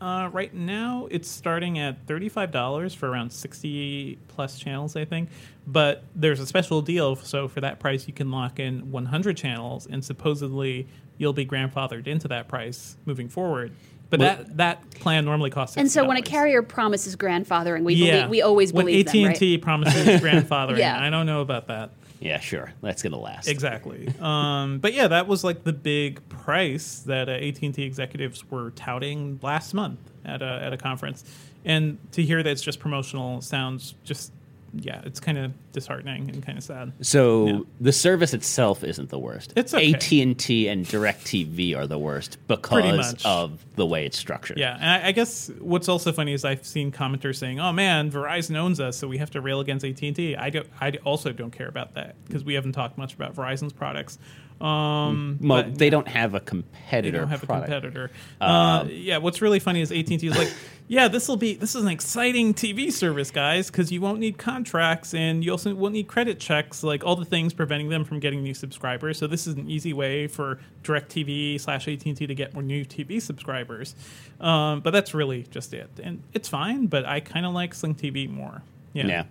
Uh, 0.00 0.28
right 0.32 0.54
now, 0.54 1.08
it's 1.10 1.28
starting 1.28 1.78
at 1.78 2.06
thirty-five 2.06 2.50
dollars 2.52 2.94
for 2.94 3.08
around 3.10 3.30
sixty 3.32 4.18
plus 4.28 4.58
channels, 4.58 4.94
I 4.96 5.04
think. 5.04 5.28
But 5.66 6.04
there's 6.14 6.40
a 6.40 6.46
special 6.46 6.80
deal, 6.82 7.16
so 7.16 7.48
for 7.48 7.60
that 7.60 7.80
price, 7.80 8.06
you 8.06 8.12
can 8.14 8.30
lock 8.30 8.58
in 8.60 8.90
one 8.92 9.06
hundred 9.06 9.36
channels, 9.36 9.86
and 9.86 10.04
supposedly 10.04 10.86
you'll 11.16 11.32
be 11.32 11.44
grandfathered 11.44 12.06
into 12.06 12.28
that 12.28 12.46
price 12.48 12.96
moving 13.06 13.28
forward. 13.28 13.72
But 14.10 14.20
Well- 14.20 14.36
that 14.36 14.56
that 14.56 14.90
plan 14.92 15.24
normally 15.24 15.50
costs. 15.50 15.76
$60. 15.76 15.80
And 15.80 15.90
so 15.90 16.06
when 16.06 16.16
a 16.16 16.22
carrier 16.22 16.62
promises 16.62 17.14
grandfathering, 17.16 17.82
we 17.84 17.94
yeah, 17.94 18.12
believe, 18.18 18.30
we 18.30 18.42
always 18.42 18.72
when 18.72 18.86
believe 18.86 19.06
AT&T 19.08 19.22
them, 19.24 19.28
right? 19.32 19.62
promises 19.62 20.06
grandfathering, 20.22 20.78
Yeah. 20.78 20.98
I 21.02 21.10
don't 21.10 21.26
know 21.26 21.40
about 21.42 21.66
that. 21.66 21.90
Yeah, 22.20 22.40
sure, 22.40 22.72
that's 22.80 23.02
gonna 23.02 23.18
last. 23.18 23.48
Exactly. 23.48 24.12
um, 24.20 24.78
but 24.78 24.92
yeah, 24.92 25.08
that 25.08 25.26
was 25.26 25.44
like 25.44 25.64
the 25.64 25.72
big 25.72 26.26
price 26.28 27.00
that 27.06 27.28
uh, 27.28 27.32
AT&T 27.32 27.82
executives 27.82 28.48
were 28.50 28.70
touting 28.70 29.38
last 29.42 29.74
month 29.74 30.00
at 30.24 30.42
a, 30.42 30.60
at 30.62 30.72
a 30.72 30.76
conference. 30.76 31.24
And 31.64 31.98
to 32.12 32.22
hear 32.22 32.42
that 32.42 32.50
it's 32.50 32.62
just 32.62 32.80
promotional 32.80 33.40
sounds 33.40 33.94
just, 34.04 34.32
yeah, 34.74 35.00
it's 35.04 35.20
kind 35.20 35.38
of 35.38 35.52
disheartening 35.72 36.28
and 36.30 36.44
kind 36.44 36.58
of 36.58 36.64
sad. 36.64 36.92
So 37.00 37.46
Yeah. 37.46 37.60
the 37.80 37.92
service 37.92 38.34
itself 38.34 38.84
isn't 38.84 39.08
the 39.10 39.18
worst. 39.18 39.52
It's 39.56 39.72
okay. 39.74 39.94
AT 39.94 40.12
and 40.22 40.38
T 40.38 40.68
and 40.68 40.84
Directv 40.84 41.76
are 41.76 41.86
the 41.86 41.98
worst 41.98 42.38
because 42.48 43.14
of 43.24 43.64
the 43.76 43.86
way 43.86 44.04
it's 44.06 44.18
structured. 44.18 44.58
Yeah, 44.58 44.74
and 44.74 44.84
I, 45.04 45.08
I 45.08 45.12
guess 45.12 45.50
what's 45.60 45.88
also 45.88 46.12
funny 46.12 46.32
is 46.32 46.44
I've 46.44 46.66
seen 46.66 46.92
commenters 46.92 47.36
saying, 47.36 47.60
"Oh 47.60 47.72
man, 47.72 48.10
Verizon 48.10 48.56
owns 48.56 48.80
us, 48.80 48.96
so 48.96 49.08
we 49.08 49.18
have 49.18 49.30
to 49.32 49.40
rail 49.40 49.60
against 49.60 49.84
AT 49.84 50.02
and 50.02 50.14
T." 50.16 50.36
I 50.36 50.50
don't. 50.50 50.66
I 50.80 50.92
also 51.04 51.32
don't 51.32 51.50
care 51.52 51.68
about 51.68 51.94
that 51.94 52.16
because 52.26 52.44
we 52.44 52.54
haven't 52.54 52.72
talked 52.72 52.98
much 52.98 53.14
about 53.14 53.34
Verizon's 53.34 53.72
products. 53.72 54.18
Um, 54.60 55.38
Well, 55.40 55.62
but- 55.62 55.78
they 55.78 55.88
don't 55.90 56.08
have 56.08 56.34
a 56.34 56.40
competitor. 56.40 57.12
they 57.12 57.18
don't 57.18 57.28
have 57.28 57.42
product. 57.42 57.70
a 57.70 57.74
competitor. 57.74 58.10
Uh, 58.40 58.86
yeah, 58.90 59.18
what's 59.18 59.40
really 59.40 59.60
funny 59.60 59.80
is 59.80 59.92
AT 59.92 60.10
and 60.10 60.18
T 60.20 60.26
is 60.26 60.36
like, 60.36 60.52
yeah, 60.88 61.06
this 61.06 61.28
will 61.28 61.36
be 61.36 61.54
this 61.54 61.76
is 61.76 61.82
an 61.82 61.88
exciting 61.88 62.54
TV 62.54 62.90
service, 62.90 63.30
guys, 63.30 63.70
because 63.70 63.92
you 63.92 64.00
won't 64.00 64.18
need 64.18 64.36
contracts 64.36 65.14
and 65.14 65.44
you 65.44 65.52
also 65.52 65.72
won't 65.74 65.92
need 65.94 66.08
credit 66.08 66.40
checks, 66.40 66.82
like 66.82 67.04
all 67.04 67.14
the 67.14 67.24
things 67.24 67.54
preventing 67.54 67.88
them 67.88 68.04
from 68.04 68.18
getting 68.18 68.42
new 68.42 68.54
subscribers. 68.54 69.16
So 69.18 69.26
this 69.28 69.46
is 69.46 69.54
an 69.54 69.70
easy 69.70 69.92
way 69.92 70.26
for 70.26 70.58
DirecTV 70.82 71.60
slash 71.60 71.86
AT 71.86 72.04
and 72.06 72.16
T 72.16 72.26
to 72.26 72.34
get 72.34 72.52
more 72.54 72.62
new 72.62 72.84
TV 72.84 73.22
subscribers. 73.22 73.94
Um, 74.40 74.80
but 74.80 74.90
that's 74.90 75.14
really 75.14 75.44
just 75.50 75.72
it, 75.74 75.88
and 76.02 76.22
it's 76.32 76.48
fine. 76.48 76.86
But 76.86 77.04
I 77.06 77.20
kind 77.20 77.46
of 77.46 77.52
like 77.52 77.74
Sling 77.74 77.94
TV 77.94 78.28
more. 78.28 78.62
Yeah. 78.92 79.24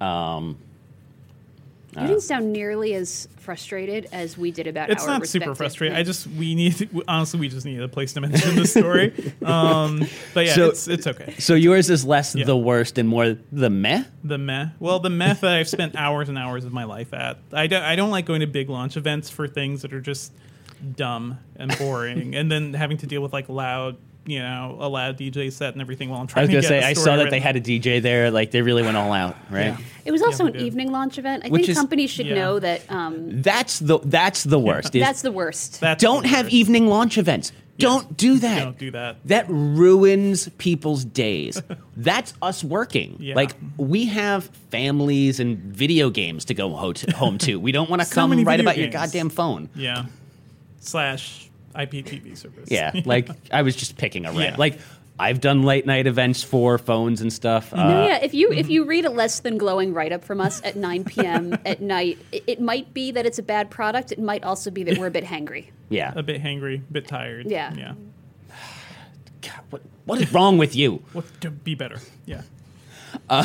Yeah. 0.00 0.36
Um, 0.36 0.58
You 1.94 2.06
didn't 2.06 2.22
sound 2.22 2.52
nearly 2.52 2.94
as 2.94 3.28
frustrated 3.38 4.08
as 4.12 4.38
we 4.38 4.50
did 4.50 4.66
about 4.66 4.88
It's 4.90 5.02
our 5.02 5.08
not 5.18 5.26
super 5.26 5.50
respective- 5.50 5.56
frustrating. 5.58 5.96
I 5.96 6.02
just 6.02 6.26
we 6.26 6.54
need 6.54 6.76
to, 6.76 7.02
honestly 7.06 7.38
we 7.40 7.48
just 7.50 7.66
need 7.66 7.80
a 7.80 7.88
place 7.88 8.12
to 8.14 8.20
mention 8.22 8.56
the 8.56 8.66
story. 8.66 9.12
Um, 9.44 10.06
but 10.32 10.46
yeah, 10.46 10.54
So- 10.54 10.68
it's 10.70 10.88
it's 10.88 11.06
okay. 11.06 11.34
So 11.38 11.54
yours 11.54 11.90
is 11.90 12.04
less 12.06 12.34
Yeah. 12.34 12.44
the 12.46 12.56
worst 12.56 12.96
and 12.98 13.08
more 13.08 13.36
the 13.50 13.68
meh. 13.70 14.04
The 14.24 14.38
meh. 14.38 14.68
Well, 14.80 15.00
the 15.00 15.10
meh 15.10 15.34
that 15.34 15.52
I've 15.52 15.68
spent 15.68 15.94
hours 15.96 16.28
and 16.30 16.38
hours 16.38 16.64
of 16.64 16.72
my 16.72 16.84
life 16.84 17.12
at. 17.12 17.38
I 17.52 17.66
don't, 17.66 17.82
I 17.82 17.94
don't 17.96 18.10
like 18.10 18.24
going 18.24 18.40
to 18.40 18.46
big 18.46 18.70
launch 18.70 18.96
events 18.96 19.28
for 19.28 19.46
things 19.46 19.82
that 19.82 19.92
are 19.92 20.00
just 20.00 20.32
dumb 20.96 21.38
and 21.56 21.76
boring, 21.78 22.34
and 22.34 22.50
then 22.50 22.74
having 22.74 22.96
to 22.98 23.06
deal 23.06 23.20
with 23.20 23.32
like 23.32 23.48
loud, 23.48 23.96
you 24.26 24.38
know, 24.38 24.76
a 24.80 24.88
loud 24.88 25.18
DJ 25.18 25.50
set 25.52 25.72
and 25.72 25.80
everything 25.82 26.08
while 26.08 26.20
I'm 26.20 26.26
trying. 26.26 26.44
I 26.44 26.46
trying 26.46 26.56
was 26.56 26.64
to 26.66 26.70
gonna 26.70 26.80
get 26.80 26.84
say 26.84 26.90
I 26.90 26.92
saw 26.94 27.16
that 27.16 27.30
they 27.30 27.40
had 27.40 27.56
a 27.56 27.60
DJ 27.60 28.00
there. 28.00 28.30
Like 28.30 28.50
they 28.52 28.62
really 28.62 28.82
went 28.82 28.96
all 28.96 29.12
out, 29.12 29.36
right? 29.50 29.66
Yeah. 29.66 29.76
It 30.04 30.12
was 30.12 30.22
also 30.22 30.44
Yeah, 30.44 30.48
an 30.50 30.52
did. 30.58 30.62
evening 30.62 30.92
launch 30.92 31.18
event. 31.18 31.44
I 31.44 31.48
Which 31.48 31.60
think 31.62 31.70
is- 31.70 31.76
companies 31.76 32.10
should 32.10 32.26
Yeah. 32.26 32.34
know 32.36 32.58
that 32.60 32.82
um, 32.90 33.42
That's 33.42 33.78
the 33.80 33.98
that's 34.04 34.44
the 34.44 34.58
worst. 34.58 34.94
is 34.94 35.00
that's 35.02 35.22
the 35.22 35.32
worst. 35.32 35.80
That's 35.80 36.00
don't 36.02 36.22
the 36.22 36.28
have 36.28 36.46
worst. 36.46 36.54
evening 36.54 36.86
launch 36.88 37.18
events. 37.18 37.52
Don't 37.78 38.16
do 38.16 38.38
that. 38.38 38.62
Don't 38.64 38.78
do 38.78 38.90
that. 38.92 39.16
That 39.24 39.46
ruins 39.48 40.48
people's 40.58 41.04
days. 41.04 41.60
That's 41.96 42.32
us 42.40 42.62
working. 42.62 43.16
Yeah. 43.18 43.34
Like 43.34 43.56
we 43.76 44.04
have 44.06 44.44
families 44.70 45.40
and 45.40 45.58
video 45.58 46.08
games 46.10 46.44
to 46.44 46.54
go 46.54 46.70
ho- 46.76 46.92
home 47.16 47.38
to. 47.38 47.58
We 47.58 47.72
don't 47.72 47.90
want 47.90 48.00
to 48.00 48.06
So 48.06 48.14
come 48.14 48.30
many 48.30 48.44
right 48.44 48.58
video 48.58 48.70
about 48.70 48.78
your 48.78 48.88
goddamn 48.88 49.30
phone. 49.30 49.68
Yeah. 49.74 50.04
Slash 50.80 51.41
IPTV 51.74 52.36
service. 52.36 52.70
Yeah, 52.70 52.92
like 53.04 53.28
I 53.50 53.62
was 53.62 53.76
just 53.76 53.96
picking 53.96 54.26
a 54.26 54.32
rant. 54.32 54.52
Yeah. 54.52 54.56
Like 54.56 54.78
I've 55.18 55.40
done 55.40 55.62
late 55.62 55.86
night 55.86 56.06
events 56.06 56.42
for 56.42 56.78
phones 56.78 57.20
and 57.20 57.32
stuff. 57.32 57.72
Uh, 57.72 58.06
yeah, 58.08 58.18
if 58.22 58.34
you 58.34 58.52
if 58.52 58.68
you 58.68 58.84
read 58.84 59.04
a 59.04 59.10
less 59.10 59.40
than 59.40 59.58
glowing 59.58 59.92
write 59.94 60.12
up 60.12 60.24
from 60.24 60.40
us 60.40 60.60
at 60.64 60.76
9 60.76 61.04
p.m. 61.04 61.56
at 61.66 61.80
night, 61.80 62.18
it, 62.32 62.44
it 62.46 62.60
might 62.60 62.92
be 62.94 63.12
that 63.12 63.26
it's 63.26 63.38
a 63.38 63.42
bad 63.42 63.70
product. 63.70 64.12
It 64.12 64.18
might 64.18 64.42
also 64.44 64.70
be 64.70 64.82
that 64.84 64.98
we're 64.98 65.06
a 65.06 65.10
bit 65.10 65.24
hangry. 65.24 65.66
yeah. 65.90 66.12
a 66.16 66.22
bit 66.22 66.42
hangry, 66.42 66.76
a 66.76 66.92
bit 66.92 67.06
tired. 67.06 67.46
Yeah. 67.46 67.74
Yeah. 67.74 67.94
God, 69.42 69.60
what, 69.70 69.82
what 70.06 70.20
is 70.20 70.32
wrong 70.32 70.58
with 70.58 70.74
you? 70.74 71.02
What 71.12 71.24
to 71.42 71.50
be 71.50 71.74
better? 71.74 71.98
Yeah. 72.26 72.42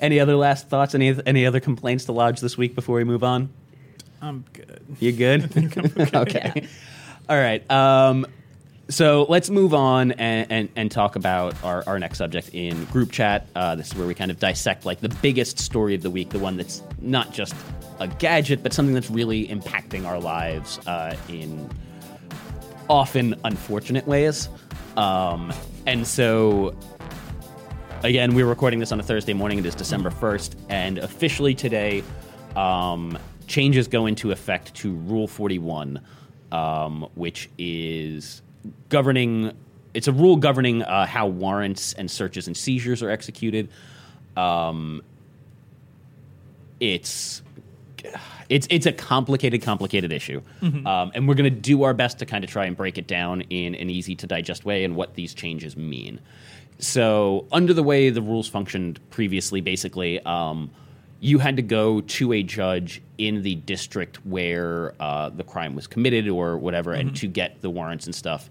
Any 0.00 0.20
other 0.20 0.36
last 0.36 0.68
thoughts? 0.68 0.94
Any 0.94 1.16
any 1.26 1.46
other 1.46 1.60
complaints 1.60 2.04
to 2.06 2.12
lodge 2.12 2.40
this 2.40 2.58
week 2.58 2.74
before 2.74 2.96
we 2.96 3.04
move 3.04 3.24
on? 3.24 3.50
I'm 4.20 4.44
good. 4.52 4.82
You 5.00 5.12
good? 5.12 6.14
okay. 6.14 6.68
All 7.28 7.36
right. 7.36 7.68
Um, 7.70 8.26
so 8.90 9.24
let's 9.30 9.48
move 9.48 9.72
on 9.72 10.12
and, 10.12 10.52
and, 10.52 10.68
and 10.76 10.90
talk 10.90 11.16
about 11.16 11.54
our, 11.64 11.82
our 11.86 11.98
next 11.98 12.18
subject 12.18 12.50
in 12.52 12.84
group 12.86 13.10
chat. 13.10 13.46
Uh, 13.56 13.74
this 13.74 13.88
is 13.88 13.94
where 13.96 14.06
we 14.06 14.14
kind 14.14 14.30
of 14.30 14.38
dissect 14.38 14.84
like 14.84 15.00
the 15.00 15.08
biggest 15.08 15.58
story 15.58 15.94
of 15.94 16.02
the 16.02 16.10
week, 16.10 16.30
the 16.30 16.38
one 16.38 16.58
that's 16.58 16.82
not 17.00 17.32
just 17.32 17.54
a 17.98 18.08
gadget, 18.08 18.62
but 18.62 18.74
something 18.74 18.94
that's 18.94 19.10
really 19.10 19.48
impacting 19.48 20.04
our 20.04 20.20
lives 20.20 20.78
uh, 20.86 21.16
in 21.28 21.70
often 22.90 23.34
unfortunate 23.44 24.06
ways. 24.06 24.50
Um, 24.98 25.50
and 25.86 26.06
so 26.06 26.76
again, 28.02 28.34
we're 28.34 28.46
recording 28.46 28.80
this 28.80 28.92
on 28.92 29.00
a 29.00 29.02
Thursday 29.02 29.32
morning. 29.32 29.58
It 29.58 29.64
is 29.64 29.74
December 29.74 30.10
1st. 30.10 30.56
And 30.68 30.98
officially 30.98 31.54
today, 31.54 32.04
um, 32.54 33.18
changes 33.46 33.88
go 33.88 34.04
into 34.04 34.30
effect 34.30 34.74
to 34.74 34.92
Rule 34.92 35.26
41, 35.26 36.00
um, 36.54 37.08
which 37.16 37.50
is 37.58 38.40
governing. 38.88 39.52
It's 39.92 40.08
a 40.08 40.12
rule 40.12 40.36
governing 40.36 40.82
uh, 40.82 41.06
how 41.06 41.26
warrants 41.26 41.92
and 41.94 42.10
searches 42.10 42.46
and 42.46 42.56
seizures 42.56 43.02
are 43.02 43.10
executed. 43.10 43.68
Um, 44.36 45.02
it's 46.80 47.42
it's 48.48 48.66
it's 48.70 48.86
a 48.86 48.92
complicated, 48.92 49.62
complicated 49.62 50.12
issue, 50.12 50.42
um, 50.86 51.10
and 51.14 51.26
we're 51.26 51.34
going 51.34 51.52
to 51.52 51.60
do 51.60 51.82
our 51.82 51.94
best 51.94 52.20
to 52.20 52.26
kind 52.26 52.44
of 52.44 52.50
try 52.50 52.66
and 52.66 52.76
break 52.76 52.98
it 52.98 53.08
down 53.08 53.40
in 53.42 53.74
an 53.74 53.90
easy 53.90 54.14
to 54.16 54.26
digest 54.26 54.64
way 54.64 54.84
and 54.84 54.94
what 54.94 55.14
these 55.14 55.34
changes 55.34 55.76
mean. 55.76 56.20
So, 56.78 57.46
under 57.50 57.72
the 57.72 57.82
way 57.82 58.10
the 58.10 58.22
rules 58.22 58.48
functioned 58.48 59.00
previously, 59.10 59.60
basically, 59.60 60.20
um, 60.20 60.70
you 61.24 61.38
had 61.38 61.56
to 61.56 61.62
go 61.62 62.02
to 62.02 62.34
a 62.34 62.42
judge 62.42 63.00
in 63.16 63.40
the 63.40 63.54
district 63.54 64.16
where 64.26 64.92
uh, 65.00 65.30
the 65.30 65.42
crime 65.42 65.74
was 65.74 65.86
committed 65.86 66.28
or 66.28 66.58
whatever, 66.58 66.92
and 66.92 67.16
to 67.16 67.26
get 67.26 67.62
the 67.62 67.70
warrants 67.70 68.04
and 68.04 68.14
stuff. 68.14 68.50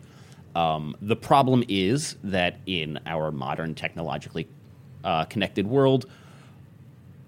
Um, 0.56 0.96
the 1.00 1.16
problem 1.16 1.64
is 1.68 2.16
that 2.24 2.58
in 2.66 3.00
our 3.06 3.32
modern, 3.32 3.76
technologically 3.76 4.48
uh, 5.04 5.26
connected 5.26 5.68
world, 5.68 6.08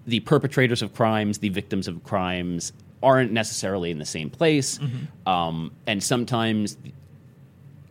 the 0.04 0.18
perpetrators 0.18 0.82
of 0.82 0.92
crimes, 0.92 1.38
the 1.38 1.50
victims 1.50 1.86
of 1.86 2.02
crimes, 2.02 2.72
aren't 3.00 3.30
necessarily 3.30 3.92
in 3.92 3.98
the 4.00 4.04
same 4.04 4.30
place. 4.30 4.80
Um, 5.26 5.70
and 5.86 6.02
sometimes 6.02 6.76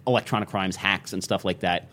electronic 0.06 0.50
crimes, 0.50 0.76
hacks, 0.76 1.14
and 1.14 1.24
stuff 1.24 1.46
like 1.46 1.62
that 1.62 1.88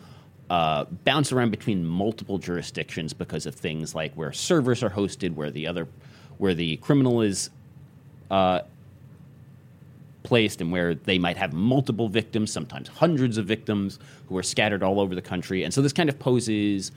uh, 0.53 0.85
bounce 1.03 1.31
around 1.31 1.49
between 1.49 1.83
multiple 1.83 2.37
jurisdictions 2.37 3.11
because 3.11 3.47
of 3.47 3.55
things 3.55 3.95
like 3.95 4.13
where 4.13 4.31
servers 4.31 4.83
are 4.83 4.89
hosted, 4.91 5.33
where 5.33 5.49
the 5.49 5.65
other, 5.65 5.87
where 6.37 6.53
the 6.53 6.77
criminal 6.77 7.23
is 7.23 7.49
uh, 8.29 8.59
placed, 10.21 10.61
and 10.61 10.71
where 10.71 10.93
they 10.93 11.17
might 11.17 11.37
have 11.37 11.53
multiple 11.53 12.07
victims, 12.07 12.51
sometimes 12.51 12.87
hundreds 12.87 13.39
of 13.39 13.47
victims 13.47 13.97
who 14.27 14.37
are 14.37 14.43
scattered 14.43 14.83
all 14.83 14.99
over 14.99 15.15
the 15.15 15.23
country. 15.23 15.63
And 15.63 15.73
so 15.73 15.81
this 15.81 15.91
kind 15.91 16.07
of 16.07 16.19
poses 16.19 16.91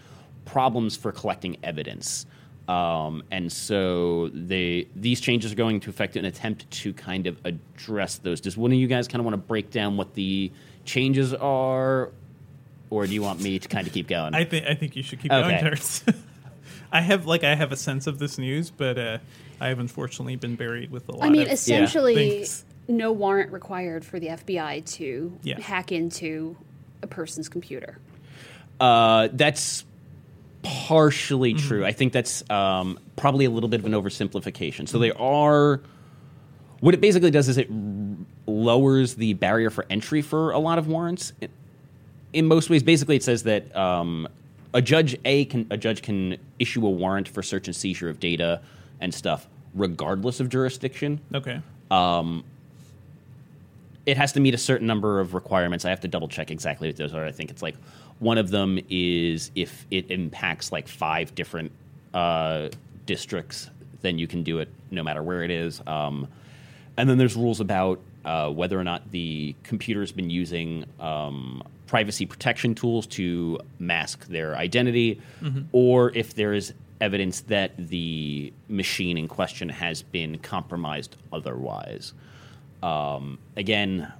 problems 0.45 0.95
for 0.95 1.11
collecting 1.11 1.57
evidence. 1.63 2.27
Um, 2.69 3.23
and 3.31 3.51
so 3.51 4.29
they 4.35 4.87
these 4.95 5.19
changes 5.19 5.53
are 5.53 5.55
going 5.55 5.81
to 5.81 5.89
affect 5.89 6.17
an 6.17 6.27
attempt 6.27 6.71
to 6.83 6.93
kind 6.93 7.27
of 7.27 7.41
address 7.47 8.17
those. 8.19 8.43
Does 8.43 8.59
one 8.59 8.71
of 8.71 8.77
you 8.77 8.87
guys 8.87 9.09
kind 9.09 9.21
of 9.21 9.25
want 9.25 9.33
to 9.33 9.49
break 9.49 9.71
down 9.71 9.97
what 9.97 10.13
the 10.13 10.53
changes 10.85 11.33
are, 11.33 12.11
or 12.91 13.07
do 13.07 13.13
you 13.15 13.23
want 13.23 13.41
me 13.41 13.59
to 13.59 13.69
kind 13.69 13.87
of 13.87 13.93
keep 13.93 14.09
going? 14.09 14.35
I 14.35 14.45
think 14.45 14.67
I 14.67 14.75
think 14.75 14.97
you 14.97 15.03
should 15.03 15.21
keep 15.21 15.33
Okay. 15.33 15.49
going, 15.49 15.59
Terrence. 15.61 16.05
I 16.93 17.01
have 17.01 17.27
like 17.27 17.45
I 17.45 17.55
have 17.55 17.73
a 17.73 17.77
sense 17.77 18.07
of 18.07 18.19
this 18.19 18.39
news, 18.39 18.71
but 18.71 18.99
uh, 18.99 19.19
I 19.61 19.69
have 19.69 19.79
unfortunately 19.81 20.37
been 20.37 20.57
buried 20.57 20.91
with 20.91 21.09
a 21.09 21.13
lot. 21.13 21.27
I 21.27 21.31
mean, 21.31 21.43
of 21.43 21.49
essentially, 21.49 22.15
things. 22.15 22.65
no 22.89 23.13
warrant 23.13 23.53
required 23.53 24.05
for 24.05 24.21
the 24.21 24.29
FBI 24.29 24.85
to 24.97 25.37
Yeah. 25.43 25.61
hack 25.61 25.91
into 25.93 26.57
a 27.03 27.07
person's 27.07 27.49
computer. 27.49 27.99
Uh, 28.79 29.29
that's 29.33 29.85
partially 30.63 31.55
true. 31.55 31.85
I 31.85 31.93
think 31.93 32.13
that's 32.13 32.49
um, 32.51 32.99
probably 33.17 33.45
a 33.45 33.51
little 33.51 33.69
bit 33.69 33.81
of 33.81 33.87
an 33.87 33.93
oversimplification. 33.93 34.89
So 34.89 34.99
they 34.99 35.13
are. 35.13 35.81
What 36.81 36.93
it 36.95 37.01
basically 37.01 37.31
does 37.31 37.49
is 37.49 37.57
it 37.57 37.69
r- 37.71 37.77
lowers 38.47 39.15
the 39.15 39.33
barrier 39.35 39.71
for 39.71 39.87
entry 39.89 40.21
for 40.23 40.51
a 40.53 40.59
lot 40.59 40.79
of 40.79 40.87
warrants. 40.89 41.33
In- 42.37 42.47
most 42.47 42.69
ways, 42.71 42.83
basically, 42.83 43.17
it 43.17 43.23
says 43.23 43.43
that 43.45 43.75
um, 43.75 44.29
a 44.75 44.83
judge 44.83 45.17
a 45.25 45.47
can 45.47 45.67
a 45.71 45.77
judge 45.77 46.03
can 46.03 46.37
issue 46.59 46.87
a 46.87 46.91
warrant 46.91 47.29
for 47.29 47.43
search 47.43 47.67
and 47.67 47.75
seizure 47.75 48.09
of 48.09 48.21
data 48.21 48.61
and 49.01 49.13
stuff, 49.13 49.47
regardless 49.75 50.41
of 50.41 50.49
jurisdiction 50.49 51.21
Okay. 51.35 51.61
it 54.07 54.17
has 54.17 54.33
to 54.33 54.41
meet 54.41 54.55
a 54.55 54.59
certain 54.59 54.87
number 54.87 55.19
of 55.21 55.35
requirements. 55.35 55.85
I 55.85 55.91
have 55.91 56.01
to 56.01 56.09
double 56.09 56.29
check 56.29 56.51
exactly 56.51 56.89
what 56.89 56.97
those 56.97 57.15
are. 57.15 57.25
I 57.25 57.33
think 57.33 57.51
it's 57.51 57.63
like 57.63 57.75
one 58.19 58.39
of 58.39 58.51
them 58.51 58.79
is 58.89 59.51
if 59.55 59.87
it 59.91 60.11
impacts 60.11 60.73
like 60.73 60.89
five 60.89 61.35
different 61.35 61.73
uh, 62.15 62.69
districts, 63.07 63.71
then 64.03 64.19
you 64.19 64.27
can 64.27 64.43
do 64.43 64.59
it 64.59 64.69
no 64.91 65.03
matter 65.03 65.23
where 65.23 65.43
it 65.43 65.51
is. 65.51 65.83
Um, 65.87 66.29
and 66.97 67.09
then 67.09 67.19
there's 67.19 67.37
rules 67.37 67.61
about 67.61 68.01
uh, 68.25 68.51
whether 68.51 68.79
or 68.79 68.85
not 68.85 69.11
the 69.11 69.55
computer's 69.63 70.13
been 70.13 70.31
using 70.31 70.85
um, 71.01 71.63
privacy 71.87 72.27
protection 72.27 72.75
tools 72.75 73.07
to 73.07 73.59
mask 73.79 74.27
their 74.27 74.57
identity, 74.57 75.21
or 75.73 76.13
if 76.15 76.35
there 76.35 76.53
is 76.53 76.73
evidence 77.01 77.43
that 77.43 77.73
the 77.77 78.53
machine 78.69 79.19
in 79.19 79.29
question 79.29 79.69
has 79.69 80.03
been 80.03 80.39
compromised 80.39 81.17
otherwise. 81.33 82.13
Um, 82.83 83.39
again, 83.57 84.13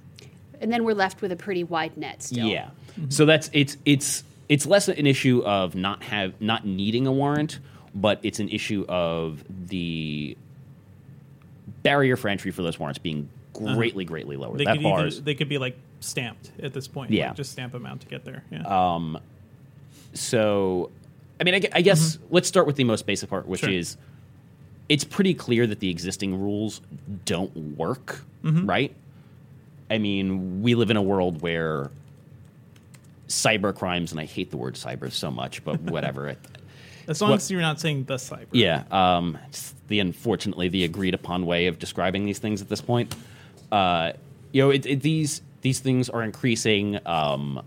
And 0.61 0.71
then 0.71 0.83
we're 0.83 0.95
left 0.95 1.21
with 1.21 1.31
a 1.31 1.35
pretty 1.35 1.63
wide 1.63 1.97
net 1.97 2.23
still. 2.23 2.47
yeah. 2.47 2.69
So 3.09 3.25
that's 3.25 3.49
it's 3.53 3.77
it's 3.85 4.23
it's 4.49 4.65
less 4.65 4.87
an 4.87 5.05
issue 5.05 5.43
of 5.45 5.75
not 5.75 6.03
have 6.03 6.39
not 6.41 6.65
needing 6.65 7.05
a 7.05 7.11
warrant, 7.11 7.59
but 7.93 8.19
it's 8.23 8.39
an 8.39 8.49
issue 8.49 8.85
of 8.89 9.43
the 9.67 10.35
barrier 11.83 12.15
for 12.15 12.29
entry 12.29 12.51
for 12.51 12.63
those 12.63 12.79
warrants 12.79 12.97
being 12.97 13.29
greatly, 13.53 14.05
greatly 14.05 14.35
lower. 14.35 14.49
Uh-huh. 14.49 14.57
They 14.57 14.65
that 14.65 14.73
could 14.77 14.83
bar 14.83 15.05
either, 15.05 15.21
they 15.21 15.35
could 15.35 15.49
be 15.49 15.57
like 15.57 15.77
stamped 15.99 16.51
at 16.61 16.73
this 16.73 16.87
point. 16.87 17.11
Yeah. 17.11 17.27
Like, 17.27 17.37
just 17.37 17.51
stamp 17.51 17.73
them 17.73 17.85
out 17.85 17.99
to 18.01 18.07
get 18.07 18.23
there. 18.25 18.43
Yeah. 18.51 18.63
Um, 18.63 19.19
so. 20.13 20.91
I 21.39 21.43
mean, 21.43 21.53
I, 21.55 21.61
I 21.73 21.81
guess 21.81 22.17
let's 22.31 22.47
start 22.47 22.65
with 22.65 22.77
the 22.77 22.83
most 22.83 23.05
basic 23.05 23.29
part, 23.29 23.47
which 23.47 23.61
Mm-hmm. 23.61 23.69
Sure. 23.71 23.79
is 23.79 23.97
it's 24.89 25.03
pretty 25.03 25.33
clear 25.33 25.67
that 25.67 25.79
the 25.81 25.89
existing 25.89 26.39
rules 26.39 26.81
don't 27.25 27.55
work, 27.77 28.23
Mm-hmm. 28.43 28.65
right? 28.67 28.95
I 29.91 29.97
mean, 29.97 30.61
we 30.61 30.75
live 30.75 30.89
in 30.89 30.97
a 30.97 31.01
world 31.01 31.41
where 31.41 31.91
cyber 33.27 33.75
crimes, 33.75 34.11
and 34.11 34.19
I 34.19 34.25
hate 34.25 34.51
the 34.51 34.57
word 34.57 34.75
cyber 34.75 35.11
so 35.11 35.29
much, 35.31 35.63
but 35.63 35.79
whatever. 35.81 36.35
As 37.07 37.21
long 37.21 37.31
What- 37.31 37.37
as 37.37 37.51
you're 37.51 37.61
not 37.61 37.79
saying 37.79 38.05
the 38.05 38.15
cyber. 38.15 38.47
Yeah, 38.51 38.83
um, 38.91 39.37
it's 39.49 39.73
the 39.87 39.99
unfortunately 39.99 40.67
the 40.69 40.83
agreed 40.85 41.13
upon 41.13 41.45
way 41.45 41.67
of 41.67 41.79
describing 41.79 42.25
these 42.25 42.39
things 42.39 42.61
at 42.61 42.69
this 42.69 42.81
point. 42.81 43.15
Uh, 43.71 44.13
you 44.51 44.61
know, 44.63 44.69
it, 44.71 44.85
it, 44.85 45.01
these 45.01 45.41
these 45.61 45.79
things 45.79 46.09
are 46.09 46.23
increasing. 46.23 46.99
Um, 47.05 47.63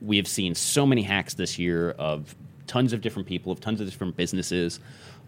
we 0.00 0.16
have 0.16 0.28
seen 0.28 0.54
so 0.54 0.86
many 0.86 1.02
hacks 1.02 1.34
this 1.34 1.58
year 1.58 1.90
of 1.92 2.34
tons 2.66 2.92
of 2.92 3.00
different 3.00 3.28
people, 3.28 3.52
of 3.52 3.60
tons 3.60 3.80
of 3.80 3.88
different 3.88 4.16
businesses. 4.16 4.80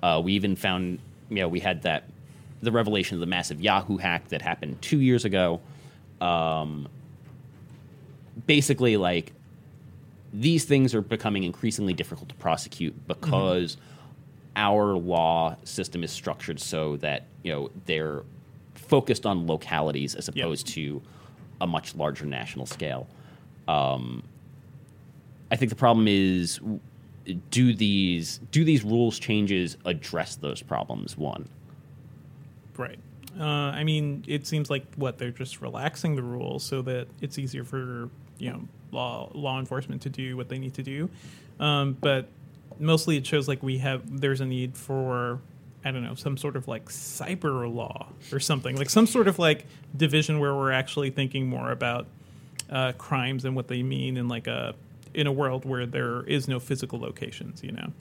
Uh, 0.03 0.21
we 0.23 0.33
even 0.35 0.57
found, 0.57 0.99
you 1.29 1.37
know, 1.37 1.49
we 1.49 1.61
had 1.61 1.83
that 1.83 2.05
the 2.61 2.73
revelation 2.73 3.15
of 3.15 3.21
the 3.21 3.27
massive 3.27 3.61
Yahoo 3.61 3.97
hack 3.97 4.29
that 4.29 4.43
happened 4.43 4.81
two 4.83 5.01
years 5.01 5.25
ago. 5.25 5.61
Um, 6.21 6.89
basically, 8.47 8.97
like 8.97 9.33
these 10.33 10.65
things 10.65 10.95
are 10.95 11.01
becoming 11.01 11.45
increasingly 11.45 11.95
difficult 11.95 12.29
to 12.29 12.35
prosecute 12.35 13.07
because 13.07 13.77
our 14.57 14.95
law 14.95 15.57
system 15.65 16.03
is 16.03 16.11
structured 16.11 16.61
so 16.61 16.97
that 16.97 17.27
you 17.43 17.53
know 17.53 17.71
they're 17.87 18.23
focused 18.75 19.25
on 19.25 19.47
localities 19.47 20.15
as 20.15 20.29
opposed 20.29 20.67
to 20.67 21.01
a 21.61 21.67
much 21.67 21.95
larger 21.95 22.27
national 22.27 22.67
scale. 22.67 23.07
Um, 23.67 24.23
I 25.51 25.57
think 25.57 25.71
the 25.71 25.77
problem 25.77 26.07
is 26.09 26.61
do 27.51 27.75
these 27.75 28.39
do 28.51 28.65
these 28.65 28.85
rules 28.85 29.19
changes 29.19 29.77
address 29.85 30.37
those 30.37 30.63
problems? 30.63 31.17
One, 31.17 31.49
Right. 32.79 32.99
Uh, 33.39 33.45
I 33.45 33.85
mean, 33.85 34.25
it 34.27 34.47
seems 34.47 34.71
like 34.71 34.85
what 34.97 35.19
they're 35.19 35.31
just 35.31 35.61
relaxing 35.61 36.17
the 36.17 36.23
rules 36.23 36.65
so 36.65 36.81
that 36.83 37.09
it's 37.21 37.39
easier 37.39 37.65
for 37.65 38.09
you 38.39 38.51
know 38.51 38.63
law 38.93 39.31
law 39.35 39.59
enforcement 39.59 40.01
to 40.03 40.09
do 40.09 40.37
what 40.37 40.49
they 40.49 40.59
need 40.59 40.75
to 40.75 40.83
do. 40.83 41.11
Um, 41.61 41.97
but 42.01 42.29
mostly, 42.79 43.17
it 43.17 43.27
shows 43.27 43.49
like 43.49 43.63
we 43.63 43.79
have 43.79 44.21
there's 44.21 44.41
a 44.41 44.47
need 44.47 44.77
for 44.77 45.41
I 45.85 45.91
don't 45.91 46.03
know 46.03 46.15
some 46.15 46.37
sort 46.37 46.57
of 46.57 46.69
like 46.69 46.87
cyber 46.87 47.73
law 47.73 48.09
or 48.33 48.41
something 48.41 48.77
like 48.77 48.91
some 48.91 49.07
sort 49.07 49.29
of 49.29 49.39
like 49.39 49.67
division 49.97 50.41
where 50.41 50.55
we're 50.55 50.73
actually 50.73 51.11
thinking 51.11 51.49
more 51.49 51.71
about 51.71 52.07
uh, 52.71 52.93
crimes 52.99 53.45
and 53.45 53.55
what 53.55 53.69
they 53.69 53.83
mean 53.83 54.17
in 54.17 54.29
like 54.29 54.47
a 54.47 54.75
in 55.15 55.27
a 55.27 55.33
world 55.33 55.65
where 55.65 55.87
there 55.87 56.23
is 56.25 56.49
no 56.49 56.61
physical 56.61 56.99
locations. 56.99 57.63
You 57.63 57.73
know. 57.73 57.93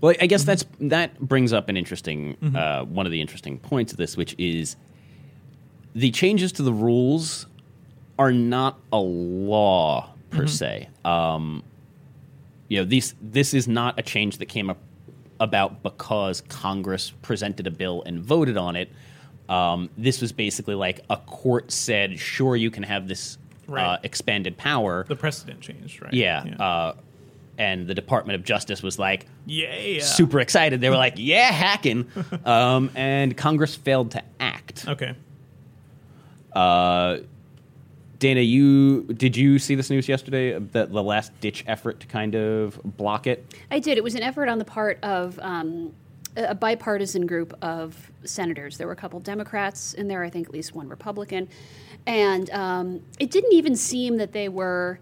Well, 0.00 0.14
I 0.20 0.26
guess 0.26 0.44
that's 0.44 0.64
that 0.80 1.18
brings 1.18 1.52
up 1.52 1.68
an 1.68 1.76
interesting 1.76 2.36
uh, 2.54 2.84
one 2.84 3.06
of 3.06 3.12
the 3.12 3.20
interesting 3.20 3.58
points 3.58 3.92
of 3.92 3.98
this, 3.98 4.16
which 4.16 4.34
is 4.38 4.76
the 5.94 6.10
changes 6.10 6.52
to 6.52 6.62
the 6.62 6.72
rules 6.72 7.46
are 8.18 8.32
not 8.32 8.78
a 8.92 8.98
law 8.98 10.12
per 10.30 10.46
se. 10.46 10.88
Um, 11.04 11.62
you 12.68 12.78
know, 12.78 12.84
these 12.84 13.14
this 13.20 13.54
is 13.54 13.66
not 13.66 13.98
a 13.98 14.02
change 14.02 14.38
that 14.38 14.46
came 14.46 14.70
up 14.70 14.78
about 15.40 15.82
because 15.82 16.40
Congress 16.42 17.12
presented 17.22 17.66
a 17.66 17.70
bill 17.70 18.02
and 18.06 18.20
voted 18.20 18.56
on 18.56 18.76
it. 18.76 18.90
Um, 19.48 19.90
this 19.98 20.20
was 20.20 20.32
basically 20.32 20.74
like 20.74 21.00
a 21.10 21.16
court 21.16 21.70
said, 21.70 22.18
"Sure, 22.18 22.56
you 22.56 22.70
can 22.70 22.82
have 22.82 23.08
this 23.08 23.38
uh, 23.68 23.98
expanded 24.02 24.56
power." 24.56 25.04
The 25.06 25.16
precedent 25.16 25.60
changed, 25.60 26.00
right? 26.02 26.12
yeah, 26.12 26.44
Uh, 26.58 26.94
and 27.58 27.86
the 27.86 27.94
Department 27.94 28.36
of 28.36 28.44
Justice 28.44 28.82
was 28.82 28.98
like, 28.98 29.26
yeah. 29.46 30.02
super 30.02 30.40
excited. 30.40 30.80
They 30.80 30.88
were 30.88 30.96
like, 30.96 31.14
"Yeah, 31.16 31.50
hacking," 31.50 32.06
um, 32.44 32.90
and 32.94 33.36
Congress 33.36 33.76
failed 33.76 34.12
to 34.12 34.22
act. 34.40 34.86
Okay. 34.88 35.14
Uh, 36.52 37.18
Dana, 38.24 38.40
you 38.40 39.02
did 39.02 39.36
you 39.36 39.58
see 39.58 39.74
this 39.74 39.90
news 39.90 40.08
yesterday? 40.08 40.58
The, 40.58 40.86
the 40.86 41.02
last 41.02 41.38
ditch 41.42 41.62
effort 41.66 42.00
to 42.00 42.06
kind 42.06 42.34
of 42.34 42.80
block 42.96 43.26
it. 43.26 43.54
I 43.70 43.78
did. 43.78 43.98
It 43.98 44.02
was 44.02 44.14
an 44.14 44.22
effort 44.22 44.48
on 44.48 44.56
the 44.56 44.64
part 44.64 44.98
of 45.02 45.38
um, 45.42 45.92
a 46.34 46.44
a 46.44 46.54
bipartisan 46.54 47.26
group 47.26 47.52
of 47.60 48.10
senators. 48.24 48.78
There 48.78 48.86
were 48.86 48.94
a 48.94 48.96
couple 48.96 49.20
Democrats 49.20 49.92
in 49.92 50.08
there, 50.08 50.24
I 50.24 50.30
think 50.30 50.48
at 50.48 50.54
least 50.54 50.74
one 50.74 50.88
Republican. 50.88 51.50
And 52.06 52.48
um, 52.52 53.02
it 53.18 53.30
didn't 53.30 53.52
even 53.52 53.76
seem 53.76 54.16
that 54.16 54.32
they 54.32 54.48
were 54.48 55.00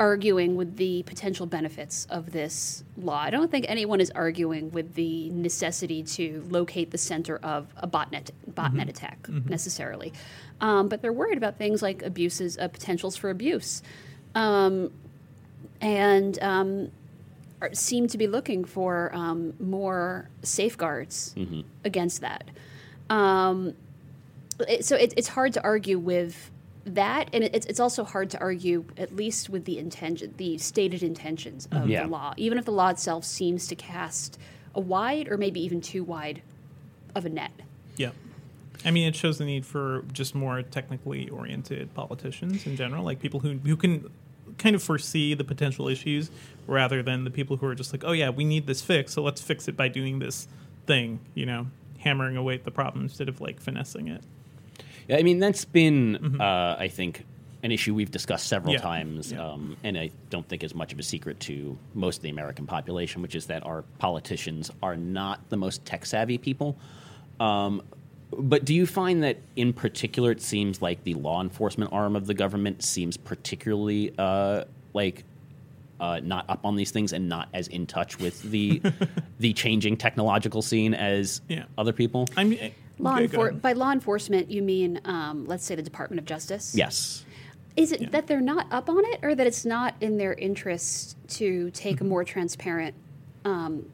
arguing 0.00 0.56
with 0.56 0.76
the 0.78 1.02
potential 1.04 1.44
benefits 1.46 2.06
of 2.10 2.32
this 2.32 2.82
law. 2.96 3.20
I 3.20 3.28
don't 3.30 3.50
think 3.50 3.66
anyone 3.68 4.00
is 4.00 4.10
arguing 4.12 4.70
with 4.72 4.94
the 4.94 5.28
necessity 5.30 6.02
to 6.04 6.42
locate 6.48 6.90
the 6.90 6.98
center 6.98 7.36
of 7.36 7.66
a 7.76 7.86
botnet 7.86 8.30
botnet 8.50 8.88
attack 8.88 9.28
necessarily, 9.28 10.12
um, 10.62 10.88
but 10.88 11.02
they're 11.02 11.12
worried 11.12 11.36
about 11.36 11.58
things 11.58 11.82
like 11.82 12.02
abuses, 12.02 12.56
uh, 12.58 12.66
potentials 12.68 13.14
for 13.14 13.28
abuse, 13.30 13.82
um, 14.34 14.90
and 15.82 16.42
um, 16.42 16.90
are- 17.60 17.74
seem 17.74 18.08
to 18.08 18.16
be 18.16 18.26
looking 18.26 18.64
for 18.64 19.10
um, 19.14 19.52
more 19.60 20.28
safeguards 20.42 21.34
against 21.84 22.22
that. 22.22 22.44
Um, 23.10 23.74
it- 24.66 24.84
so 24.86 24.96
it, 24.96 25.12
it's 25.16 25.28
hard 25.28 25.52
to 25.54 25.62
argue 25.62 25.98
with 25.98 26.50
that, 26.94 27.30
and 27.32 27.44
it's 27.44 27.66
it's 27.66 27.80
also 27.80 28.04
hard 28.04 28.30
to 28.30 28.38
argue, 28.40 28.84
at 28.96 29.14
least 29.14 29.48
with 29.50 29.64
the 29.64 29.78
intention, 29.78 30.34
the 30.36 30.58
stated 30.58 31.02
intentions 31.02 31.68
of 31.72 31.88
Yeah. 31.88 32.04
the 32.04 32.08
law, 32.08 32.34
even 32.36 32.58
if 32.58 32.64
the 32.64 32.72
law 32.72 32.88
itself 32.90 33.24
seems 33.24 33.66
to 33.68 33.74
cast 33.76 34.38
a 34.74 34.80
wide 34.80 35.28
or 35.28 35.36
maybe 35.36 35.60
even 35.64 35.80
too 35.80 36.04
wide 36.04 36.42
of 37.14 37.24
a 37.24 37.28
net. 37.28 37.52
Yeah. 37.96 38.10
I 38.84 38.90
mean, 38.92 39.06
it 39.08 39.14
shows 39.16 39.38
the 39.38 39.44
need 39.44 39.66
for 39.66 40.04
just 40.12 40.34
more 40.34 40.62
technically 40.62 41.28
oriented 41.28 41.92
politicians 41.94 42.66
in 42.66 42.76
general, 42.76 43.04
like 43.04 43.18
people 43.20 43.40
who 43.40 43.58
who 43.58 43.76
can 43.76 44.10
kind 44.58 44.74
of 44.76 44.82
foresee 44.82 45.34
the 45.34 45.44
potential 45.44 45.88
issues 45.88 46.30
rather 46.66 47.02
than 47.02 47.24
the 47.24 47.30
people 47.30 47.56
who 47.56 47.66
are 47.66 47.74
just 47.74 47.92
like, 47.92 48.04
oh 48.04 48.12
yeah, 48.12 48.30
we 48.30 48.44
need 48.44 48.66
this 48.66 48.80
fix, 48.82 49.12
so 49.12 49.22
let's 49.22 49.40
fix 49.40 49.68
it 49.68 49.76
by 49.76 49.88
doing 49.88 50.18
this 50.18 50.48
thing, 50.86 51.18
you 51.34 51.46
know, 51.46 51.66
hammering 51.98 52.36
away 52.36 52.54
at 52.54 52.64
the 52.64 52.70
problem 52.70 53.04
instead 53.04 53.28
of 53.28 53.40
like 53.40 53.60
finessing 53.60 54.08
it. 54.08 54.22
I 55.12 55.22
mean 55.22 55.38
that's 55.38 55.64
been, 55.64 56.40
uh, 56.40 56.76
I 56.78 56.88
think, 56.88 57.24
an 57.62 57.72
issue 57.72 57.94
we've 57.94 58.10
discussed 58.10 58.46
several 58.46 58.72
Yeah. 58.74 58.80
times, 58.80 59.32
Yeah. 59.32 59.46
um, 59.52 59.76
and 59.84 59.98
I 59.98 60.10
don't 60.30 60.48
think 60.48 60.64
is 60.64 60.74
much 60.74 60.92
of 60.92 60.98
a 60.98 61.02
secret 61.02 61.40
to 61.40 61.76
most 61.94 62.16
of 62.18 62.22
the 62.22 62.30
American 62.30 62.66
population, 62.66 63.20
which 63.20 63.34
is 63.34 63.46
that 63.46 63.66
our 63.66 63.82
politicians 63.98 64.70
are 64.82 64.96
not 64.96 65.46
the 65.50 65.56
most 65.58 65.84
tech 65.84 66.06
savvy 66.06 66.38
people. 66.38 66.76
Um, 67.38 67.82
but 68.32 68.64
do 68.64 68.72
you 68.74 68.86
find 68.86 69.22
that, 69.24 69.38
in 69.56 69.72
particular, 69.72 70.30
it 70.30 70.40
seems 70.40 70.80
like 70.80 71.02
the 71.04 71.14
law 71.14 71.42
enforcement 71.42 71.92
arm 71.92 72.14
of 72.16 72.26
the 72.26 72.34
government 72.34 72.82
seems 72.82 73.16
particularly 73.16 74.12
uh, 74.18 74.64
like 74.94 75.24
uh, 75.98 76.18
not 76.22 76.46
up 76.48 76.64
on 76.64 76.76
these 76.76 76.90
things 76.92 77.12
and 77.12 77.28
not 77.28 77.48
as 77.52 77.68
in 77.68 77.86
touch 77.86 78.18
with 78.18 78.40
the 78.50 78.80
the 79.38 79.52
changing 79.52 79.96
technological 79.98 80.62
scene 80.62 80.94
as 80.94 81.42
Yeah. 81.48 81.64
other 81.76 81.92
people? 81.92 82.26
I 82.38 82.44
mean, 82.44 82.70
Law 83.00 83.16
okay, 83.16 83.26
enfor- 83.28 83.60
by 83.60 83.72
law 83.72 83.92
enforcement, 83.92 84.50
you 84.50 84.62
mean, 84.62 85.00
um, 85.04 85.46
let's 85.46 85.64
say, 85.64 85.74
the 85.74 85.82
Department 85.82 86.18
of 86.20 86.26
Justice? 86.26 86.74
yes. 86.74 87.24
Is 87.76 87.92
it 87.92 88.00
Yeah. 88.02 88.08
that 88.10 88.26
they're 88.26 88.40
not 88.40 88.66
up 88.72 88.88
on 88.90 88.98
it, 89.06 89.20
or 89.22 89.34
that 89.34 89.46
it's 89.46 89.64
not 89.64 89.94
in 90.00 90.18
their 90.18 90.34
interest 90.34 91.16
to 91.38 91.70
take 91.70 91.96
Mm-hmm. 91.96 92.04
a 92.04 92.08
more 92.08 92.24
transparent, 92.24 92.94
um, 93.44 93.86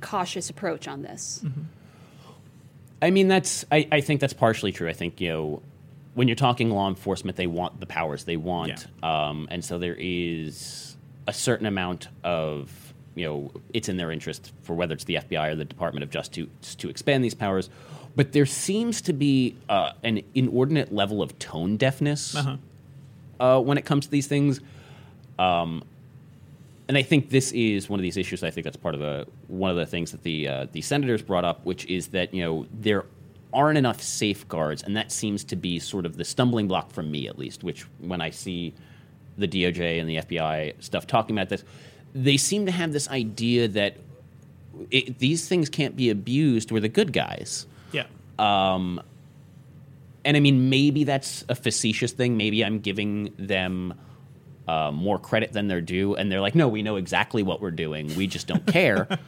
cautious 0.00 0.50
approach 0.50 0.86
on 0.86 1.02
this? 1.02 1.40
Mm-hmm. 1.44 1.60
I 3.00 3.10
mean, 3.10 3.26
that's. 3.28 3.64
I, 3.72 3.88
I 3.90 4.00
think 4.00 4.20
that's 4.20 4.34
partially 4.34 4.70
true. 4.70 4.88
I 4.88 4.92
think 4.92 5.20
you 5.20 5.28
know, 5.30 5.62
when 6.14 6.28
you're 6.28 6.34
talking 6.36 6.70
law 6.70 6.88
enforcement, 6.88 7.36
they 7.36 7.46
want 7.48 7.80
the 7.80 7.86
powers 7.86 8.24
they 8.24 8.36
want, 8.36 8.86
um, 9.02 9.48
and 9.50 9.64
so 9.64 9.78
there 9.78 9.96
is 9.98 10.96
a 11.26 11.32
certain 11.32 11.66
amount 11.66 12.08
of 12.22 12.81
you 13.14 13.26
know, 13.26 13.50
it's 13.72 13.88
in 13.88 13.96
their 13.96 14.10
interest 14.10 14.52
for 14.62 14.74
whether 14.74 14.94
it's 14.94 15.04
the 15.04 15.16
FBI 15.16 15.52
or 15.52 15.54
the 15.56 15.64
Department 15.64 16.02
of 16.04 16.10
Justice 16.10 16.46
to 16.76 16.88
expand 16.88 17.24
these 17.24 17.34
powers. 17.34 17.68
But 18.16 18.32
there 18.32 18.46
seems 18.46 19.00
to 19.02 19.12
be 19.12 19.56
uh, 19.68 19.92
an 20.02 20.22
inordinate 20.34 20.92
level 20.92 21.22
of 21.22 21.38
tone 21.38 21.76
deafness 21.76 22.34
Uh-huh. 22.36 22.56
uh, 23.40 23.60
when 23.60 23.78
it 23.78 23.84
comes 23.84 24.04
to 24.06 24.10
these 24.10 24.26
things. 24.26 24.60
Um, 25.38 25.82
and 26.88 26.98
I 26.98 27.02
think 27.02 27.30
this 27.30 27.52
is 27.52 27.88
one 27.88 27.98
of 27.98 28.02
these 28.02 28.16
issues. 28.16 28.42
I 28.42 28.50
think 28.50 28.64
that's 28.64 28.76
part 28.76 28.94
of 28.94 29.00
the 29.00 29.26
one 29.48 29.70
of 29.70 29.76
the 29.76 29.86
things 29.86 30.10
that 30.12 30.22
the 30.24 30.48
uh, 30.48 30.66
the 30.72 30.82
senators 30.82 31.22
brought 31.22 31.44
up, 31.44 31.64
which 31.64 31.86
is 31.86 32.08
that 32.08 32.34
you 32.34 32.42
know 32.42 32.66
there 32.80 33.04
aren't 33.54 33.78
enough 33.78 34.02
safeguards, 34.02 34.82
and 34.82 34.96
that 34.96 35.10
seems 35.12 35.44
to 35.44 35.56
be 35.56 35.78
sort 35.78 36.04
of 36.06 36.16
the 36.16 36.24
stumbling 36.24 36.68
block 36.68 36.90
for 36.90 37.02
me, 37.02 37.28
at 37.28 37.38
least. 37.38 37.62
Which 37.64 37.82
when 37.98 38.20
I 38.20 38.30
see 38.30 38.74
the 39.38 39.48
DOJ 39.48 40.00
and 40.00 40.08
the 40.08 40.16
FBI 40.16 40.74
stuff 40.82 41.06
talking 41.06 41.36
about 41.36 41.48
this, 41.48 41.64
they 42.14 42.36
seem 42.36 42.66
to 42.66 42.72
have 42.72 42.92
this 42.92 43.08
idea 43.08 43.68
that 43.68 43.96
it, 44.90 45.18
these 45.18 45.48
things 45.48 45.68
can't 45.68 45.96
be 45.96 46.10
abused. 46.10 46.70
We're 46.70 46.80
the 46.80 46.88
good 46.88 47.12
guys. 47.12 47.66
Yeah. 47.92 48.04
And 48.38 50.36
I 50.36 50.40
mean, 50.40 50.70
maybe 50.70 51.04
that's 51.04 51.44
a 51.48 51.54
facetious 51.54 52.12
thing. 52.12 52.36
Maybe 52.36 52.64
I'm 52.64 52.78
giving 52.78 53.32
them 53.38 53.94
uh, 54.68 54.90
more 54.92 55.18
credit 55.18 55.52
than 55.52 55.66
they're 55.66 55.80
due, 55.80 56.14
and 56.14 56.30
they're 56.30 56.40
like, 56.40 56.54
"No, 56.54 56.68
we 56.68 56.82
know 56.82 56.94
exactly 56.96 57.42
what 57.42 57.60
we're 57.60 57.72
doing. 57.72 58.14
We 58.14 58.26
just 58.28 58.46
don't 58.46 58.64
care." 58.66 59.08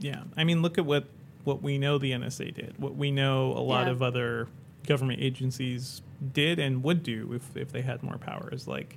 Yeah, 0.00 0.22
I 0.36 0.44
mean, 0.44 0.62
look 0.62 0.78
at 0.78 0.86
what 0.86 1.04
what 1.44 1.62
we 1.62 1.78
know 1.78 1.98
the 1.98 2.12
NSA 2.12 2.54
did. 2.54 2.74
What 2.78 2.94
we 2.96 3.10
know 3.10 3.52
a 3.52 3.58
lot 3.60 3.86
Yeah. 3.86 3.92
of 3.92 4.02
other 4.02 4.46
government 4.86 5.20
agencies 5.20 6.02
did 6.32 6.58
and 6.58 6.82
would 6.82 7.02
do 7.02 7.32
if, 7.32 7.56
if 7.56 7.72
they 7.72 7.82
had 7.82 8.02
more 8.02 8.18
powers. 8.18 8.66
Like, 8.66 8.96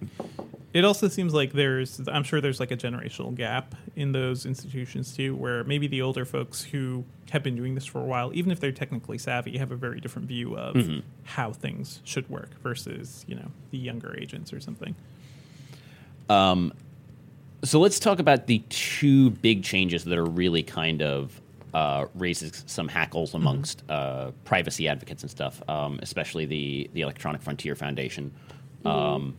it 0.74 0.86
also 0.86 1.08
seems 1.08 1.34
like 1.34 1.54
there's, 1.54 2.00
I'm 2.08 2.24
sure 2.24 2.42
there's 2.42 2.60
like 2.60 2.72
a 2.72 2.78
generational 2.78 3.36
gap 3.36 3.76
in 3.96 4.12
those 4.12 4.46
institutions 4.46 5.16
too, 5.16 5.36
where 5.36 5.64
maybe 5.64 5.88
the 5.88 6.02
older 6.02 6.26
folks 6.26 6.64
who 6.64 7.04
have 7.32 7.44
been 7.44 7.56
doing 7.56 7.76
this 7.76 7.86
for 7.86 8.00
a 8.00 8.06
while, 8.06 8.32
even 8.34 8.52
if 8.52 8.60
they're 8.60 8.72
technically 8.72 9.18
savvy, 9.18 9.58
have 9.58 9.72
a 9.72 9.76
very 9.76 10.00
different 10.00 10.28
view 10.28 10.58
of 10.58 11.04
how 11.24 11.52
things 11.52 12.00
should 12.04 12.30
work 12.30 12.50
versus, 12.62 13.26
you 13.28 13.36
know, 13.36 13.52
the 13.72 13.78
younger 13.78 14.18
agents 14.18 14.54
or 14.54 14.60
something. 14.60 14.96
Um, 16.30 16.72
So 17.64 17.80
let's 17.80 18.00
talk 18.00 18.20
about 18.20 18.48
the 18.48 18.64
two 18.70 19.32
big 19.32 19.64
changes 19.64 20.06
that 20.06 20.18
are 20.18 20.26
really 20.26 20.64
kind 20.64 21.02
of 21.02 21.41
uh, 21.74 22.06
raises 22.16 22.64
some 22.68 22.88
hackles 22.88 23.34
amongst 23.34 23.84
uh, 23.90 24.32
privacy 24.46 24.88
advocates 24.88 25.24
and 25.24 25.30
stuff, 25.32 25.62
um, 25.70 26.00
especially 26.02 26.46
the 26.46 26.90
the 26.94 27.02
Electronic 27.02 27.42
Frontier 27.42 27.76
Foundation. 27.76 28.34
Um, 28.86 29.36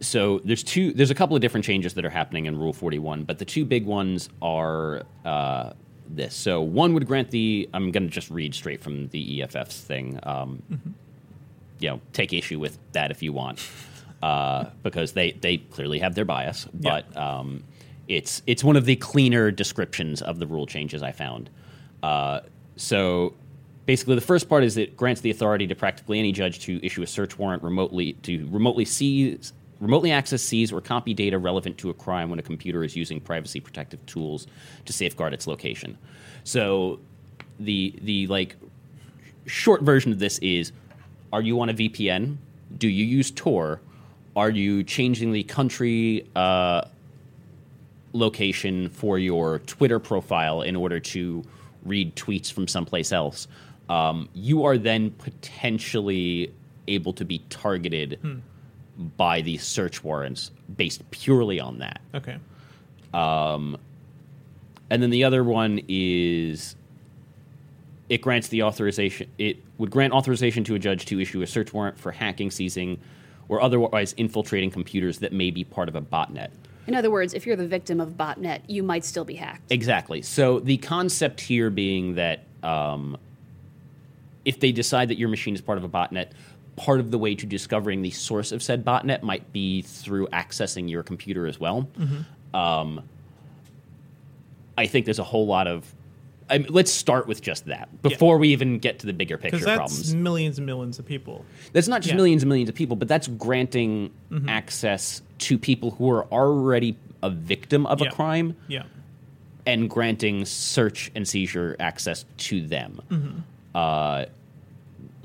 so 0.00 0.38
there's 0.44 0.62
two 0.62 0.92
there's 0.92 1.10
a 1.10 1.14
couple 1.14 1.34
of 1.34 1.42
different 1.42 1.64
changes 1.66 1.94
that 1.94 2.04
are 2.04 2.10
happening 2.10 2.46
in 2.46 2.58
Rule 2.58 2.72
41, 2.72 3.24
but 3.24 3.38
the 3.38 3.44
two 3.44 3.64
big 3.64 3.84
ones 3.84 4.28
are 4.40 5.02
uh, 5.24 5.72
this. 6.08 6.34
So 6.34 6.60
one 6.62 6.94
would 6.94 7.06
grant 7.06 7.30
the 7.30 7.68
I'm 7.74 7.90
going 7.90 8.04
to 8.04 8.12
just 8.12 8.30
read 8.30 8.54
straight 8.54 8.80
from 8.82 9.08
the 9.08 9.42
EFF's 9.42 9.80
thing. 9.80 10.20
Um, 10.22 10.62
You 11.80 11.90
know, 11.90 12.00
take 12.12 12.32
issue 12.32 12.58
with 12.58 12.76
that 12.92 13.10
if 13.12 13.22
you 13.22 13.32
want, 13.32 13.64
uh, 14.22 14.66
because 14.82 15.12
they 15.12 15.32
they 15.32 15.58
clearly 15.58 15.98
have 16.00 16.14
their 16.14 16.24
bias, 16.24 16.66
Yeah. 16.78 17.02
but 17.02 17.16
um, 17.16 17.62
it's 18.08 18.42
it's 18.46 18.64
one 18.64 18.76
of 18.76 18.86
the 18.86 18.96
cleaner 18.96 19.50
descriptions 19.50 20.22
of 20.22 20.38
the 20.38 20.46
rule 20.46 20.66
changes 20.66 21.02
I 21.02 21.12
found. 21.12 21.50
Uh, 22.02 22.40
so 22.76 23.34
basically, 23.86 24.14
the 24.14 24.20
first 24.22 24.48
part 24.48 24.64
is 24.64 24.76
it 24.76 24.96
grants 24.96 25.20
the 25.20 25.30
authority 25.30 25.66
to 25.66 25.74
practically 25.74 26.18
any 26.18 26.32
judge 26.32 26.60
to 26.60 26.84
issue 26.84 27.02
a 27.02 27.06
search 27.06 27.38
warrant 27.38 27.62
remotely 27.62 28.14
to 28.14 28.48
remotely 28.50 28.84
seize. 28.84 29.52
Remotely 29.80 30.10
access, 30.10 30.42
seize, 30.42 30.72
or 30.72 30.80
copy 30.80 31.14
data 31.14 31.38
relevant 31.38 31.78
to 31.78 31.90
a 31.90 31.94
crime 31.94 32.30
when 32.30 32.40
a 32.40 32.42
computer 32.42 32.82
is 32.82 32.96
using 32.96 33.20
privacy 33.20 33.60
protective 33.60 34.04
tools 34.06 34.48
to 34.86 34.92
safeguard 34.92 35.32
its 35.32 35.46
location. 35.46 35.96
So, 36.42 36.98
the 37.60 37.94
the 38.02 38.26
like 38.26 38.56
short 39.46 39.82
version 39.82 40.10
of 40.10 40.18
this 40.18 40.38
is: 40.38 40.72
Are 41.32 41.42
you 41.42 41.60
on 41.60 41.68
a 41.68 41.74
VPN? 41.74 42.38
Do 42.76 42.88
you 42.88 43.04
use 43.04 43.30
Tor? 43.30 43.80
Are 44.34 44.50
you 44.50 44.82
changing 44.82 45.32
the 45.32 45.44
country 45.44 46.28
uh, 46.34 46.82
location 48.18 48.88
for 48.90 49.18
your 49.18 49.60
Twitter 49.60 49.98
profile 49.98 50.62
in 50.62 50.76
order 50.76 51.00
to 51.00 51.42
read 51.84 52.14
tweets 52.16 52.52
from 52.52 52.68
someplace 52.68 53.12
else, 53.12 53.48
um, 53.88 54.28
you 54.34 54.64
are 54.64 54.76
then 54.76 55.10
potentially 55.12 56.52
able 56.88 57.12
to 57.12 57.24
be 57.24 57.38
targeted 57.50 58.18
by 59.16 59.40
these 59.40 59.62
search 59.62 60.02
warrants 60.04 60.50
based 60.76 61.08
purely 61.10 61.60
on 61.60 61.78
that. 61.78 62.00
Okay. 62.14 62.36
And 64.90 65.02
then 65.02 65.10
the 65.10 65.24
other 65.24 65.44
one 65.44 65.80
is 65.88 66.76
it 68.08 68.22
grants 68.22 68.48
the 68.48 68.62
authorization 68.62 69.30
it 69.38 69.58
would 69.76 69.90
grant 69.90 70.12
authorization 70.12 70.64
to 70.64 70.74
a 70.74 70.78
judge 70.78 71.04
to 71.06 71.20
issue 71.20 71.42
a 71.42 71.46
search 71.46 71.72
warrant 71.72 71.98
for 71.98 72.10
hacking, 72.10 72.50
seizing, 72.50 72.98
or 73.48 73.60
otherwise 73.62 74.14
infiltrating 74.16 74.70
computers 74.70 75.18
that 75.18 75.32
may 75.32 75.50
be 75.50 75.64
part 75.64 75.88
of 75.88 75.94
a 75.94 76.00
botnet. 76.00 76.50
In 76.88 76.94
other 76.94 77.10
words, 77.10 77.34
if 77.34 77.46
you're 77.46 77.54
the 77.54 77.66
victim 77.66 78.00
of 78.00 78.16
botnet, 78.16 78.62
you 78.66 78.82
might 78.82 79.04
still 79.04 79.24
be 79.24 79.34
hacked. 79.34 79.70
Exactly. 79.70 80.22
So 80.22 80.58
the 80.58 80.78
concept 80.78 81.38
here 81.38 81.68
being 81.68 82.14
that 82.14 82.44
um, 82.62 83.18
if 84.46 84.58
they 84.58 84.72
decide 84.72 85.08
that 85.10 85.18
your 85.18 85.28
machine 85.28 85.54
is 85.54 85.60
part 85.60 85.76
of 85.76 85.84
a 85.84 85.88
botnet, 85.88 86.30
part 86.76 86.98
of 86.98 87.10
the 87.10 87.18
way 87.18 87.34
to 87.34 87.44
discovering 87.44 88.00
the 88.00 88.10
source 88.10 88.52
of 88.52 88.62
said 88.62 88.86
botnet 88.86 89.22
might 89.22 89.52
be 89.52 89.82
through 89.82 90.28
accessing 90.28 90.88
your 90.88 91.02
computer 91.02 91.46
as 91.46 91.60
well. 91.60 91.86
Um, 92.54 93.02
I 94.78 94.86
think 94.86 95.04
there's 95.04 95.18
a 95.18 95.24
whole 95.24 95.46
lot 95.46 95.66
of. 95.66 95.94
I 96.50 96.58
mean, 96.58 96.68
let's 96.70 96.90
start 96.92 97.26
with 97.26 97.42
just 97.42 97.66
that 97.66 98.02
before 98.02 98.38
we 98.38 98.48
even 98.48 98.78
get 98.78 99.00
to 99.00 99.06
the 99.06 99.12
bigger 99.12 99.36
picture 99.36 99.58
that's 99.58 99.76
problems. 99.76 100.14
millions 100.14 100.58
and 100.58 100.66
millions 100.66 100.98
of 100.98 101.04
people. 101.06 101.44
That's 101.72 101.88
not 101.88 102.00
just 102.02 102.12
Yeah. 102.12 102.16
millions 102.16 102.42
and 102.42 102.48
millions 102.48 102.68
of 102.68 102.74
people, 102.74 102.96
but 102.96 103.06
that's 103.08 103.28
granting 103.28 104.10
access 104.48 105.20
to 105.40 105.58
people 105.58 105.90
who 105.92 106.10
are 106.10 106.24
already 106.32 106.96
a 107.22 107.30
victim 107.30 107.84
of 107.86 108.00
Yeah. 108.00 108.08
a 108.08 108.12
crime 108.12 108.56
Yeah. 108.68 108.84
and 109.66 109.90
granting 109.90 110.44
search 110.46 111.10
and 111.14 111.28
seizure 111.28 111.76
access 111.78 112.24
to 112.38 112.66
them, 112.66 113.00
Mm-hmm. 113.10 113.38
uh, 113.74 114.24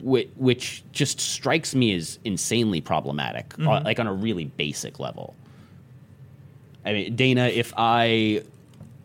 which, 0.02 0.30
which 0.36 0.84
just 0.92 1.22
strikes 1.22 1.74
me 1.74 1.94
as 1.96 2.20
insanely 2.26 2.82
problematic, 2.82 3.54
uh, 3.54 3.62
Mm-hmm. 3.62 3.86
like 3.86 4.00
on 4.00 4.08
a 4.08 4.14
really 4.14 4.46
basic 4.46 5.00
level. 5.00 5.36
I 6.86 6.92
mean, 6.92 7.16
Dana, 7.16 7.46
if 7.48 7.74
I 7.78 8.44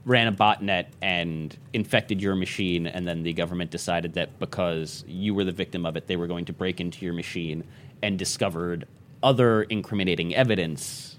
ran 0.04 0.26
a 0.26 0.32
botnet 0.32 0.86
and 1.02 1.56
infected 1.72 2.22
your 2.22 2.34
machine, 2.34 2.86
and 2.86 3.06
then 3.06 3.22
the 3.22 3.32
government 3.32 3.70
decided 3.70 4.14
that 4.14 4.38
because 4.38 5.04
you 5.06 5.34
were 5.34 5.44
the 5.44 5.52
victim 5.52 5.84
of 5.84 5.96
it, 5.96 6.06
they 6.06 6.16
were 6.16 6.26
going 6.26 6.44
to 6.46 6.52
break 6.52 6.80
into 6.80 7.04
your 7.04 7.14
machine 7.14 7.64
and 8.02 8.18
discovered 8.18 8.86
other 9.22 9.62
incriminating 9.64 10.34
evidence 10.34 11.18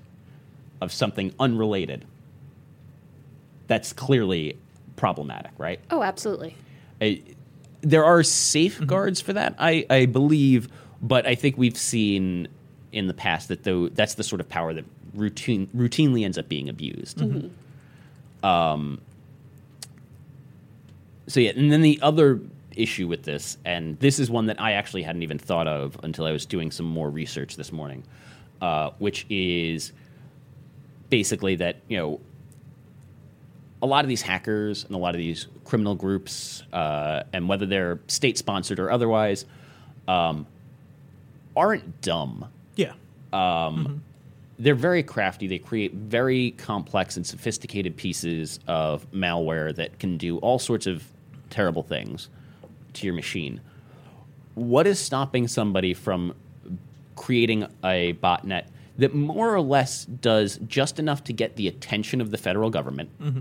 of 0.82 0.91
something 0.91 1.34
unrelated. 1.39 2.05
That's 3.67 3.93
clearly 3.93 4.57
problematic, 4.95 5.51
right? 5.57 5.80
Oh, 5.91 6.01
absolutely. 6.01 6.55
I, 7.01 7.21
there 7.82 8.05
are 8.05 8.23
safeguards 8.23 9.21
for 9.21 9.34
that, 9.34 9.55
I, 9.59 9.86
I 9.89 10.05
believe, 10.05 10.69
but 11.01 11.27
I 11.27 11.36
think 11.36 11.57
we've 11.57 11.77
seen 11.77 12.47
in 12.91 13.07
the 13.07 13.13
past 13.13 13.49
that 13.49 13.63
though 13.63 13.88
that's 13.89 14.15
the 14.15 14.23
sort 14.23 14.41
of 14.41 14.49
power 14.49 14.73
that 14.73 14.86
routine 15.13 15.67
routinely 15.75 16.25
ends 16.25 16.38
up 16.38 16.49
being 16.49 16.67
abused. 16.69 17.17
Mm-hmm. 17.17 17.49
Um, 18.44 19.02
so 21.28 21.40
yeah, 21.40 21.52
and 21.56 21.72
then 21.72 21.82
the 21.82 22.00
other 22.02 22.40
issue 22.76 23.08
with 23.08 23.24
this, 23.24 23.58
and 23.66 24.00
this 24.00 24.20
is 24.20 24.30
one 24.30 24.48
that 24.48 24.60
I 24.60 24.74
actually 24.74 25.04
hadn't 25.04 25.24
even 25.24 25.38
thought 25.38 25.68
of 25.68 26.00
until 26.04 26.26
I 26.26 26.32
was 26.32 26.46
doing 26.46 26.72
some 26.72 26.86
more 26.86 27.10
research 27.10 27.56
this 27.56 27.72
morning, 27.72 28.04
uh, 28.62 28.92
which 29.00 29.26
is 29.30 29.92
basically 31.10 31.56
that 31.58 31.78
you 31.88 31.98
know 31.98 32.20
a 33.82 33.86
lot 33.86 34.06
of 34.06 34.10
these 34.10 34.22
hackers 34.22 34.84
and 34.86 34.96
a 34.96 34.98
lot 34.98 35.16
of 35.16 35.20
these 35.20 35.48
criminal 35.66 35.96
groups, 35.96 36.64
uh, 36.74 37.24
and 37.32 37.48
whether 37.48 37.66
they're 37.66 38.00
state 38.08 38.38
sponsored 38.38 38.80
or 38.80 38.92
otherwise, 38.92 39.46
um, 40.08 40.48
aren't 41.56 42.02
dumb. 42.02 42.50
Yeah. 42.76 42.94
They're 44.60 44.76
very 44.76 45.03
crafty. 45.03 45.47
They 45.47 45.57
create 45.57 45.93
very 45.93 46.51
complex 46.51 47.16
and 47.16 47.26
sophisticated 47.26 47.95
pieces 47.95 48.60
of 48.68 49.10
malware 49.12 49.74
that 49.76 49.99
can 49.99 50.18
do 50.18 50.38
all 50.39 50.60
sorts 50.60 50.86
of 50.86 51.03
terrible 51.49 51.82
things 51.82 52.30
to 52.93 53.07
your 53.07 53.16
machine. 53.16 53.62
What 54.55 54.86
is 54.86 54.99
stopping 54.99 55.47
somebody 55.47 55.93
from 55.93 56.36
creating 57.16 57.68
a 57.84 58.14
botnet 58.14 58.66
that 58.97 59.16
more 59.16 59.53
or 59.53 59.62
less 59.62 60.05
does 60.05 60.57
just 60.68 60.99
enough 60.99 61.24
to 61.24 61.34
get 61.34 61.55
the 61.55 61.68
attention 61.68 62.20
of 62.20 62.32
the 62.32 62.38
federal 62.38 62.70
government 62.70 63.10
mm-hmm. 63.20 63.39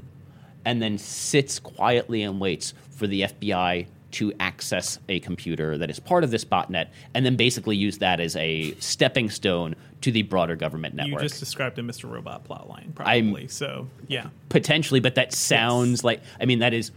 and 0.65 0.81
then 0.81 0.97
sits 0.99 1.59
quietly 1.59 2.23
and 2.23 2.41
waits 2.41 2.75
for 2.91 3.09
the 3.09 3.23
FBI 3.23 3.87
to 4.11 4.33
access 4.41 4.99
a 5.09 5.21
computer 5.21 5.77
that 5.77 5.91
is 5.91 6.01
part 6.01 6.25
of 6.25 6.31
this 6.31 6.45
botnet 6.45 6.89
and 7.13 7.27
then 7.27 7.37
basically 7.37 7.77
use 7.77 7.99
that 7.99 8.21
as 8.21 8.37
a 8.37 8.73
stepping 8.79 9.29
stone 9.29 9.75
to 10.01 10.13
the 10.13 10.23
broader 10.23 10.55
government 10.55 10.95
network. 10.95 11.23
You 11.23 11.29
just 11.29 11.41
described 11.41 11.79
a 11.79 11.83
Mr. 11.83 12.09
Robot 12.11 12.45
plotline, 12.47 12.97
I'm- 13.01 13.25
probably. 13.33 13.49
so, 13.49 13.89
yeah, 14.07 14.29
Potentially, 14.49 15.01
but 15.01 15.17
that 15.17 15.33
sounds 15.33 16.05
like 16.05 16.21
I 16.41 16.45
mean 16.47 16.61
that 16.61 16.73
is 16.73 16.91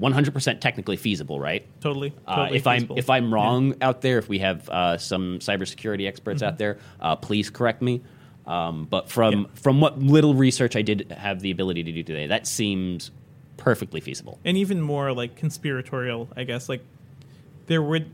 100% 0.00 0.60
technically 0.60 0.96
feasible, 0.96 1.40
right? 1.40 1.66
totally. 1.80 2.12
Uh, 2.26 2.36
totally 2.36 2.56
if 2.58 2.66
I'm 2.66 2.90
if 2.96 3.10
I'm 3.10 3.32
wrong 3.34 3.74
out 3.80 4.00
there, 4.02 4.18
if 4.18 4.28
we 4.28 4.38
have 4.38 4.68
uh, 4.68 4.98
some 4.98 5.38
cybersecurity 5.40 6.06
experts 6.06 6.42
Mm-hmm. 6.42 6.48
out 6.48 6.58
there, 6.58 6.78
uh, 7.00 7.16
please 7.16 7.50
correct 7.50 7.82
me. 7.82 8.02
Um, 8.46 8.86
but 8.90 9.10
from 9.10 9.32
Yeah. 9.34 9.46
from 9.54 9.80
what 9.80 9.98
little 9.98 10.34
research 10.34 10.76
I 10.76 10.82
did 10.82 11.10
have 11.16 11.40
the 11.40 11.50
ability 11.50 11.82
to 11.84 11.92
do 11.92 12.02
today, 12.02 12.26
that 12.28 12.46
seems 12.46 13.10
perfectly 13.56 14.00
feasible. 14.00 14.38
and 14.44 14.56
even 14.56 14.80
more 14.80 15.12
like 15.12 15.36
conspiratorial, 15.36 16.28
I 16.36 16.44
guess. 16.44 16.68
Like 16.68 16.84
there 17.66 17.82
would 17.82 18.10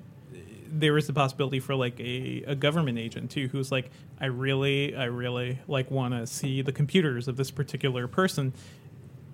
there 0.72 0.96
is 0.96 1.06
the 1.06 1.12
possibility 1.12 1.60
for 1.60 1.74
like 1.74 1.98
a, 2.00 2.44
a 2.46 2.54
government 2.54 2.98
agent 2.98 3.30
too 3.30 3.48
who's 3.48 3.72
like 3.72 3.90
I 4.20 4.26
really 4.26 4.94
I 4.94 5.04
really 5.04 5.58
like 5.66 5.90
want 5.90 6.14
to 6.14 6.26
see 6.26 6.62
the 6.62 6.72
computers 6.72 7.28
of 7.28 7.36
this 7.36 7.50
particular 7.50 8.06
person. 8.06 8.52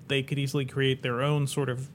They 0.09 0.23
could 0.23 0.39
easily 0.39 0.65
create 0.65 1.03
their 1.03 1.23
own 1.23 1.47
sort 1.47 1.69
of 1.69 1.91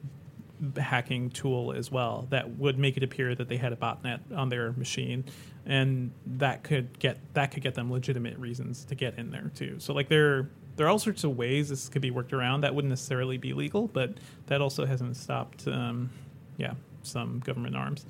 hacking 0.77 1.31
tool 1.31 1.73
as 1.73 1.91
well 1.91 2.27
that 2.29 2.57
would 2.57 2.77
make 2.77 2.95
it 2.95 3.01
appear 3.01 3.33
that 3.33 3.49
they 3.49 3.57
had 3.57 3.73
a 3.73 3.75
botnet 3.75 4.19
on 4.35 4.49
their 4.49 4.73
machine 4.73 5.25
and 5.65 6.11
that 6.25 6.63
could 6.63 6.99
get 6.99 7.17
that 7.33 7.51
could 7.51 7.63
get 7.63 7.73
them 7.73 7.91
legitimate 7.91 8.37
reasons 8.37 8.85
to 8.85 8.95
get 8.95 9.17
in 9.17 9.31
there 9.31 9.51
too. 9.55 9.75
So 9.79 9.93
like 9.93 10.07
there 10.07 10.49
there 10.75 10.85
are 10.85 10.89
all 10.89 10.99
sorts 10.99 11.23
of 11.23 11.35
ways 11.35 11.69
this 11.69 11.89
could 11.89 12.01
be 12.01 12.11
worked 12.11 12.31
around. 12.31 12.61
That 12.61 12.75
wouldn't 12.75 12.89
necessarily 12.89 13.37
be 13.37 13.53
legal 13.53 13.87
but 13.87 14.15
that 14.47 14.61
also 14.61 14.85
hasn't 14.85 15.17
stopped 15.17 15.67
um, 15.67 16.09
yeah 16.57 16.73
some 17.03 17.39
government 17.39 17.75
arms 17.75 18.05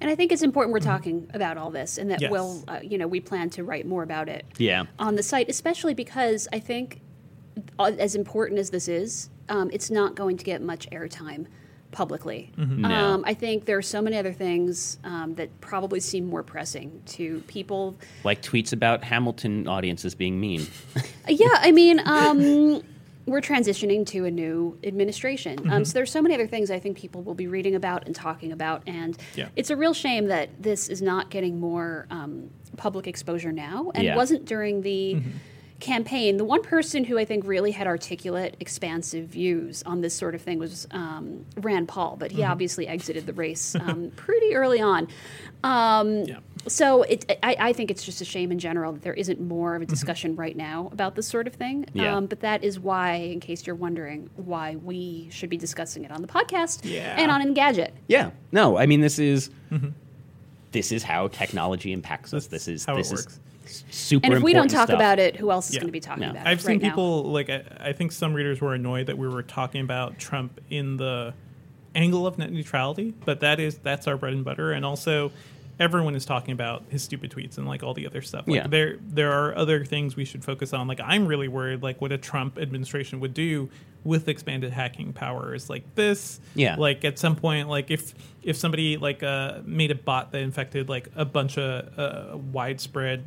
And 0.00 0.10
I 0.10 0.14
think 0.14 0.30
it's 0.32 0.42
important 0.42 0.72
we're 0.72 0.80
talking 0.80 1.28
about 1.34 1.58
all 1.58 1.70
this, 1.70 1.98
and 1.98 2.10
that 2.10 2.20
Yes. 2.20 2.30
we'll, 2.30 2.62
uh, 2.68 2.78
you 2.82 2.98
know, 2.98 3.06
we 3.06 3.20
plan 3.20 3.50
to 3.50 3.64
write 3.64 3.86
more 3.86 4.02
about 4.02 4.28
it. 4.28 4.44
Yeah. 4.58 4.84
On 4.98 5.16
the 5.16 5.22
site, 5.22 5.48
especially 5.48 5.94
because 5.94 6.46
I 6.52 6.60
think, 6.60 7.00
uh, 7.78 7.92
as 7.98 8.14
important 8.14 8.60
as 8.60 8.70
this 8.70 8.86
is, 8.88 9.28
um, 9.48 9.70
it's 9.72 9.90
not 9.90 10.14
going 10.14 10.36
to 10.36 10.44
get 10.44 10.62
much 10.62 10.88
airtime 10.90 11.46
publicly. 11.90 12.52
No. 12.56 12.88
Um, 12.88 13.24
I 13.26 13.32
think 13.34 13.64
there 13.64 13.78
are 13.78 13.82
so 13.82 14.02
many 14.02 14.16
other 14.18 14.32
things 14.32 14.98
um, 15.04 15.34
that 15.36 15.60
probably 15.60 16.00
seem 16.00 16.26
more 16.26 16.42
pressing 16.42 17.02
to 17.06 17.40
people. 17.46 17.96
Like 18.24 18.42
tweets 18.42 18.72
about 18.72 19.02
Hamilton 19.02 19.66
audiences 19.66 20.14
being 20.14 20.38
mean. 20.40 20.66
Yeah, 21.30 21.48
I 21.60 21.72
mean, 21.72 22.00
um, 22.06 22.82
we're 23.28 23.40
transitioning 23.40 24.04
to 24.06 24.24
a 24.24 24.30
new 24.30 24.78
administration. 24.84 25.58
Mm-hmm. 25.58 25.70
Um, 25.70 25.84
so 25.84 25.92
there's 25.94 26.10
so 26.10 26.22
many 26.22 26.34
other 26.34 26.46
things 26.46 26.70
I 26.70 26.78
think 26.78 26.96
people 26.96 27.22
will 27.22 27.34
be 27.34 27.46
reading 27.46 27.74
about 27.74 28.06
and 28.06 28.14
talking 28.14 28.52
about, 28.52 28.82
and 28.86 29.16
Yeah. 29.36 29.48
it's 29.56 29.70
a 29.70 29.76
real 29.76 29.94
shame 29.94 30.26
that 30.26 30.62
this 30.62 30.88
is 30.88 31.00
not 31.02 31.30
getting 31.30 31.60
more 31.60 32.06
um, 32.10 32.50
public 32.76 33.06
exposure 33.06 33.52
now, 33.52 33.90
and 33.94 34.04
Yeah. 34.04 34.10
Mm-hmm. 34.10 34.16
wasn't 34.18 34.44
during 34.44 34.82
the. 34.82 35.22
Campaign. 35.80 36.38
The 36.38 36.44
one 36.44 36.62
person 36.64 37.04
who 37.04 37.16
I 37.20 37.24
think 37.24 37.46
really 37.46 37.70
had 37.70 37.86
articulate, 37.86 38.56
expansive 38.58 39.26
views 39.28 39.84
on 39.84 40.00
this 40.00 40.12
sort 40.12 40.34
of 40.34 40.42
thing 40.42 40.58
was 40.58 40.88
um, 40.90 41.46
Rand 41.56 41.86
Paul, 41.86 42.16
but 42.18 42.30
Mm-hmm. 42.30 42.38
he 42.38 42.44
obviously 42.44 42.88
exited 42.88 43.26
the 43.26 43.32
race 43.32 43.76
um, 43.76 44.10
pretty 44.16 44.56
early 44.56 44.80
on. 44.80 45.06
Um, 45.62 46.24
Yeah. 46.24 46.38
So 46.68 47.02
it, 47.02 47.38
I, 47.42 47.56
I 47.58 47.72
think 47.72 47.90
it's 47.90 48.04
just 48.04 48.20
a 48.20 48.24
shame 48.24 48.52
in 48.52 48.58
general 48.58 48.92
that 48.92 49.02
there 49.02 49.14
isn't 49.14 49.40
more 49.40 49.74
of 49.74 49.82
a 49.82 49.86
discussion 49.86 50.36
right 50.36 50.56
now 50.56 50.88
about 50.92 51.14
this 51.16 51.26
sort 51.26 51.46
of 51.46 51.54
thing. 51.54 51.86
Yeah. 51.92 52.14
Um, 52.16 52.26
but 52.26 52.40
that 52.40 52.62
is 52.62 52.78
why, 52.78 53.14
in 53.14 53.40
case 53.40 53.66
you're 53.66 53.74
wondering, 53.76 54.30
why 54.36 54.76
we 54.76 55.28
should 55.30 55.50
be 55.50 55.56
discussing 55.56 56.04
it 56.04 56.10
on 56.10 56.22
the 56.22 56.28
podcast 56.28 56.80
Yeah. 56.84 57.14
and 57.18 57.30
on 57.30 57.42
Engadget. 57.42 57.90
Yeah. 58.06 58.30
No, 58.52 58.76
I 58.78 58.86
mean 58.86 59.00
this 59.00 59.18
is 59.18 59.50
this 60.72 60.92
is 60.92 61.02
how 61.02 61.28
technology 61.28 61.92
impacts 61.92 62.34
us. 62.34 62.46
That's 62.46 62.66
This 62.66 62.68
is 62.82 62.84
how 62.84 62.94
it 62.94 62.98
this 62.98 63.10
works. 63.10 63.26
is 63.26 63.40
s- 63.64 63.84
super. 63.96 64.26
And 64.26 64.34
if 64.34 64.42
we 64.42 64.52
don't 64.52 64.68
talk 64.68 64.88
stuff. 64.88 64.96
about 64.98 65.18
it, 65.18 65.36
who 65.36 65.50
else 65.50 65.68
is 65.68 65.74
Yeah. 65.74 65.80
going 65.80 65.88
to 65.88 65.92
be 65.92 66.00
talking 66.00 66.22
No. 66.24 66.30
about 66.30 66.46
I've 66.46 66.58
it 66.58 66.62
seen 66.62 66.72
right 66.72 66.82
now? 66.82 66.88
people 66.90 67.24
like 67.24 67.48
I, 67.50 67.62
I 67.80 67.92
think 67.92 68.12
some 68.12 68.34
readers 68.34 68.60
were 68.60 68.74
annoyed 68.74 69.06
that 69.06 69.16
we 69.18 69.28
were 69.28 69.42
talking 69.42 69.80
about 69.80 70.18
Trump 70.18 70.60
in 70.70 70.96
the 70.98 71.32
angle 71.94 72.26
of 72.26 72.38
net 72.38 72.52
neutrality, 72.52 73.14
but 73.24 73.40
that 73.40 73.58
is 73.58 73.78
that's 73.78 74.06
our 74.06 74.16
bread 74.16 74.34
and 74.34 74.44
butter, 74.44 74.72
and 74.72 74.84
also 74.84 75.32
everyone 75.80 76.14
is 76.14 76.24
talking 76.24 76.52
about 76.52 76.82
his 76.88 77.02
stupid 77.02 77.30
tweets 77.30 77.56
and 77.58 77.66
like 77.66 77.82
all 77.82 77.94
the 77.94 78.06
other 78.06 78.20
stuff. 78.22 78.46
Like 78.48 78.56
Yeah. 78.62 78.66
there 78.66 78.96
there 79.00 79.32
are 79.32 79.56
other 79.56 79.84
things 79.84 80.16
we 80.16 80.24
should 80.24 80.44
focus 80.44 80.72
on. 80.72 80.88
Like 80.88 81.00
I'm 81.02 81.26
really 81.26 81.48
worried 81.48 81.82
like 81.82 82.00
what 82.00 82.10
a 82.12 82.18
Trump 82.18 82.58
administration 82.58 83.20
would 83.20 83.34
do 83.34 83.68
with 84.04 84.28
expanded 84.28 84.72
hacking 84.72 85.12
powers 85.12 85.68
like 85.70 85.94
this. 85.94 86.40
Yeah. 86.54 86.76
Like 86.76 87.04
at 87.04 87.18
some 87.18 87.36
point, 87.36 87.68
like 87.68 87.90
if 87.90 88.14
if 88.42 88.56
somebody 88.56 88.96
like 88.96 89.22
uh, 89.22 89.60
made 89.64 89.90
a 89.90 89.94
bot 89.94 90.32
that 90.32 90.40
infected 90.40 90.88
like 90.88 91.08
a 91.16 91.24
bunch 91.24 91.58
of 91.58 91.98
uh, 91.98 92.36
widespread 92.36 93.24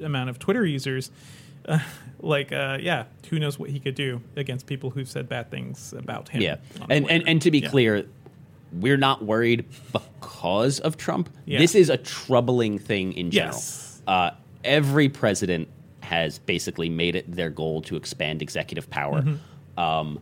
amount 0.00 0.30
of 0.30 0.38
Twitter 0.38 0.64
users, 0.64 1.10
uh, 1.66 1.78
like 2.20 2.52
uh, 2.52 2.78
yeah, 2.80 3.04
who 3.30 3.38
knows 3.38 3.58
what 3.58 3.70
he 3.70 3.80
could 3.80 3.94
do 3.94 4.20
against 4.36 4.66
people 4.66 4.90
who've 4.90 5.08
said 5.08 5.28
bad 5.28 5.50
things 5.50 5.92
about 5.92 6.28
him. 6.28 6.40
Yeah, 6.42 6.56
and, 6.88 7.10
and 7.10 7.26
and 7.28 7.42
to 7.42 7.50
be 7.50 7.58
Yeah. 7.60 7.68
clear, 7.68 8.06
we're 8.72 8.96
not 8.96 9.24
worried 9.24 9.64
because 9.92 10.80
of 10.80 10.96
Trump. 10.96 11.30
Yeah. 11.46 11.58
This 11.58 11.74
is 11.74 11.90
a 11.90 11.96
troubling 11.96 12.78
thing 12.78 13.12
in 13.14 13.30
general. 13.30 13.56
Yes. 13.56 14.02
Uh, 14.06 14.30
every 14.64 15.08
president 15.08 15.68
has 16.02 16.38
basically 16.38 16.88
made 16.88 17.14
it 17.14 17.30
their 17.30 17.50
goal 17.50 17.82
to 17.82 17.96
expand 17.96 18.42
executive 18.42 18.88
power. 18.90 19.22
Mm-hmm. 19.22 19.80
Um, 19.80 20.20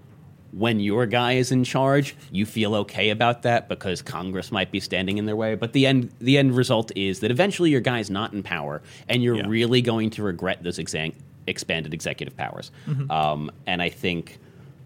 when 0.53 0.81
your 0.81 1.05
guy 1.07 1.33
is 1.35 1.53
in 1.53 1.63
charge, 1.63 2.17
you 2.33 2.47
feel 2.47 2.75
okay 2.75 3.11
about 3.11 3.43
that 3.43 3.69
because 3.69 4.01
Congress 4.01 4.51
might 4.51 4.71
be 4.71 4.81
standing 4.81 5.19
in 5.19 5.27
their 5.27 5.37
way. 5.37 5.55
But 5.57 5.75
the 5.75 5.87
end, 5.87 6.11
the 6.21 6.39
end 6.39 6.57
result 6.57 6.91
is 6.97 7.21
that 7.21 7.31
eventually 7.31 7.71
your 7.71 7.83
guy's 7.83 8.09
not 8.09 8.33
in 8.33 8.43
power, 8.43 8.81
and 9.09 9.23
you're 9.23 9.37
Yeah. 9.37 9.47
really 9.47 9.83
going 9.83 10.09
to 10.11 10.23
regret 10.23 10.63
those 10.63 10.79
exa- 10.79 11.13
expanded 11.47 11.93
executive 11.93 12.35
powers. 12.37 12.71
Mm-hmm. 12.87 13.11
Um, 13.11 13.51
and 13.67 13.83
I 13.83 13.91
think, 13.91 14.39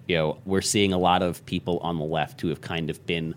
you 0.09 0.17
know, 0.17 0.39
we're 0.45 0.63
seeing 0.63 0.93
a 0.93 0.99
lot 0.99 1.23
of 1.23 1.45
people 1.47 1.79
on 1.79 1.97
the 1.97 2.05
left 2.05 2.41
who 2.41 2.49
have 2.49 2.61
kind 2.61 2.91
of 2.91 3.05
been 3.07 3.35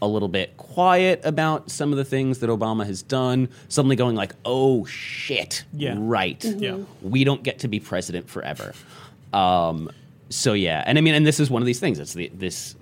a 0.00 0.06
little 0.06 0.28
bit 0.28 0.56
quiet 0.56 1.20
about 1.24 1.70
some 1.70 1.92
of 1.92 1.98
the 1.98 2.04
things 2.04 2.38
that 2.38 2.48
Obama 2.50 2.86
has 2.86 3.02
done, 3.02 3.48
suddenly 3.68 3.96
going 3.96 4.14
like, 4.16 4.32
"Oh 4.44 4.84
shit, 4.84 5.64
Yeah. 5.72 5.94
right, 5.98 6.42
Yeah. 6.44 6.78
we 7.02 7.24
don't 7.24 7.42
get 7.42 7.60
to 7.60 7.68
be 7.68 7.80
president 7.80 8.28
forever." 8.28 8.74
Um, 9.32 9.90
so 10.30 10.52
yeah, 10.52 10.82
and 10.86 10.98
I 10.98 11.00
mean, 11.00 11.14
and 11.14 11.26
this 11.26 11.40
is 11.40 11.50
one 11.50 11.62
of 11.62 11.66
these 11.66 11.80
things. 11.80 11.98
It's 11.98 12.14
the, 12.14 12.30
this 12.34 12.76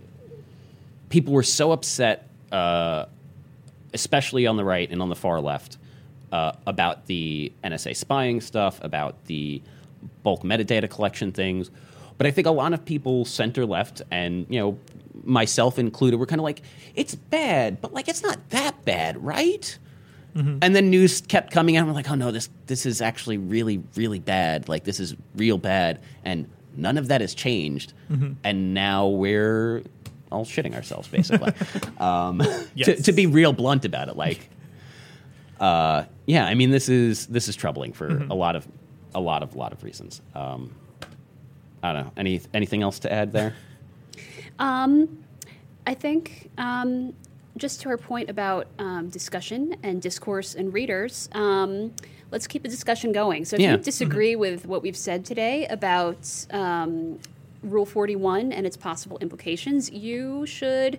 people 1.09 1.33
were 1.33 1.43
so 1.43 1.73
upset, 1.73 2.29
uh, 2.53 3.07
especially 3.95 4.47
on 4.47 4.57
the 4.57 4.65
right 4.65 4.91
and 4.91 5.01
on 5.01 5.09
the 5.09 5.17
far 5.17 5.41
left, 5.41 5.79
uh, 6.33 6.53
about 6.67 7.07
the 7.07 7.53
NSA 7.65 7.97
spying 7.97 8.41
stuff, 8.41 8.79
about 8.83 9.25
the 9.27 9.63
bulk 10.23 10.43
metadata 10.43 10.91
collection 10.91 11.33
things. 11.33 11.71
But 12.19 12.27
I 12.27 12.31
think 12.31 12.47
a 12.47 12.51
lot 12.51 12.73
of 12.73 12.85
people 12.85 13.25
center 13.25 13.65
left, 13.67 14.03
and 14.11 14.47
you 14.51 14.59
know, 14.59 14.79
myself 15.25 15.79
included, 15.79 16.19
were 16.19 16.27
kind 16.27 16.41
of 16.41 16.45
like, 16.45 16.63
"It's 16.95 17.15
bad, 17.15 17.81
but 17.81 17.93
like 17.95 18.09
it's 18.09 18.23
not 18.23 18.51
that 18.51 18.85
bad, 18.85 19.23
right?" 19.25 19.79
And 20.35 20.77
then 20.77 20.91
news 20.91 21.23
kept 21.23 21.51
coming 21.51 21.79
out. 21.79 21.81
and 21.81 21.89
We're 21.89 21.95
like, 21.95 22.11
"Oh 22.11 22.15
no, 22.15 22.31
this 22.31 22.51
this 22.67 22.85
is 22.85 23.01
actually 23.01 23.39
really 23.39 23.83
really 23.95 24.19
bad. 24.19 24.69
Like 24.69 24.85
this 24.85 25.01
is 25.01 25.17
real 25.35 25.57
bad." 25.57 25.99
And 26.27 26.47
none 26.77 26.99
of 26.99 27.09
that 27.09 27.23
has 27.23 27.35
changed. 27.35 27.95
And 28.45 28.75
now 28.75 29.07
we're 29.09 29.83
all 30.31 30.45
shitting 30.45 30.75
ourselves, 30.75 31.09
basically. 31.09 31.55
um, 31.99 32.41
to, 32.41 32.67
Yes. 32.75 33.03
to 33.05 33.13
be 33.13 33.27
real 33.27 33.55
blunt 33.55 33.87
about 33.87 34.09
it, 34.09 34.17
like, 34.17 34.51
uh, 35.59 36.05
yeah, 36.27 36.45
I 36.45 36.55
mean, 36.55 36.71
this 36.71 36.89
is 36.91 37.27
this 37.29 37.49
is 37.49 37.57
troubling 37.57 37.95
for 37.95 38.09
a 38.09 38.35
lot 38.35 38.57
of 38.57 38.69
a 39.15 39.21
lot 39.21 39.43
of 39.43 39.57
lot 39.57 39.73
of 39.73 39.83
reasons. 39.83 40.21
Um, 40.35 40.75
I 41.83 41.93
don't 41.95 42.05
know. 42.07 42.13
Any 42.19 42.43
anything 42.53 42.83
else 42.83 42.99
to 43.01 43.13
add 43.13 43.33
there? 43.33 43.55
Um, 44.59 45.25
I 45.87 45.95
think 45.95 46.51
um, 46.59 47.15
just 47.57 47.81
to 47.83 47.89
our 47.89 47.97
point 47.99 48.29
about 48.31 48.67
um, 48.79 49.09
discussion 49.09 49.77
and 49.83 50.01
discourse 50.03 50.55
and 50.55 50.73
readers, 50.73 51.29
um, 51.33 51.93
let's 52.31 52.47
keep 52.47 52.63
the 52.63 52.69
discussion 52.69 53.13
going. 53.13 53.45
So 53.45 53.57
if 53.57 53.63
Yeah. 53.63 53.73
you 53.73 53.79
disagree 53.79 54.37
with 54.37 54.67
what 54.67 54.83
we've 54.83 54.97
said 54.97 55.25
today 55.25 55.67
about 55.67 56.29
um, 56.51 57.19
Rule 57.63 57.87
41 57.87 58.53
and 58.53 58.67
its 58.67 58.77
possible 58.77 59.19
implications, 59.19 59.91
you 59.91 60.45
should 60.47 60.99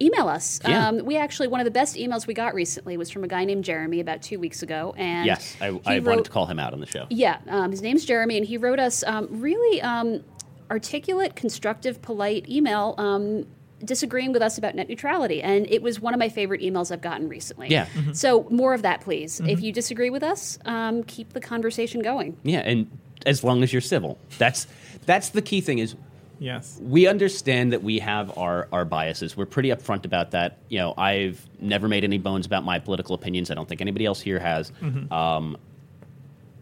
email 0.00 0.26
us. 0.28 0.58
Yeah. 0.66 0.88
Um, 0.88 1.04
we 1.04 1.16
actually, 1.16 1.46
one 1.46 1.60
of 1.60 1.64
the 1.64 1.70
best 1.70 1.94
emails 1.96 2.26
we 2.26 2.34
got 2.34 2.54
recently 2.54 2.96
was 2.96 3.08
from 3.10 3.22
a 3.22 3.28
guy 3.28 3.44
named 3.44 3.62
Jeremy 3.64 4.00
about 4.00 4.20
two 4.22 4.40
weeks 4.40 4.62
ago. 4.62 4.94
And 4.96 5.26
yes, 5.26 5.56
I, 5.60 5.66
I 5.66 5.70
wanted 5.70 6.06
wrote- 6.06 6.24
to 6.24 6.30
call 6.30 6.46
him 6.46 6.58
out 6.58 6.72
on 6.72 6.80
the 6.80 6.86
show. 6.86 7.06
yeah, 7.10 7.38
um, 7.48 7.70
his 7.70 7.82
name's 7.82 8.04
Jeremy, 8.04 8.38
and 8.38 8.46
he 8.46 8.56
wrote 8.56 8.80
us 8.80 9.04
um, 9.04 9.28
really 9.30 9.80
um, 9.82 10.24
articulate, 10.72 11.36
constructive, 11.36 12.00
polite 12.00 12.48
email 12.48 12.94
um, 12.96 13.46
disagreeing 13.84 14.32
with 14.32 14.40
us 14.40 14.56
about 14.56 14.74
net 14.74 14.88
neutrality. 14.88 15.42
And 15.42 15.66
it 15.70 15.82
was 15.82 16.00
one 16.00 16.14
of 16.14 16.18
my 16.18 16.30
favorite 16.30 16.62
emails 16.62 16.90
I've 16.90 17.02
gotten 17.02 17.28
recently. 17.28 17.68
Yeah. 17.68 17.86
So 18.12 18.46
more 18.48 18.72
of 18.72 18.82
that, 18.82 19.02
please. 19.02 19.40
If 19.40 19.60
you 19.60 19.70
disagree 19.70 20.08
with 20.08 20.22
us, 20.22 20.58
um, 20.64 21.02
keep 21.04 21.34
the 21.34 21.40
conversation 21.40 22.00
going. 22.00 22.38
Yeah, 22.42 22.60
and 22.60 22.90
as 23.26 23.44
long 23.44 23.62
as 23.62 23.72
you're 23.72 23.82
civil, 23.82 24.18
that's 24.38 24.66
that's 25.04 25.28
the 25.30 25.42
key 25.42 25.60
thing. 25.60 25.78
Is 25.78 25.94
yes, 26.38 26.78
we 26.80 27.06
understand 27.06 27.72
that 27.72 27.82
we 27.82 27.98
have 27.98 28.36
our, 28.38 28.66
our 28.72 28.86
biases. 28.86 29.36
We're 29.36 29.46
pretty 29.46 29.68
upfront 29.68 30.06
about 30.06 30.30
that. 30.30 30.56
You 30.70 30.78
know, 30.78 30.94
I've 30.96 31.46
never 31.60 31.86
made 31.86 32.04
any 32.04 32.18
bones 32.18 32.46
about 32.46 32.64
my 32.64 32.78
political 32.78 33.14
opinions. 33.14 33.50
I 33.50 33.54
don't 33.54 33.68
think 33.68 33.82
anybody 33.82 34.06
else 34.06 34.20
here 34.20 34.38
has. 34.38 34.72
Um, 35.10 35.58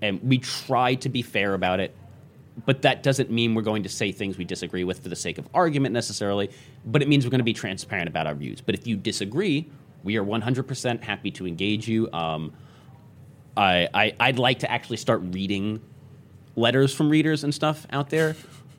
and 0.02 0.20
we 0.22 0.38
try 0.38 0.94
to 0.96 1.08
be 1.08 1.22
fair 1.22 1.54
about 1.54 1.78
it. 1.78 1.94
But 2.66 2.82
that 2.82 3.02
doesn't 3.02 3.30
mean 3.30 3.54
we're 3.54 3.62
going 3.62 3.82
to 3.84 3.88
say 3.88 4.12
things 4.12 4.36
we 4.36 4.44
disagree 4.44 4.84
with 4.84 5.02
for 5.02 5.08
the 5.08 5.16
sake 5.16 5.38
of 5.38 5.48
argument 5.54 5.92
necessarily. 5.92 6.50
But 6.84 7.02
it 7.02 7.08
means 7.08 7.24
we're 7.24 7.30
going 7.30 7.38
to 7.40 7.44
be 7.44 7.52
transparent 7.52 8.08
about 8.08 8.26
our 8.26 8.34
views. 8.34 8.61
But 8.61 8.74
if 8.74 8.86
you 8.86 8.96
disagree, 8.96 9.70
we 10.02 10.16
are 10.16 10.24
100% 10.24 11.02
happy 11.02 11.30
to 11.32 11.46
engage 11.46 11.88
you. 11.88 12.11
Um, 12.12 12.52
I, 13.56 13.88
I, 13.94 14.14
I'd 14.20 14.38
like 14.38 14.61
to 14.61 14.70
actually 14.70 14.96
start 14.98 15.22
reading 15.24 15.80
letters 16.56 16.94
from 16.94 17.08
readers 17.11 17.44
and 17.44 17.54
stuff 17.54 17.86
out 17.90 18.11
there 18.11 18.36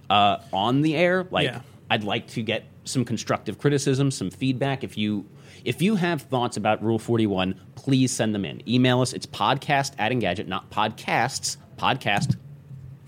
uh, 0.09 0.37
on 0.51 0.81
the 0.81 0.95
air. 0.95 1.27
Like, 1.31 1.45
Yeah. 1.47 1.61
I'd 1.89 2.05
like 2.05 2.27
to 2.29 2.41
get 2.41 2.63
some 2.85 3.03
constructive 3.03 3.57
criticism, 3.57 4.11
some 4.11 4.29
feedback. 4.29 4.83
If 4.83 4.97
you 4.97 5.25
if 5.65 5.81
you 5.81 5.95
have 5.95 6.21
thoughts 6.23 6.55
about 6.57 6.81
Rule 6.81 6.97
41, 6.97 7.59
please 7.75 8.11
send 8.11 8.33
them 8.33 8.45
in. 8.45 8.67
Email 8.67 9.01
us. 9.01 9.11
It's 9.13 9.25
podcast 9.25 9.93
at 9.99 10.11
Engadget, 10.11 10.47
not 10.47 10.71
podcasts. 10.71 11.57
Podcast. 11.77 12.37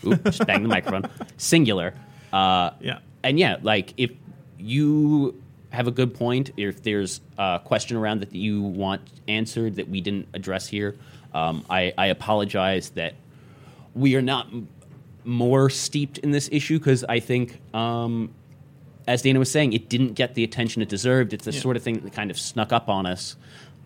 Oop, 0.05 0.23
just 0.25 0.45
bang 0.45 0.63
the 0.63 0.69
microphone. 0.69 1.09
Singular. 1.37 1.93
Uh, 2.31 2.71
yeah, 2.81 2.99
and 3.23 3.37
yeah, 3.39 3.57
like 3.61 3.93
if 3.97 4.11
you 4.57 5.41
have 5.71 5.87
a 5.87 5.91
good 5.91 6.13
point, 6.13 6.51
if 6.57 6.83
there's 6.83 7.21
a 7.37 7.59
question 7.63 7.97
around 7.97 8.21
that 8.21 8.33
you 8.33 8.61
want 8.61 9.01
answered 9.27 9.75
that 9.75 9.89
we 9.89 10.01
didn't 10.01 10.27
address 10.33 10.67
here, 10.67 10.95
um, 11.33 11.65
I, 11.69 11.93
I 11.97 12.07
apologize 12.07 12.91
that 12.91 13.15
we 13.95 14.15
are 14.15 14.21
not 14.21 14.47
m- 14.47 14.67
more 15.25 15.69
steeped 15.69 16.19
in 16.19 16.31
this 16.31 16.47
issue 16.51 16.77
because 16.77 17.03
I 17.03 17.19
think, 17.19 17.59
um, 17.73 18.29
as 19.07 19.21
Dana 19.23 19.39
was 19.39 19.49
saying, 19.51 19.73
it 19.73 19.89
didn't 19.89 20.13
get 20.13 20.35
the 20.35 20.43
attention 20.43 20.81
it 20.81 20.89
deserved. 20.89 21.33
It's 21.33 21.45
the 21.45 21.51
Yeah. 21.51 21.59
sort 21.61 21.75
of 21.75 21.83
thing 21.83 21.99
that 22.01 22.13
kind 22.13 22.29
of 22.31 22.37
snuck 22.39 22.71
up 22.71 22.87
on 22.89 23.05
us. 23.05 23.35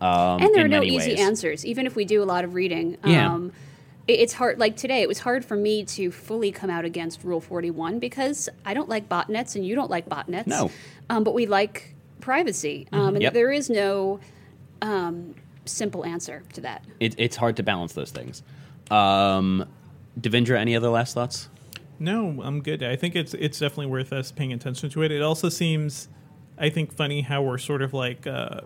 Um, 0.02 0.42
and 0.42 0.54
there 0.54 0.62
are 0.62 0.66
in 0.66 0.72
no 0.72 0.80
many 0.82 0.96
easy 0.96 1.12
ways. 1.12 1.20
answers 1.20 1.66
even 1.66 1.88
if 1.88 1.96
we 1.96 2.06
do 2.06 2.22
a 2.22 2.26
lot 2.26 2.44
of 2.44 2.54
reading 2.54 2.98
Yeah. 3.04 3.34
um, 3.34 3.48
it- 3.48 3.54
it's 4.08 4.34
hard 4.34 4.58
like 4.60 4.76
today 4.78 5.02
it 5.02 5.08
was 5.08 5.20
hard 5.20 5.44
for 5.44 5.56
me 5.58 5.84
to 5.84 6.12
fully 6.12 6.52
come 6.52 6.70
out 6.70 6.86
against 6.86 7.24
rule 7.24 7.42
41 7.42 8.00
because 8.00 8.48
i 8.66 8.74
don't 8.74 8.88
like 8.90 9.10
botnets 9.10 9.56
and 9.56 9.66
you 9.66 9.76
don't 9.76 9.90
like 9.92 10.08
botnets 10.08 10.48
No. 10.48 10.72
um, 11.10 11.24
but 11.24 11.34
we 11.34 11.46
like 11.46 11.94
privacy 12.22 12.88
um, 12.94 13.16
and 13.16 13.22
Yep. 13.22 13.34
there 13.34 13.52
is 13.52 13.70
no 13.70 14.20
um, 14.82 15.36
simple 15.66 16.06
answer 16.06 16.44
to 16.54 16.62
that 16.62 16.84
It, 17.00 17.16
it's 17.18 17.36
hard 17.36 17.58
to 17.58 17.64
balance 17.64 17.94
those 17.94 18.12
things. 18.12 18.44
Um, 18.90 19.66
Devindra, 20.20 20.58
any 20.58 20.76
other 20.76 20.90
last 20.90 21.14
thoughts? 21.14 21.50
No, 22.00 22.42
I'm 22.44 22.62
good. 22.62 22.82
I 22.84 22.96
think 22.96 23.16
it's 23.16 23.34
it's 23.34 23.60
definitely 23.60 23.88
worth 23.88 24.14
us 24.14 24.32
paying 24.32 24.54
attention 24.54 24.90
to 24.92 25.02
it. 25.04 25.12
It 25.12 25.22
also 25.22 25.50
seems, 25.50 26.08
I 26.58 26.70
think, 26.70 26.94
funny 26.94 27.22
how 27.22 27.44
we're 27.44 27.58
sort 27.58 27.82
of 27.82 27.94
like 27.94 28.26
uh, 28.26 28.62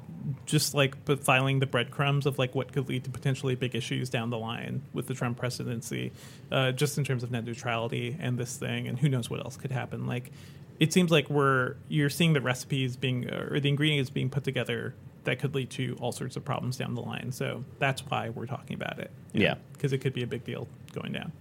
just 0.46 0.74
like 0.74 0.96
filing 1.22 1.60
the 1.60 1.66
breadcrumbs 1.66 2.26
of 2.26 2.40
like 2.40 2.56
what 2.56 2.72
could 2.72 2.88
lead 2.88 3.04
to 3.04 3.10
potentially 3.10 3.56
big 3.56 3.76
issues 3.76 4.10
down 4.10 4.30
the 4.30 4.38
line 4.38 4.82
with 4.94 5.08
the 5.08 5.14
Trump 5.14 5.38
presidency, 5.38 6.12
uh, 6.52 6.72
just 6.72 6.98
in 6.98 7.04
terms 7.04 7.24
of 7.24 7.32
net 7.32 7.44
neutrality 7.44 8.16
and 8.20 8.38
this 8.38 8.56
thing, 8.56 8.88
and 8.88 8.98
who 9.00 9.10
knows 9.10 9.30
what 9.30 9.40
else 9.42 9.58
could 9.58 9.72
happen. 9.72 10.08
Like, 10.08 10.32
it 10.80 10.94
seems 10.94 11.12
like 11.12 11.30
we're 11.30 11.76
you're 11.90 12.10
seeing 12.10 12.34
the 12.34 12.42
recipes 12.42 12.96
being 12.96 13.30
or 13.30 13.60
the 13.60 13.70
ingredients 13.70 14.10
being 14.10 14.30
put 14.30 14.44
together 14.44 14.96
that 15.24 15.40
could 15.40 15.54
lead 15.54 15.70
to 15.70 15.96
all 16.00 16.12
sorts 16.12 16.36
of 16.36 16.44
problems 16.44 16.78
down 16.78 16.96
the 16.96 17.02
line. 17.02 17.32
So 17.32 17.64
that's 17.78 18.02
why 18.02 18.30
we're 18.30 18.48
talking 18.48 18.76
about 18.76 19.00
it. 19.00 19.12
Yeah. 19.34 19.56
because 19.74 19.94
it 19.94 20.00
could 20.00 20.14
be 20.14 20.24
a 20.24 20.28
big 20.28 20.44
deal 20.44 20.68
going 20.94 21.12
down. 21.12 21.32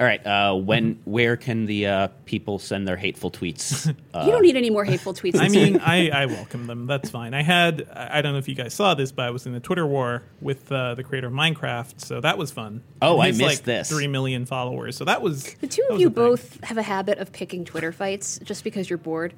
All 0.00 0.06
right. 0.06 0.24
Uh, 0.24 0.54
when, 0.54 1.00
where 1.04 1.36
can 1.36 1.66
the 1.66 1.86
uh, 1.86 2.08
people 2.24 2.58
send 2.60 2.86
their 2.86 2.96
hateful 2.96 3.30
tweets? 3.30 3.94
Uh, 4.14 4.24
you 4.24 4.32
don't 4.32 4.42
need 4.42 4.56
any 4.56 4.70
more 4.70 4.84
hateful 4.84 5.14
tweets 5.14 5.38
I 5.38 5.48
mean. 5.48 5.78
I, 5.80 6.08
I 6.10 6.26
welcome 6.26 6.66
them. 6.66 6.86
That's 6.86 7.08
fine. 7.08 7.34
I 7.34 7.42
had, 7.42 7.88
I 7.94 8.18
I 8.18 8.22
don't 8.22 8.32
know 8.32 8.38
if 8.38 8.48
you 8.48 8.54
guys 8.56 8.74
saw 8.74 8.94
this, 8.94 9.12
but 9.12 9.26
I 9.26 9.30
was 9.30 9.46
in 9.46 9.54
a 9.54 9.60
Twitter 9.60 9.86
war 9.86 10.22
with 10.40 10.72
uh, 10.72 10.94
the 10.96 11.04
creator 11.04 11.28
of 11.28 11.32
Minecraft, 11.32 12.00
so 12.00 12.20
that 12.20 12.36
was 12.36 12.50
fun. 12.50 12.82
Oh, 13.00 13.20
I 13.20 13.28
missed 13.28 13.42
like 13.42 13.62
this. 13.62 13.88
Three 13.88 14.08
million 14.08 14.44
followers, 14.44 14.96
so 14.96 15.04
that 15.04 15.22
was 15.22 15.54
the 15.60 15.68
two 15.68 15.82
of 15.90 16.00
you 16.00 16.08
a 16.08 16.10
thing. 16.10 16.14
both 16.14 16.64
have 16.64 16.78
a 16.78 16.82
habit 16.82 17.18
of 17.18 17.30
picking 17.32 17.64
twitter 17.64 17.92
fights 17.92 18.40
just 18.42 18.64
because 18.64 18.90
you're 18.90 18.96
bored 18.98 19.34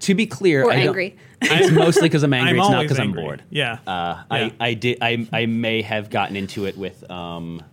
to 0.00 0.14
be 0.14 0.26
clear, 0.26 0.62
or 0.64 0.70
I 0.70 0.76
don't- 0.76 0.86
angry 0.88 1.16
It's 1.42 1.72
mostly 1.72 2.02
because 2.02 2.22
I'm 2.22 2.32
angry. 2.34 2.50
I'm 2.52 2.58
it's 2.60 2.68
not 2.70 2.82
because 2.82 3.00
I'm 3.00 3.12
bored. 3.12 3.42
Yeah. 3.50 3.78
Uh, 3.86 4.22
Yeah. 4.30 4.36
I, 4.36 4.52
I 4.60 4.74
did. 4.74 4.98
I, 5.02 5.26
I 5.32 5.46
may 5.46 5.82
have 5.82 6.08
gotten 6.10 6.36
into 6.36 6.66
it 6.66 6.76
with 6.76 7.10
um, 7.10 7.60
F- 7.60 7.64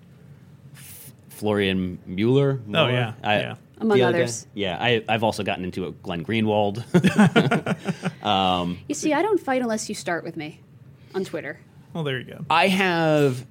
Florian 1.37 1.99
Mueller. 2.05 2.59
Oh, 2.73 2.87
yeah, 2.87 3.13
I- 3.23 3.39
yeah. 3.39 3.55
Among 3.79 3.95
the 3.95 4.03
other 4.05 4.17
guy. 4.17 4.23
others. 4.23 4.47
Yeah, 4.55 4.75
I, 4.81 5.03
I've 5.07 5.23
also 5.23 5.43
gotten 5.43 5.63
into 5.63 5.85
it 5.85 6.01
Glenn 6.01 6.25
Greenwald. 6.25 6.83
you 8.87 8.95
see 8.95 9.13
i 9.13 9.21
don't 9.21 9.39
fight 9.39 9.61
unless 9.61 9.87
you 9.87 9.93
start 9.93 10.23
with 10.23 10.35
me 10.35 10.59
on 11.13 11.23
twitter 11.23 11.59
Well, 11.93 12.03
there 12.03 12.17
you 12.19 12.25
go. 12.25 12.45
I 12.49 12.67
have 12.69 13.45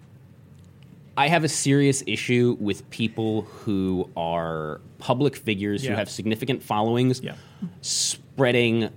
I 1.16 1.28
have 1.28 1.45
a 1.45 1.49
serious 1.49 2.03
issue 2.07 2.57
with 2.61 2.89
people 2.91 3.43
who 3.43 4.11
are 4.16 4.80
public 4.99 5.34
figures 5.37 5.84
who 5.84 5.93
have 5.95 6.11
significant 6.11 6.62
followings 6.62 7.20
Yeah. 7.22 7.37
spreading 7.80 8.91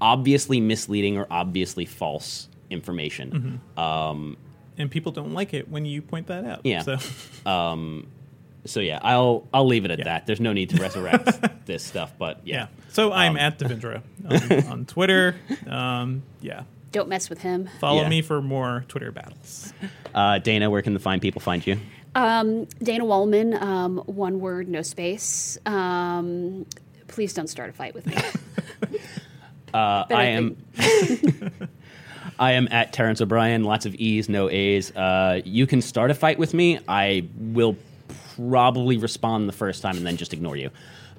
obviously 0.00 0.60
misleading 0.60 1.18
or 1.18 1.26
obviously 1.30 1.84
false 1.84 2.48
information. 2.70 3.60
Mm-hmm. 3.78 4.32
And 4.78 4.90
people 4.90 5.12
don't 5.12 5.32
like 5.34 5.52
it 5.54 5.68
when 5.68 5.84
you 5.84 6.00
point 6.02 6.28
that 6.28 6.44
out. 6.44 6.60
Yeah. 6.64 6.82
So 6.82 6.98
So 8.64 8.78
yeah, 8.80 9.00
I'll 9.02 9.46
I'll 9.52 9.66
leave 9.66 9.84
it 9.84 9.90
at 9.90 9.98
Yeah. 9.98 10.04
that. 10.04 10.26
There's 10.26 10.40
no 10.40 10.52
need 10.52 10.70
to 10.70 10.76
resurrect 10.80 11.40
this 11.66 11.84
stuff, 11.84 12.12
but 12.18 12.40
yeah. 12.44 12.54
yeah. 12.54 12.66
So 12.90 13.12
I'm 13.12 13.32
Um, 13.32 13.36
at 13.38 13.58
Devindra 13.58 14.02
on, 14.64 14.72
on 14.72 14.84
Twitter. 14.86 15.34
Um, 15.66 16.22
yeah. 16.40 16.62
don't 16.92 17.08
mess 17.08 17.28
with 17.28 17.40
him 17.40 17.68
Follow 17.80 18.02
Yeah. 18.02 18.08
me 18.08 18.22
for 18.22 18.40
more 18.40 18.84
Twitter 18.88 19.10
battles. 19.10 19.72
Uh, 20.14 20.38
Dana, 20.38 20.70
where 20.70 20.80
can 20.82 20.94
the 20.94 21.00
fine 21.00 21.18
people 21.20 21.40
find 21.40 21.66
you? 21.66 21.78
Um, 22.14 22.66
Dana 22.82 23.04
Wollman, 23.04 23.54
um, 23.60 23.96
one 24.06 24.38
word, 24.38 24.68
no 24.68 24.82
space. 24.82 25.58
Um, 25.66 26.66
please 27.08 27.32
don't 27.34 27.48
start 27.48 27.70
a 27.70 27.72
fight 27.72 27.94
with 27.94 28.06
me. 28.06 28.14
Uh, 29.74 30.04
I 30.08 30.14
I 30.14 30.24
am. 30.24 30.56
I 32.38 32.52
am 32.52 32.68
at 32.70 32.92
Terrence 32.92 33.20
O'Brien. 33.20 33.64
Lots 33.64 33.86
of 33.86 33.94
E's, 33.96 34.28
no 34.28 34.48
A's. 34.50 34.90
Uh, 34.94 35.40
you 35.44 35.66
can 35.66 35.80
start 35.82 36.10
a 36.10 36.14
fight 36.14 36.38
with 36.38 36.54
me. 36.54 36.78
I 36.88 37.28
will 37.38 37.76
probably 38.36 38.96
respond 38.96 39.48
the 39.48 39.52
first 39.52 39.82
time 39.82 39.96
and 39.96 40.06
then 40.06 40.16
just 40.16 40.32
ignore 40.32 40.56
you. 40.56 40.70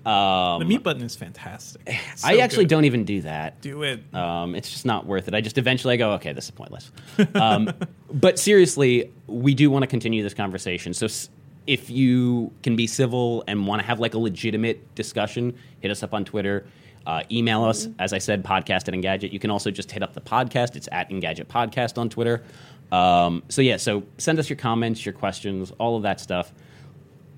Um, 0.06 0.60
The 0.60 0.66
mute 0.66 0.84
button 0.84 1.04
is 1.04 1.16
fantastic. 1.16 1.82
It's 2.14 2.26
I 2.26 2.38
actually 2.38 2.66
good. 2.66 2.70
don't 2.72 2.86
even 2.86 3.06
do 3.06 3.22
that. 3.22 3.62
do 3.62 3.84
it. 3.84 4.02
Um, 4.14 4.54
it's 4.56 4.70
just 4.70 4.86
not 4.86 5.06
worth 5.06 5.28
it. 5.28 5.34
I 5.34 5.42
just 5.42 5.58
eventually 5.58 5.94
I 5.94 5.98
go, 5.98 6.12
okay, 6.14 6.34
this 6.34 6.46
is 6.46 6.52
pointless. 6.52 6.92
Um, 7.36 7.72
but 8.14 8.38
seriously, 8.38 9.12
we 9.28 9.54
do 9.54 9.70
want 9.72 9.84
to 9.84 9.88
continue 9.88 10.22
this 10.24 10.34
conversation. 10.34 10.94
So 10.94 11.06
s- 11.06 11.30
if 11.68 11.90
you 11.90 12.52
can 12.64 12.76
be 12.76 12.86
civil 12.88 13.44
and 13.48 13.66
want 13.66 13.82
to 13.82 13.88
have 13.88 14.00
like 14.02 14.14
a 14.14 14.18
legitimate 14.20 14.94
discussion, 14.96 15.56
hit 15.80 15.90
us 15.92 16.04
up 16.04 16.14
on 16.14 16.26
Twitter. 16.26 16.66
Uh, 17.06 17.24
email 17.32 17.64
us, 17.64 17.88
as 18.00 18.14
I 18.14 18.18
said, 18.18 18.44
podcast 18.44 18.88
at 18.88 18.94
Engadget. 18.94 19.32
You 19.34 19.40
can 19.40 19.52
also 19.52 19.72
just 19.72 19.92
hit 19.92 20.04
up 20.04 20.14
the 20.14 20.22
podcast. 20.22 20.76
It's 20.76 20.88
at 20.92 21.10
Engadget 21.10 21.46
Podcast 21.46 21.98
on 21.98 22.10
Twitter. 22.10 22.44
Um, 22.92 23.44
so 23.50 23.62
yeah, 23.62 23.78
so 23.78 24.04
send 24.18 24.40
us 24.40 24.50
your 24.50 24.58
comments, 24.58 25.06
your 25.06 25.14
questions, 25.14 25.72
all 25.80 25.98
of 25.98 26.04
that 26.04 26.20
stuff 26.20 26.54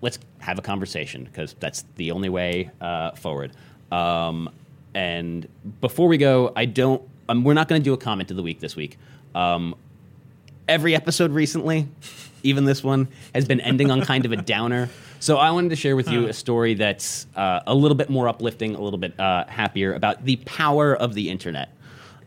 let's 0.05 0.19
have 0.39 0.59
a 0.59 0.61
conversation 0.61 1.23
because 1.23 1.55
that's 1.59 1.83
the 1.95 2.11
only 2.11 2.29
way 2.29 2.69
uh, 2.79 3.11
forward. 3.11 3.51
Um, 3.91 4.49
and 4.93 5.47
before 5.81 6.07
we 6.07 6.17
go, 6.17 6.53
I 6.55 6.65
don't. 6.65 7.01
Um, 7.27 7.43
we're 7.43 7.55
not 7.55 7.67
going 7.67 7.81
to 7.81 7.83
do 7.83 7.93
a 7.93 7.97
comment 7.97 8.29
of 8.29 8.37
the 8.37 8.43
week 8.43 8.59
this 8.59 8.75
week. 8.75 8.97
Um, 9.33 9.75
every 10.67 10.95
episode 10.95 11.31
recently, 11.31 11.87
even 12.45 12.65
this 12.65 12.83
one, 12.83 13.07
has 13.33 13.45
been 13.45 13.59
ending 13.59 13.91
on 13.91 14.01
kind 14.01 14.25
of 14.25 14.31
a 14.31 14.37
downer. 14.37 14.89
So 15.19 15.37
I 15.37 15.51
wanted 15.51 15.69
to 15.69 15.75
share 15.75 15.95
with 15.95 16.09
you 16.09 16.27
a 16.27 16.33
story 16.33 16.75
that's 16.75 17.25
uh, 17.35 17.61
a 17.65 17.73
little 17.73 17.95
bit 17.95 18.09
more 18.09 18.27
uplifting, 18.29 18.75
a 18.75 18.81
little 18.81 18.99
bit 18.99 19.19
uh, 19.19 19.45
happier 19.47 19.93
about 19.93 20.23
the 20.23 20.35
power 20.45 20.95
of 20.95 21.13
the 21.13 21.29
internet. 21.29 21.69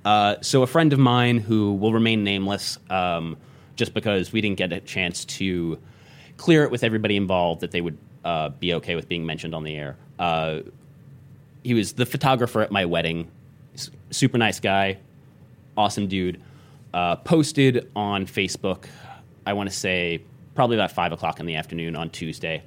Uh, 0.04 0.36
so 0.40 0.62
a 0.62 0.66
friend 0.66 0.92
of 0.92 0.98
mine 0.98 1.38
who 1.38 1.74
will 1.74 1.92
remain 1.92 2.24
nameless, 2.24 2.78
um, 2.90 3.36
just 3.76 3.94
because 3.94 4.32
we 4.32 4.40
didn't 4.40 4.56
get 4.56 4.72
a 4.72 4.80
chance 4.80 5.24
to 5.24 5.78
clear 6.36 6.64
it 6.64 6.70
with 6.70 6.82
everybody 6.82 7.16
involved 7.16 7.60
that 7.60 7.70
they 7.70 7.80
would 7.80 7.98
uh, 8.24 8.48
be 8.48 8.74
okay 8.74 8.94
with 8.94 9.08
being 9.08 9.24
mentioned 9.24 9.54
on 9.54 9.64
the 9.64 9.76
air. 9.76 9.96
Uh, 10.18 10.60
he 11.62 11.74
was 11.74 11.92
the 11.92 12.06
photographer 12.06 12.62
at 12.62 12.70
my 12.72 12.84
wedding. 12.84 13.30
S- 13.74 13.90
Super 14.10 14.38
nice 14.38 14.60
guy, 14.60 14.98
awesome 15.76 16.06
dude. 16.08 16.40
Uh, 16.94 17.16
posted 17.16 17.90
on 17.94 18.26
Facebook, 18.26 18.86
I 19.48 19.54
want 19.54 19.70
to 19.70 19.74
say 19.74 20.22
probably 20.54 20.76
about 20.76 20.92
five 20.92 21.10
o'clock 21.10 21.40
in 21.40 21.46
the 21.46 21.54
afternoon 21.54 21.96
on 21.96 22.10
Tuesday. 22.10 22.62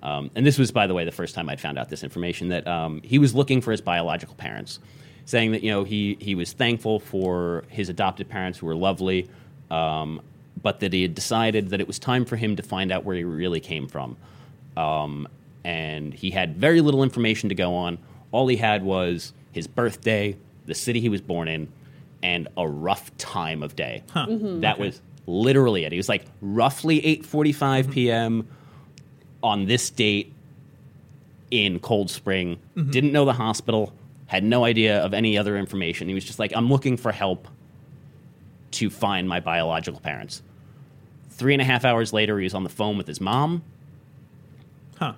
Um, 0.00 0.30
and 0.36 0.46
this 0.46 0.58
was, 0.58 0.70
by 0.70 0.86
the 0.86 0.94
way, 0.94 1.04
the 1.04 1.10
first 1.10 1.34
time 1.34 1.48
I'd 1.48 1.60
found 1.60 1.76
out 1.76 1.88
this 1.88 2.04
information 2.04 2.48
that 2.50 2.68
um, 2.68 3.00
he 3.02 3.18
was 3.18 3.34
looking 3.34 3.60
for 3.60 3.72
his 3.72 3.80
biological 3.80 4.36
parents, 4.36 4.78
saying 5.24 5.50
that 5.52 5.64
you 5.64 5.70
know 5.70 5.82
he 5.82 6.16
he 6.20 6.36
was 6.36 6.52
thankful 6.52 7.00
for 7.00 7.64
his 7.68 7.88
adopted 7.88 8.28
parents 8.28 8.58
who 8.60 8.66
were 8.66 8.76
lovely, 8.76 9.28
um, 9.72 10.22
but 10.62 10.78
that 10.80 10.92
he 10.92 11.02
had 11.02 11.16
decided 11.16 11.70
that 11.70 11.80
it 11.80 11.88
was 11.88 11.98
time 11.98 12.24
for 12.24 12.36
him 12.36 12.54
to 12.54 12.62
find 12.62 12.92
out 12.92 13.04
where 13.04 13.16
he 13.16 13.24
really 13.24 13.60
came 13.60 13.88
from. 13.88 14.16
Um, 14.76 15.26
and 15.64 16.14
he 16.14 16.30
had 16.30 16.56
very 16.56 16.80
little 16.80 17.02
information 17.02 17.48
to 17.48 17.56
go 17.56 17.74
on. 17.74 17.98
All 18.30 18.46
he 18.46 18.56
had 18.56 18.84
was 18.84 19.32
his 19.50 19.66
birthday, 19.66 20.36
the 20.66 20.76
city 20.76 21.00
he 21.00 21.08
was 21.08 21.20
born 21.20 21.48
in, 21.48 21.68
and 22.22 22.46
a 22.56 22.66
rough 22.68 23.14
time 23.18 23.64
of 23.64 23.74
day. 23.74 24.04
That 24.60 24.78
was 24.78 25.02
literally 25.30 25.84
it. 25.84 25.92
He 25.92 25.98
was 25.98 26.08
like 26.08 26.24
roughly 26.40 27.00
8:45 27.00 27.90
p.m. 27.90 28.48
on 29.42 29.66
this 29.66 29.90
date 29.90 30.32
in 31.50 31.78
Cold 31.80 32.10
Spring. 32.10 32.58
Mm-hmm. 32.76 32.90
Didn't 32.90 33.12
know 33.12 33.24
the 33.24 33.32
hospital. 33.32 33.92
Had 34.26 34.44
no 34.44 34.64
idea 34.64 35.00
of 35.04 35.12
any 35.14 35.36
other 35.38 35.56
information. 35.56 36.08
He 36.08 36.14
was 36.14 36.24
just 36.24 36.38
like, 36.38 36.52
"I'm 36.54 36.68
looking 36.68 36.96
for 36.96 37.12
help 37.12 37.48
to 38.72 38.90
find 38.90 39.28
my 39.28 39.40
biological 39.40 40.00
parents." 40.00 40.42
Three 41.30 41.54
and 41.54 41.62
a 41.62 41.64
half 41.64 41.84
hours 41.84 42.12
later, 42.12 42.38
he 42.38 42.44
was 42.44 42.54
on 42.54 42.64
the 42.64 42.68
phone 42.68 42.98
with 42.98 43.06
his 43.06 43.20
mom 43.20 43.62
Huh. 44.98 45.14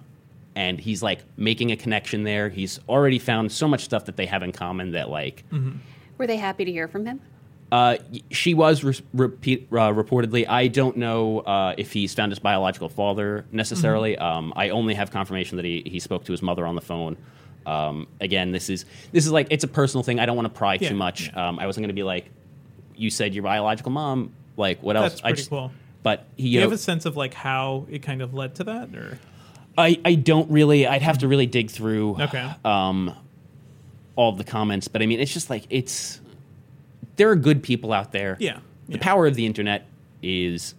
and 0.55 0.79
he's 0.79 1.03
like 1.03 1.25
making 1.37 1.73
a 1.73 1.77
connection 1.77 2.23
there. 2.23 2.49
He's 2.49 2.79
already 2.89 3.19
found 3.19 3.51
so 3.51 3.67
much 3.67 3.83
stuff 3.83 4.05
that 4.05 4.17
they 4.17 4.27
have 4.27 4.45
in 4.45 4.53
common 4.53 4.93
that 4.93 5.11
like 5.11 5.43
mm-hmm. 5.51 5.79
Were 6.19 6.27
they 6.29 6.37
happy 6.37 6.65
to 6.65 6.71
hear 6.71 6.87
from 6.87 7.05
him? 7.07 7.21
Uh, 7.73 7.97
she 8.31 8.53
was 8.55 8.85
re- 8.85 8.95
repeat, 9.15 9.67
uh, 9.73 9.91
reportedly. 9.93 10.47
I 10.49 10.69
don't 10.69 10.97
know 10.99 11.41
uh, 11.41 11.75
if 11.79 11.93
he's 11.93 12.13
found 12.15 12.31
his 12.31 12.39
biological 12.39 12.89
father 12.91 13.47
necessarily. 13.51 14.17
Um, 14.19 14.53
I 14.55 14.69
only 14.69 14.93
have 14.95 15.11
confirmation 15.11 15.57
that 15.57 15.65
he, 15.65 15.83
he 15.87 15.99
spoke 15.99 16.25
to 16.27 16.33
his 16.33 16.43
mother 16.43 16.67
on 16.67 16.75
the 16.75 16.83
phone. 16.83 17.17
Um, 17.65 18.07
again, 18.21 18.53
this 18.53 18.69
is 18.69 18.85
this 19.13 19.25
is 19.25 19.33
like 19.33 19.47
it's 19.51 19.65
a 19.65 19.69
personal 19.69 20.03
thing. 20.05 20.21
I 20.21 20.27
don't 20.27 20.37
want 20.37 20.47
to 20.47 20.57
pry 20.57 20.77
Yeah, 20.81 20.91
too 20.91 20.95
much. 20.97 21.35
Um, 21.35 21.59
I 21.59 21.67
wasn't 21.67 21.83
going 21.85 21.89
to 21.89 21.95
be 21.95 22.03
like, 22.03 22.27
you 22.95 23.09
said 23.09 23.35
your 23.35 23.43
biological 23.43 23.91
mom. 23.91 24.33
Like 24.57 24.83
what 24.83 24.97
else? 24.97 25.13
That's 25.15 25.21
I 25.23 25.29
pretty 25.31 25.37
just- 25.39 25.51
cool. 25.51 25.73
But 26.03 26.27
he, 26.37 26.43
Do 26.43 26.49
you 26.49 26.51
you 26.55 26.59
know, 26.61 26.65
have 26.71 26.73
a 26.73 26.79
sense 26.79 27.07
of 27.07 27.17
like 27.17 27.33
how 27.33 27.87
it 27.89 28.03
kind 28.03 28.21
of 28.23 28.35
led 28.35 28.57
to 28.57 28.65
that, 28.65 28.95
or 28.95 29.19
I, 29.79 30.01
I 30.05 30.15
don't 30.17 30.51
really. 30.51 30.85
I'd 30.87 31.01
have 31.03 31.19
to 31.19 31.29
really 31.29 31.47
dig 31.47 31.71
through. 31.71 32.21
okay? 32.21 32.51
um, 32.65 33.15
all 34.17 34.29
of 34.31 34.37
the 34.37 34.45
comments, 34.45 34.89
but 34.89 35.01
I 35.01 35.07
mean, 35.07 35.21
it's 35.21 35.33
just 35.33 35.49
like 35.49 35.65
it's. 35.71 36.21
There 37.17 37.31
are 37.31 37.37
good 37.37 37.63
people 37.63 37.93
out 37.93 38.13
there. 38.13 38.37
Yeah. 38.41 38.59
the 38.89 38.99
power 38.99 39.27
of 39.27 39.35
the 39.35 39.47
internet 39.47 39.87
is 40.23 40.75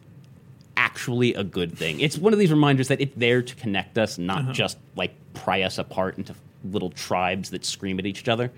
actually 0.77 1.33
a 1.35 1.43
good 1.43 1.77
thing. 1.77 1.99
It's 1.99 2.17
one 2.17 2.33
of 2.33 2.39
these 2.39 2.51
reminders 2.51 2.87
that 2.87 2.99
it's 3.01 3.13
there 3.15 3.41
to 3.41 3.55
connect 3.55 3.97
us, 3.97 4.17
not 4.17 4.53
just 4.53 4.77
like 4.95 5.13
pry 5.33 5.61
us 5.61 5.77
apart 5.77 6.17
into 6.17 6.35
little 6.71 6.89
tribes 6.91 7.49
that 7.51 7.65
scream 7.65 7.99
at 7.99 8.05
each 8.05 8.27
other. 8.27 8.51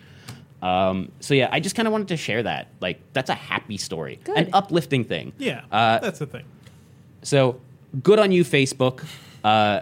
Um, 0.61 1.11
so 1.19 1.33
yeah, 1.33 1.49
I 1.51 1.59
just 1.59 1.75
kind 1.75 1.87
of 1.87 1.91
wanted 1.91 2.07
to 2.09 2.17
share 2.17 2.41
that. 2.43 2.67
Like 2.79 2.99
that's 3.13 3.29
a 3.29 3.35
happy 3.35 3.77
story, 3.77 4.19
an 4.35 4.49
uplifting 4.53 5.03
thing. 5.03 5.33
Yeah, 5.37 5.61
Uh, 5.71 5.99
that's 5.99 6.19
the 6.19 6.25
thing. 6.25 6.45
So 7.23 7.59
good 8.03 8.19
on 8.19 8.31
you, 8.31 8.43
Facebook. 8.43 9.05
Uh, 9.43 9.81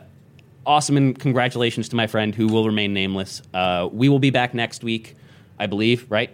awesome 0.66 0.98
and 0.98 1.18
congratulations 1.18 1.90
to 1.90 1.96
my 1.96 2.08
friend 2.08 2.34
who 2.34 2.48
will 2.48 2.66
remain 2.66 2.94
nameless. 2.94 3.42
Uh, 3.54 3.88
we 3.92 4.10
will 4.10 4.20
be 4.20 4.30
back 4.30 4.54
next 4.54 4.84
week, 4.84 5.16
I 5.60 5.68
believe. 5.68 6.06
Right? 6.10 6.32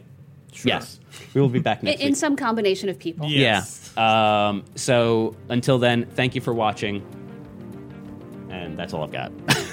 Yes, 0.63 0.99
we 1.33 1.41
will 1.41 1.49
be 1.49 1.59
back 1.59 1.79
In, 1.79 1.85
next 1.85 2.01
in 2.01 2.07
week. 2.09 2.15
some 2.15 2.35
combination 2.35 2.89
of 2.89 2.97
people. 2.99 3.27
Yes. 3.27 3.91
Yeah. 3.97 4.47
Um, 4.49 4.65
so 4.75 5.35
until 5.49 5.77
then, 5.79 6.05
thank 6.05 6.35
you 6.35 6.41
for 6.41 6.53
watching. 6.53 7.03
And 8.49 8.77
that's 8.77 8.93
all 8.93 9.03
I've 9.03 9.11
got. 9.11 9.31